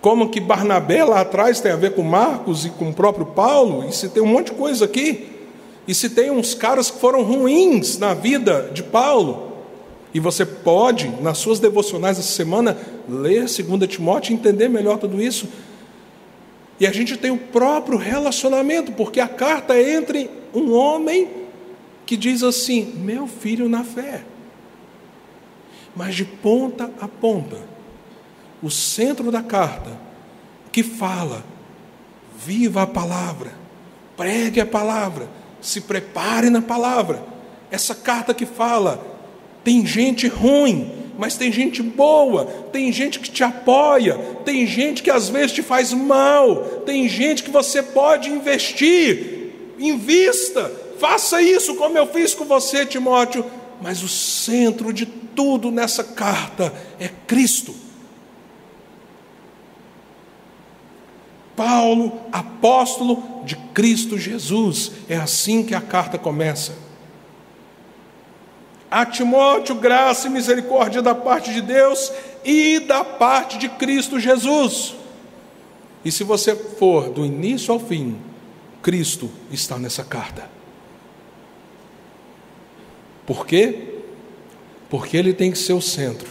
como 0.00 0.30
que 0.30 0.40
Barnabé 0.40 1.04
lá 1.04 1.20
atrás 1.20 1.60
tem 1.60 1.70
a 1.70 1.76
ver 1.76 1.94
com 1.94 2.02
Marcos 2.02 2.64
e 2.64 2.70
com 2.70 2.88
o 2.88 2.94
próprio 2.94 3.26
Paulo, 3.26 3.86
e 3.88 3.92
se 3.92 4.08
tem 4.08 4.22
um 4.22 4.26
monte 4.26 4.46
de 4.46 4.58
coisa 4.58 4.86
aqui, 4.86 5.41
e 5.86 5.94
se 5.94 6.10
tem 6.10 6.30
uns 6.30 6.54
caras 6.54 6.90
que 6.90 7.00
foram 7.00 7.22
ruins 7.22 7.98
na 7.98 8.14
vida 8.14 8.70
de 8.72 8.82
Paulo, 8.82 9.50
E 10.14 10.20
você 10.20 10.44
pode, 10.44 11.08
nas 11.22 11.38
suas 11.38 11.58
devocionais 11.58 12.18
essa 12.18 12.32
semana, 12.32 12.76
ler 13.08 13.46
2 13.46 13.88
Timóteo 13.88 14.32
e 14.32 14.34
entender 14.34 14.68
melhor 14.68 14.98
tudo 14.98 15.22
isso. 15.22 15.48
E 16.78 16.86
a 16.86 16.92
gente 16.92 17.16
tem 17.16 17.30
o 17.30 17.38
próprio 17.38 17.96
relacionamento, 17.96 18.92
porque 18.92 19.20
a 19.20 19.28
carta 19.28 19.74
é 19.74 19.94
entre 19.94 20.28
um 20.52 20.74
homem 20.74 21.28
que 22.04 22.16
diz 22.16 22.42
assim: 22.42 22.92
meu 22.96 23.26
filho 23.26 23.68
na 23.68 23.84
fé. 23.84 24.22
Mas 25.96 26.14
de 26.14 26.24
ponta 26.24 26.90
a 27.00 27.08
ponta, 27.08 27.58
o 28.62 28.70
centro 28.70 29.30
da 29.30 29.42
carta, 29.42 29.98
que 30.70 30.82
fala: 30.82 31.42
viva 32.36 32.82
a 32.82 32.86
palavra, 32.86 33.52
pregue 34.14 34.60
a 34.60 34.66
palavra, 34.66 35.28
se 35.62 35.80
prepare 35.80 36.50
na 36.50 36.60
palavra. 36.60 37.22
Essa 37.70 37.94
carta 37.94 38.34
que 38.34 38.44
fala, 38.44 39.02
tem 39.64 39.86
gente 39.86 40.26
ruim, 40.26 40.92
mas 41.16 41.36
tem 41.36 41.52
gente 41.52 41.82
boa, 41.82 42.44
tem 42.72 42.92
gente 42.92 43.20
que 43.20 43.30
te 43.30 43.44
apoia, 43.44 44.18
tem 44.44 44.66
gente 44.66 45.02
que 45.02 45.10
às 45.10 45.28
vezes 45.28 45.52
te 45.52 45.62
faz 45.62 45.92
mal, 45.92 46.56
tem 46.84 47.08
gente 47.08 47.42
que 47.42 47.50
você 47.50 47.82
pode 47.82 48.28
investir, 48.28 49.52
invista, 49.78 50.70
faça 50.98 51.40
isso 51.40 51.76
como 51.76 51.96
eu 51.96 52.06
fiz 52.06 52.34
com 52.34 52.44
você, 52.44 52.84
Timóteo, 52.84 53.44
mas 53.80 54.02
o 54.02 54.08
centro 54.08 54.92
de 54.92 55.06
tudo 55.06 55.70
nessa 55.70 56.04
carta 56.04 56.72
é 56.98 57.08
Cristo. 57.08 57.74
Paulo, 61.62 62.20
apóstolo 62.32 63.22
de 63.44 63.54
Cristo 63.72 64.18
Jesus, 64.18 64.90
é 65.08 65.14
assim 65.14 65.62
que 65.62 65.76
a 65.76 65.80
carta 65.80 66.18
começa. 66.18 66.74
A 68.90 69.06
Timóteo, 69.06 69.76
graça 69.76 70.26
e 70.26 70.30
misericórdia 70.30 71.00
da 71.00 71.14
parte 71.14 71.54
de 71.54 71.62
Deus 71.62 72.10
e 72.44 72.80
da 72.80 73.04
parte 73.04 73.58
de 73.58 73.68
Cristo 73.68 74.18
Jesus. 74.18 74.96
E 76.04 76.10
se 76.10 76.24
você 76.24 76.56
for 76.56 77.10
do 77.10 77.24
início 77.24 77.72
ao 77.72 77.78
fim, 77.78 78.18
Cristo 78.82 79.30
está 79.48 79.78
nessa 79.78 80.02
carta. 80.02 80.50
Por 83.24 83.46
quê? 83.46 84.00
Porque 84.90 85.16
ele 85.16 85.32
tem 85.32 85.52
que 85.52 85.58
ser 85.58 85.74
o 85.74 85.80
centro 85.80 86.28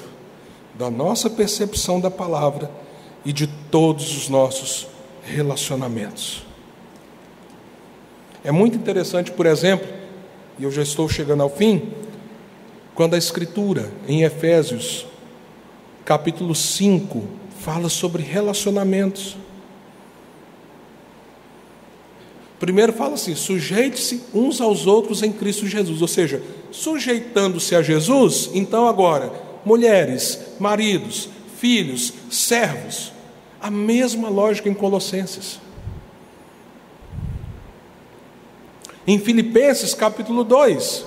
da 0.75 0.91
nossa 0.91 1.29
percepção 1.29 2.01
da 2.01 2.11
palavra 2.11 2.69
e 3.23 3.31
de 3.31 3.47
todos 3.47 4.17
os 4.17 4.27
nossos 4.27 4.90
relacionamentos. 5.23 6.43
É 8.43 8.51
muito 8.51 8.75
interessante, 8.77 9.31
por 9.31 9.45
exemplo, 9.45 9.87
e 10.57 10.63
eu 10.63 10.71
já 10.71 10.81
estou 10.81 11.07
chegando 11.07 11.43
ao 11.43 11.49
fim, 11.49 11.91
quando 12.95 13.13
a 13.13 13.17
Escritura, 13.17 13.91
em 14.07 14.23
Efésios, 14.23 15.05
capítulo 16.03 16.53
5, 16.53 17.23
fala 17.59 17.89
sobre 17.89 18.23
relacionamentos. 18.23 19.37
Primeiro 22.59 22.93
fala 22.93 23.15
assim: 23.15 23.35
sujeite-se 23.35 24.23
uns 24.33 24.61
aos 24.61 24.85
outros 24.85 25.23
em 25.23 25.31
Cristo 25.31 25.67
Jesus, 25.67 26.01
ou 26.01 26.07
seja, 26.07 26.43
sujeitando-se 26.71 27.75
a 27.75 27.81
Jesus, 27.81 28.49
então 28.53 28.87
agora, 28.87 29.31
mulheres, 29.65 30.39
maridos, 30.59 31.29
filhos, 31.59 32.13
servos, 32.29 33.11
a 33.61 33.69
mesma 33.69 34.29
lógica 34.29 34.67
em 34.67 34.73
Colossenses. 34.73 35.59
Em 39.05 39.19
Filipenses 39.19 39.93
capítulo 39.93 40.43
2, 40.43 41.05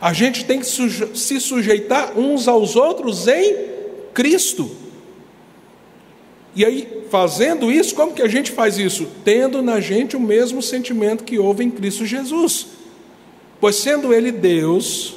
a 0.00 0.12
gente 0.12 0.44
tem 0.44 0.60
que 0.60 0.66
se 0.66 1.40
sujeitar 1.40 2.18
uns 2.18 2.48
aos 2.48 2.76
outros 2.76 3.26
em 3.26 3.56
Cristo. 4.12 4.70
E 6.54 6.64
aí, 6.64 7.04
fazendo 7.10 7.70
isso, 7.70 7.94
como 7.94 8.14
que 8.14 8.22
a 8.22 8.28
gente 8.28 8.50
faz 8.50 8.78
isso? 8.78 9.06
Tendo 9.24 9.62
na 9.62 9.80
gente 9.80 10.16
o 10.16 10.20
mesmo 10.20 10.62
sentimento 10.62 11.24
que 11.24 11.38
houve 11.38 11.64
em 11.64 11.70
Cristo 11.70 12.06
Jesus. 12.06 12.66
Pois 13.60 13.76
sendo 13.76 14.12
Ele 14.12 14.32
Deus, 14.32 15.16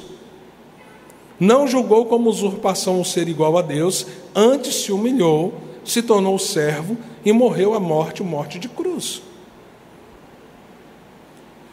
não 1.38 1.66
julgou 1.66 2.04
como 2.04 2.28
usurpação 2.28 3.00
o 3.00 3.04
ser 3.04 3.28
igual 3.28 3.56
a 3.56 3.62
Deus, 3.62 4.06
antes 4.34 4.74
se 4.76 4.92
humilhou, 4.92 5.54
se 5.84 6.02
tornou 6.02 6.38
servo 6.38 6.96
e 7.24 7.32
morreu 7.32 7.74
a 7.74 7.80
morte, 7.80 8.22
morte 8.22 8.58
de 8.58 8.68
cruz 8.68 9.22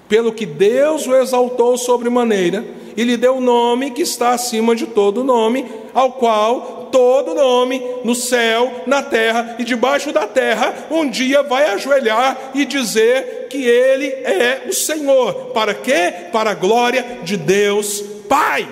pelo 0.07 0.31
que 0.31 0.45
Deus 0.45 1.05
o 1.07 1.15
exaltou 1.15 1.77
sobremaneira 1.77 2.65
e 2.95 3.03
lhe 3.03 3.17
deu 3.17 3.37
o 3.37 3.41
nome 3.41 3.91
que 3.91 4.01
está 4.01 4.31
acima 4.31 4.75
de 4.75 4.87
todo 4.87 5.23
nome, 5.23 5.65
ao 5.93 6.13
qual 6.13 6.87
todo 6.91 7.35
nome 7.35 7.81
no 8.03 8.15
céu, 8.15 8.83
na 8.87 9.03
terra 9.03 9.55
e 9.59 9.63
debaixo 9.63 10.11
da 10.11 10.25
terra 10.25 10.73
um 10.89 11.07
dia 11.07 11.43
vai 11.43 11.65
ajoelhar 11.71 12.51
e 12.55 12.65
dizer 12.65 13.47
que 13.49 13.63
ele 13.63 14.07
é 14.07 14.63
o 14.67 14.73
Senhor. 14.73 15.51
Para 15.53 15.73
quê? 15.73 16.13
Para 16.31 16.51
a 16.51 16.55
glória 16.55 17.19
de 17.23 17.37
Deus 17.37 18.01
Pai. 18.27 18.67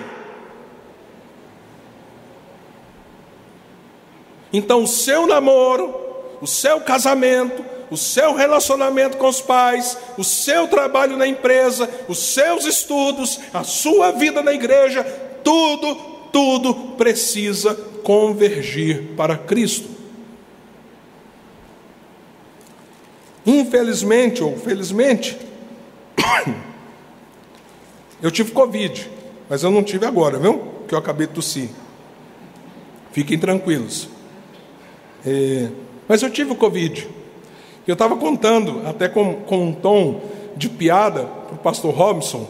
Então, 4.56 4.84
o 4.84 4.86
seu 4.86 5.26
namoro, 5.26 5.94
o 6.40 6.46
seu 6.46 6.80
casamento, 6.80 7.62
o 7.90 7.96
seu 7.96 8.34
relacionamento 8.34 9.18
com 9.18 9.28
os 9.28 9.42
pais, 9.42 9.98
o 10.16 10.24
seu 10.24 10.66
trabalho 10.66 11.14
na 11.14 11.26
empresa, 11.26 11.90
os 12.08 12.18
seus 12.18 12.64
estudos, 12.64 13.38
a 13.52 13.62
sua 13.62 14.12
vida 14.12 14.42
na 14.42 14.54
igreja, 14.54 15.04
tudo, 15.44 15.94
tudo 16.32 16.74
precisa 16.96 17.74
convergir 18.02 19.14
para 19.14 19.36
Cristo. 19.36 19.90
Infelizmente 23.44 24.42
ou 24.42 24.56
felizmente, 24.56 25.36
eu 28.22 28.30
tive 28.30 28.52
Covid, 28.52 29.10
mas 29.50 29.62
eu 29.62 29.70
não 29.70 29.82
tive 29.82 30.06
agora, 30.06 30.38
viu? 30.38 30.72
Que 30.88 30.94
eu 30.94 30.98
acabei 30.98 31.26
de 31.26 31.34
tossir. 31.34 31.68
Fiquem 33.12 33.38
tranquilos. 33.38 34.15
É, 35.24 35.68
mas 36.08 36.22
eu 36.22 36.30
tive 36.30 36.52
o 36.52 36.56
Covid. 36.56 37.08
Eu 37.86 37.92
estava 37.92 38.16
contando, 38.16 38.82
até 38.86 39.08
com, 39.08 39.34
com 39.42 39.68
um 39.68 39.72
tom 39.72 40.20
de 40.56 40.68
piada, 40.68 41.24
para 41.24 41.54
o 41.54 41.58
pastor 41.58 41.94
Robson, 41.94 42.48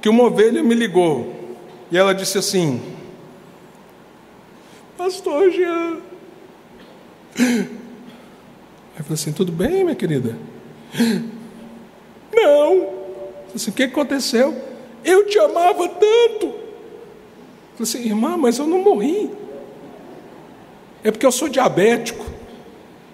que 0.00 0.08
uma 0.08 0.24
ovelha 0.24 0.62
me 0.62 0.74
ligou 0.74 1.34
e 1.90 1.98
ela 1.98 2.14
disse 2.14 2.38
assim: 2.38 2.80
Pastor 4.96 5.50
Jean. 5.50 5.98
Aí 7.38 7.68
eu 8.98 9.04
falei 9.04 9.14
assim: 9.14 9.32
Tudo 9.32 9.52
bem, 9.52 9.84
minha 9.84 9.94
querida? 9.94 10.36
Não. 12.32 12.88
Assim: 13.54 13.70
O 13.70 13.74
que 13.74 13.84
aconteceu? 13.84 14.54
Eu 15.04 15.26
te 15.26 15.38
amava 15.38 15.88
tanto. 15.88 16.46
Eu 16.46 17.76
falei 17.76 17.82
assim: 17.82 18.04
Irmã, 18.04 18.36
mas 18.36 18.58
eu 18.58 18.66
não 18.66 18.82
morri. 18.82 19.30
É 21.08 21.10
porque 21.10 21.24
eu 21.24 21.32
sou 21.32 21.48
diabético. 21.48 22.22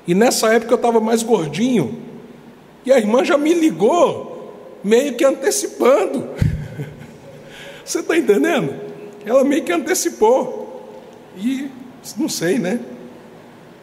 E 0.04 0.16
nessa 0.16 0.52
época 0.52 0.72
eu 0.72 0.76
estava 0.76 0.98
mais 0.98 1.22
gordinho. 1.22 2.02
E 2.84 2.90
a 2.90 2.98
irmã 2.98 3.24
já 3.24 3.38
me 3.38 3.54
ligou, 3.54 4.52
meio 4.82 5.14
que 5.14 5.24
antecipando. 5.24 6.28
Você 7.86 8.00
está 8.00 8.18
entendendo? 8.18 8.74
Ela 9.24 9.44
meio 9.44 9.62
que 9.62 9.70
antecipou. 9.70 10.90
E 11.36 11.70
não 12.16 12.28
sei, 12.28 12.58
né? 12.58 12.80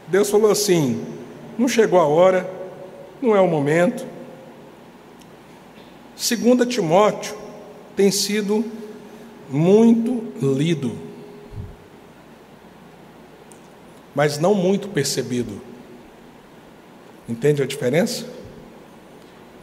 Deus 0.10 0.30
falou 0.30 0.52
assim: 0.52 1.02
não 1.58 1.70
chegou 1.70 1.98
a 1.98 2.06
hora, 2.06 2.52
não 3.22 3.34
é 3.34 3.40
o 3.40 3.48
momento. 3.48 4.06
Segunda 6.18 6.66
Timóteo 6.66 7.34
tem 7.96 8.12
sido 8.12 8.66
muito 9.50 10.34
lido, 10.42 10.92
mas 14.16 14.38
não 14.38 14.54
muito 14.54 14.90
percebido. 14.90 15.62
Entende 17.28 17.62
a 17.62 17.66
diferença? 17.66 18.26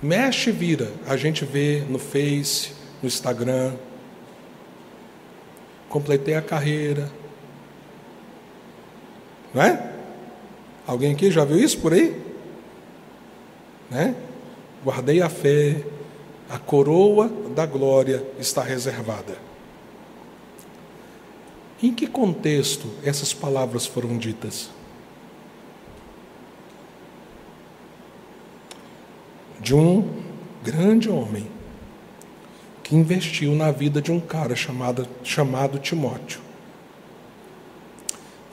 Mexe 0.03 0.51
e 0.51 0.53
vira. 0.53 0.91
A 1.07 1.17
gente 1.17 1.45
vê 1.45 1.85
no 1.89 1.99
Face, 1.99 2.73
no 3.03 3.09
Instagram. 3.09 3.75
Completei 5.89 6.35
a 6.35 6.43
carreira. 6.43 7.11
Não 9.53 9.63
é? 9.63 9.93
Alguém 10.87 11.13
aqui 11.13 11.31
já 11.31 11.45
viu 11.45 11.59
isso 11.59 11.79
por 11.79 11.93
aí? 11.93 12.19
Né? 13.91 14.15
Guardei 14.85 15.21
a 15.21 15.29
fé, 15.29 15.83
a 16.49 16.59
coroa 16.59 17.31
da 17.55 17.67
glória 17.67 18.25
está 18.39 18.63
reservada. 18.63 19.48
Em 21.83 21.93
que 21.93 22.07
contexto 22.07 22.89
essas 23.05 23.33
palavras 23.33 23.87
foram 23.87 24.19
ditas? 24.19 24.71
de 29.61 29.75
um 29.75 30.09
grande 30.63 31.11
homem 31.11 31.47
que 32.83 32.95
investiu 32.95 33.55
na 33.55 33.71
vida 33.71 34.01
de 34.01 34.11
um 34.11 34.21
cara 34.21 34.57
chamado, 34.57 35.07
chamado 35.23 35.79
Timóteo. 35.79 36.41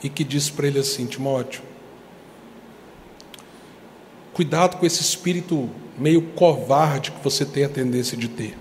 E 0.02 0.10
que 0.10 0.22
disse 0.22 0.52
para 0.52 0.66
ele 0.66 0.78
assim: 0.78 1.06
Timóteo, 1.06 1.62
cuidado 4.34 4.76
com 4.76 4.84
esse 4.84 5.00
espírito 5.00 5.70
meio 5.98 6.20
covarde 6.20 7.10
que 7.12 7.24
você 7.24 7.46
tem 7.46 7.64
a 7.64 7.68
tendência 7.68 8.16
de 8.16 8.28
ter. 8.28 8.54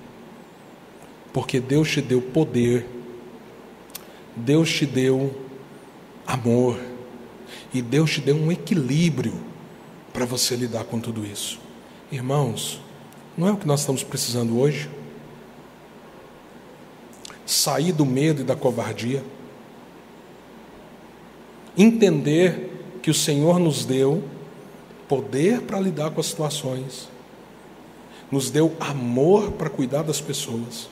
Porque 1.34 1.60
Deus 1.60 1.92
te 1.92 2.02
deu 2.02 2.22
poder, 2.22 2.88
Deus 4.36 4.72
te 4.72 4.86
deu 4.86 5.34
amor, 6.28 6.80
e 7.74 7.82
Deus 7.82 8.12
te 8.12 8.22
deu 8.22 8.36
um 8.36 8.52
equilíbrio 8.52 9.34
para 10.12 10.26
você 10.26 10.56
lidar 10.56 10.86
com 10.86 11.00
tudo 11.00 11.26
isso. 11.26 11.60
Irmãos, 12.12 12.82
não 13.38 13.48
é 13.48 13.52
o 13.52 13.58
que 13.58 13.68
nós 13.68 13.82
estamos 13.82 14.04
precisando 14.04 14.60
hoje? 14.60 14.90
Sair 17.46 17.92
do 17.92 18.06
medo 18.06 18.42
e 18.42 18.46
da 18.46 18.56
covardia. 18.56 19.24
Entender 21.78 22.98
que 23.02 23.12
o 23.12 23.14
Senhor 23.14 23.60
nos 23.60 23.86
deu 23.86 24.24
poder 25.08 25.62
para 25.62 25.80
lidar 25.80 26.12
com 26.12 26.20
as 26.20 26.28
situações, 26.28 27.08
nos 28.32 28.50
deu 28.50 28.76
amor 28.80 29.52
para 29.52 29.70
cuidar 29.70 30.02
das 30.02 30.20
pessoas 30.20 30.90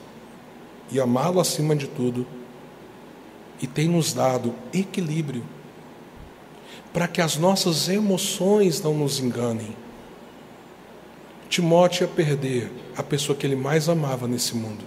e 0.91 0.99
amá-lo 0.99 1.39
acima 1.39 1.75
de 1.75 1.87
tudo, 1.87 2.27
e 3.61 3.67
tem 3.67 3.87
nos 3.87 4.13
dado 4.13 4.53
equilíbrio 4.73 5.43
para 6.93 7.07
que 7.07 7.19
as 7.19 7.35
nossas 7.37 7.89
emoções 7.89 8.79
não 8.81 8.93
nos 8.93 9.19
enganem. 9.19 9.75
Timóteo 11.49 12.03
ia 12.03 12.07
perder 12.07 12.71
a 12.95 13.01
pessoa 13.01 13.35
que 13.35 13.45
ele 13.45 13.55
mais 13.55 13.89
amava 13.89 14.27
nesse 14.27 14.55
mundo. 14.55 14.85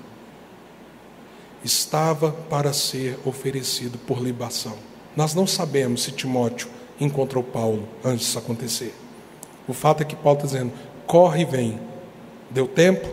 Estava 1.65 2.31
para 2.31 2.73
ser 2.73 3.19
oferecido 3.25 3.99
por 3.99 4.23
libação. 4.23 4.77
Nós 5.17 5.35
não 5.35 5.47
sabemos 5.47 6.05
se 6.05 6.13
Timóteo 6.13 6.69
encontrou 7.01 7.43
Paulo 7.43 7.89
antes 8.05 8.27
disso 8.27 8.39
acontecer. 8.39 8.95
O 9.67 9.73
fato 9.73 10.03
é 10.03 10.05
que 10.05 10.15
Paulo 10.15 10.39
está 10.39 10.47
dizendo: 10.47 10.73
corre 11.07 11.43
e 11.43 11.45
vem. 11.45 11.81
Deu 12.51 12.69
tempo? 12.69 13.09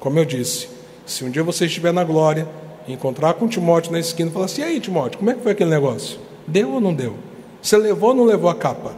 Como 0.00 0.18
eu 0.18 0.24
disse, 0.24 0.68
se 1.04 1.24
um 1.24 1.30
dia 1.30 1.44
você 1.44 1.66
estiver 1.66 1.92
na 1.92 2.02
glória, 2.02 2.48
encontrar 2.88 3.34
com 3.34 3.48
Timóteo 3.48 3.92
na 3.92 3.98
esquina 3.98 4.30
e 4.30 4.32
falar 4.32 4.46
assim: 4.46 4.60
e 4.60 4.64
aí, 4.64 4.80
Timóteo, 4.80 5.18
como 5.18 5.30
é 5.30 5.34
que 5.34 5.42
foi 5.42 5.52
aquele 5.52 5.70
negócio? 5.70 6.18
Deu 6.46 6.72
ou 6.72 6.80
não 6.80 6.94
deu? 6.94 7.16
Você 7.60 7.76
levou 7.76 8.10
ou 8.10 8.14
não 8.14 8.24
levou 8.24 8.48
a 8.48 8.54
capa? 8.54 8.94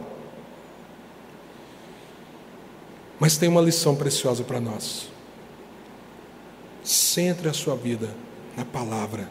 Mas 3.19 3.37
tem 3.37 3.49
uma 3.49 3.61
lição 3.61 3.95
preciosa 3.95 4.43
para 4.43 4.59
nós. 4.61 5.09
Centre 6.83 7.49
a 7.49 7.53
sua 7.53 7.75
vida 7.75 8.09
na 8.55 8.63
palavra. 8.63 9.29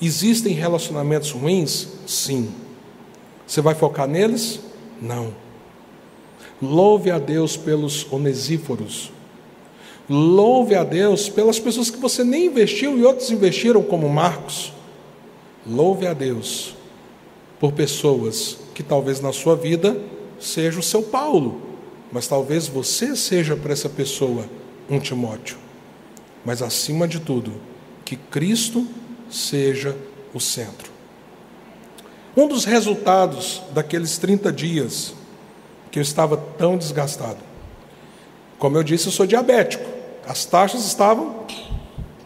Existem 0.00 0.52
relacionamentos 0.52 1.30
ruins? 1.30 1.88
Sim. 2.06 2.52
Você 3.46 3.60
vai 3.60 3.74
focar 3.74 4.06
neles? 4.06 4.60
Não. 5.00 5.34
Louve 6.60 7.10
a 7.10 7.18
Deus 7.18 7.56
pelos 7.56 8.10
onesíforos. 8.12 9.10
Louve 10.08 10.74
a 10.74 10.84
Deus 10.84 11.28
pelas 11.28 11.58
pessoas 11.58 11.90
que 11.90 11.98
você 11.98 12.22
nem 12.22 12.46
investiu 12.46 12.96
e 12.96 13.04
outros 13.04 13.30
investiram, 13.30 13.82
como 13.82 14.08
Marcos. 14.08 14.72
Louve 15.66 16.06
a 16.06 16.12
Deus 16.12 16.76
por 17.58 17.72
pessoas 17.72 18.58
que 18.74 18.82
talvez 18.82 19.20
na 19.20 19.32
sua 19.32 19.56
vida 19.56 20.00
seja 20.38 20.78
o 20.78 20.82
seu 20.82 21.02
Paulo, 21.02 21.60
mas 22.12 22.28
talvez 22.28 22.68
você 22.68 23.16
seja 23.16 23.56
para 23.56 23.72
essa 23.72 23.88
pessoa 23.88 24.44
um 24.88 25.00
Timóteo. 25.00 25.56
Mas 26.44 26.62
acima 26.62 27.08
de 27.08 27.18
tudo, 27.18 27.52
que 28.04 28.14
Cristo 28.14 28.86
seja 29.28 29.96
o 30.32 30.38
centro. 30.38 30.92
Um 32.36 32.46
dos 32.46 32.64
resultados 32.64 33.62
daqueles 33.72 34.18
30 34.18 34.52
dias 34.52 35.14
que 35.90 35.98
eu 35.98 36.02
estava 36.02 36.36
tão 36.36 36.76
desgastado. 36.76 37.38
Como 38.58 38.76
eu 38.76 38.82
disse, 38.82 39.06
eu 39.06 39.12
sou 39.12 39.26
diabético. 39.26 39.95
As 40.26 40.44
taxas 40.44 40.84
estavam 40.84 41.46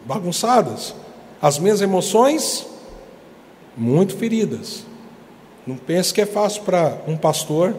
bagunçadas. 0.05 0.95
As 1.41 1.59
minhas 1.59 1.81
emoções 1.81 2.65
muito 3.77 4.17
feridas. 4.17 4.85
Não 5.65 5.77
pense 5.77 6.13
que 6.13 6.21
é 6.21 6.25
fácil 6.25 6.63
para 6.63 7.01
um 7.07 7.15
pastor 7.15 7.75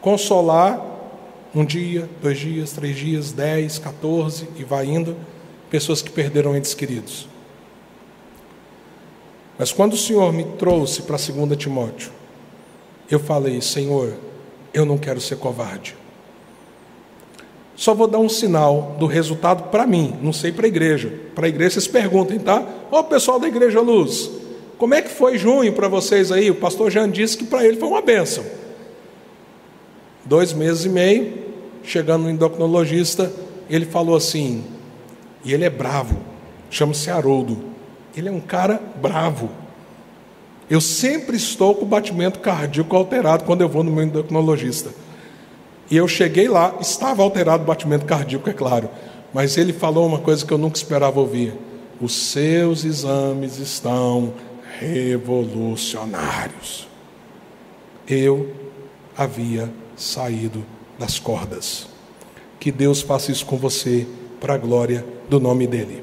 consolar 0.00 0.80
um 1.54 1.64
dia, 1.64 2.08
dois 2.20 2.38
dias, 2.38 2.72
três 2.72 2.96
dias, 2.96 3.32
dez, 3.32 3.78
quatorze 3.78 4.48
e 4.56 4.64
vai 4.64 4.86
indo 4.86 5.16
pessoas 5.70 6.02
que 6.02 6.10
perderam 6.10 6.56
entes 6.56 6.74
queridos. 6.74 7.28
Mas 9.58 9.72
quando 9.72 9.94
o 9.94 9.98
Senhor 9.98 10.32
me 10.32 10.44
trouxe 10.44 11.02
para 11.02 11.16
2 11.16 11.56
Timóteo, 11.56 12.10
eu 13.10 13.20
falei: 13.20 13.60
Senhor, 13.60 14.14
eu 14.72 14.84
não 14.84 14.98
quero 14.98 15.20
ser 15.20 15.36
covarde. 15.36 15.94
Só 17.82 17.94
vou 17.94 18.06
dar 18.06 18.20
um 18.20 18.28
sinal 18.28 18.94
do 18.96 19.06
resultado 19.06 19.64
para 19.64 19.84
mim, 19.84 20.14
não 20.22 20.32
sei 20.32 20.52
para 20.52 20.66
a 20.66 20.68
igreja. 20.68 21.12
Para 21.34 21.46
a 21.46 21.48
igreja 21.48 21.70
vocês 21.70 21.88
perguntem, 21.88 22.38
tá? 22.38 22.64
Ó, 22.92 23.02
pessoal 23.02 23.40
da 23.40 23.48
Igreja 23.48 23.80
Luz, 23.80 24.30
como 24.78 24.94
é 24.94 25.02
que 25.02 25.08
foi 25.08 25.36
junho 25.36 25.72
para 25.72 25.88
vocês 25.88 26.30
aí? 26.30 26.48
O 26.48 26.54
pastor 26.54 26.92
Jean 26.92 27.10
disse 27.10 27.36
que 27.36 27.42
para 27.42 27.66
ele 27.66 27.78
foi 27.78 27.88
uma 27.88 28.00
bênção. 28.00 28.44
Dois 30.24 30.52
meses 30.52 30.84
e 30.84 30.88
meio, 30.90 31.32
chegando 31.82 32.22
no 32.22 32.30
endocrinologista, 32.30 33.32
ele 33.68 33.84
falou 33.84 34.14
assim, 34.14 34.62
e 35.44 35.52
ele 35.52 35.64
é 35.64 35.70
bravo, 35.70 36.16
chama-se 36.70 37.10
Haroldo. 37.10 37.64
Ele 38.16 38.28
é 38.28 38.32
um 38.32 38.38
cara 38.38 38.80
bravo. 39.02 39.50
Eu 40.70 40.80
sempre 40.80 41.36
estou 41.36 41.74
com 41.74 41.84
o 41.84 41.88
batimento 41.88 42.38
cardíaco 42.38 42.94
alterado 42.94 43.42
quando 43.42 43.62
eu 43.62 43.68
vou 43.68 43.82
no 43.82 43.90
meu 43.90 44.04
endocrinologista. 44.04 45.01
E 45.90 45.96
eu 45.96 46.08
cheguei 46.08 46.48
lá, 46.48 46.74
estava 46.80 47.22
alterado 47.22 47.62
o 47.62 47.66
batimento 47.66 48.06
cardíaco, 48.06 48.48
é 48.48 48.52
claro, 48.52 48.88
mas 49.32 49.56
ele 49.56 49.72
falou 49.72 50.06
uma 50.06 50.18
coisa 50.18 50.44
que 50.44 50.52
eu 50.52 50.58
nunca 50.58 50.76
esperava 50.76 51.20
ouvir: 51.20 51.54
os 52.00 52.14
seus 52.14 52.84
exames 52.84 53.58
estão 53.58 54.34
revolucionários. 54.78 56.88
Eu 58.08 58.52
havia 59.16 59.70
saído 59.96 60.64
das 60.98 61.18
cordas. 61.18 61.88
Que 62.58 62.72
Deus 62.72 63.00
faça 63.00 63.32
isso 63.32 63.46
com 63.46 63.56
você, 63.56 64.06
para 64.40 64.54
a 64.54 64.58
glória 64.58 65.04
do 65.28 65.38
nome 65.38 65.66
dEle. 65.66 66.02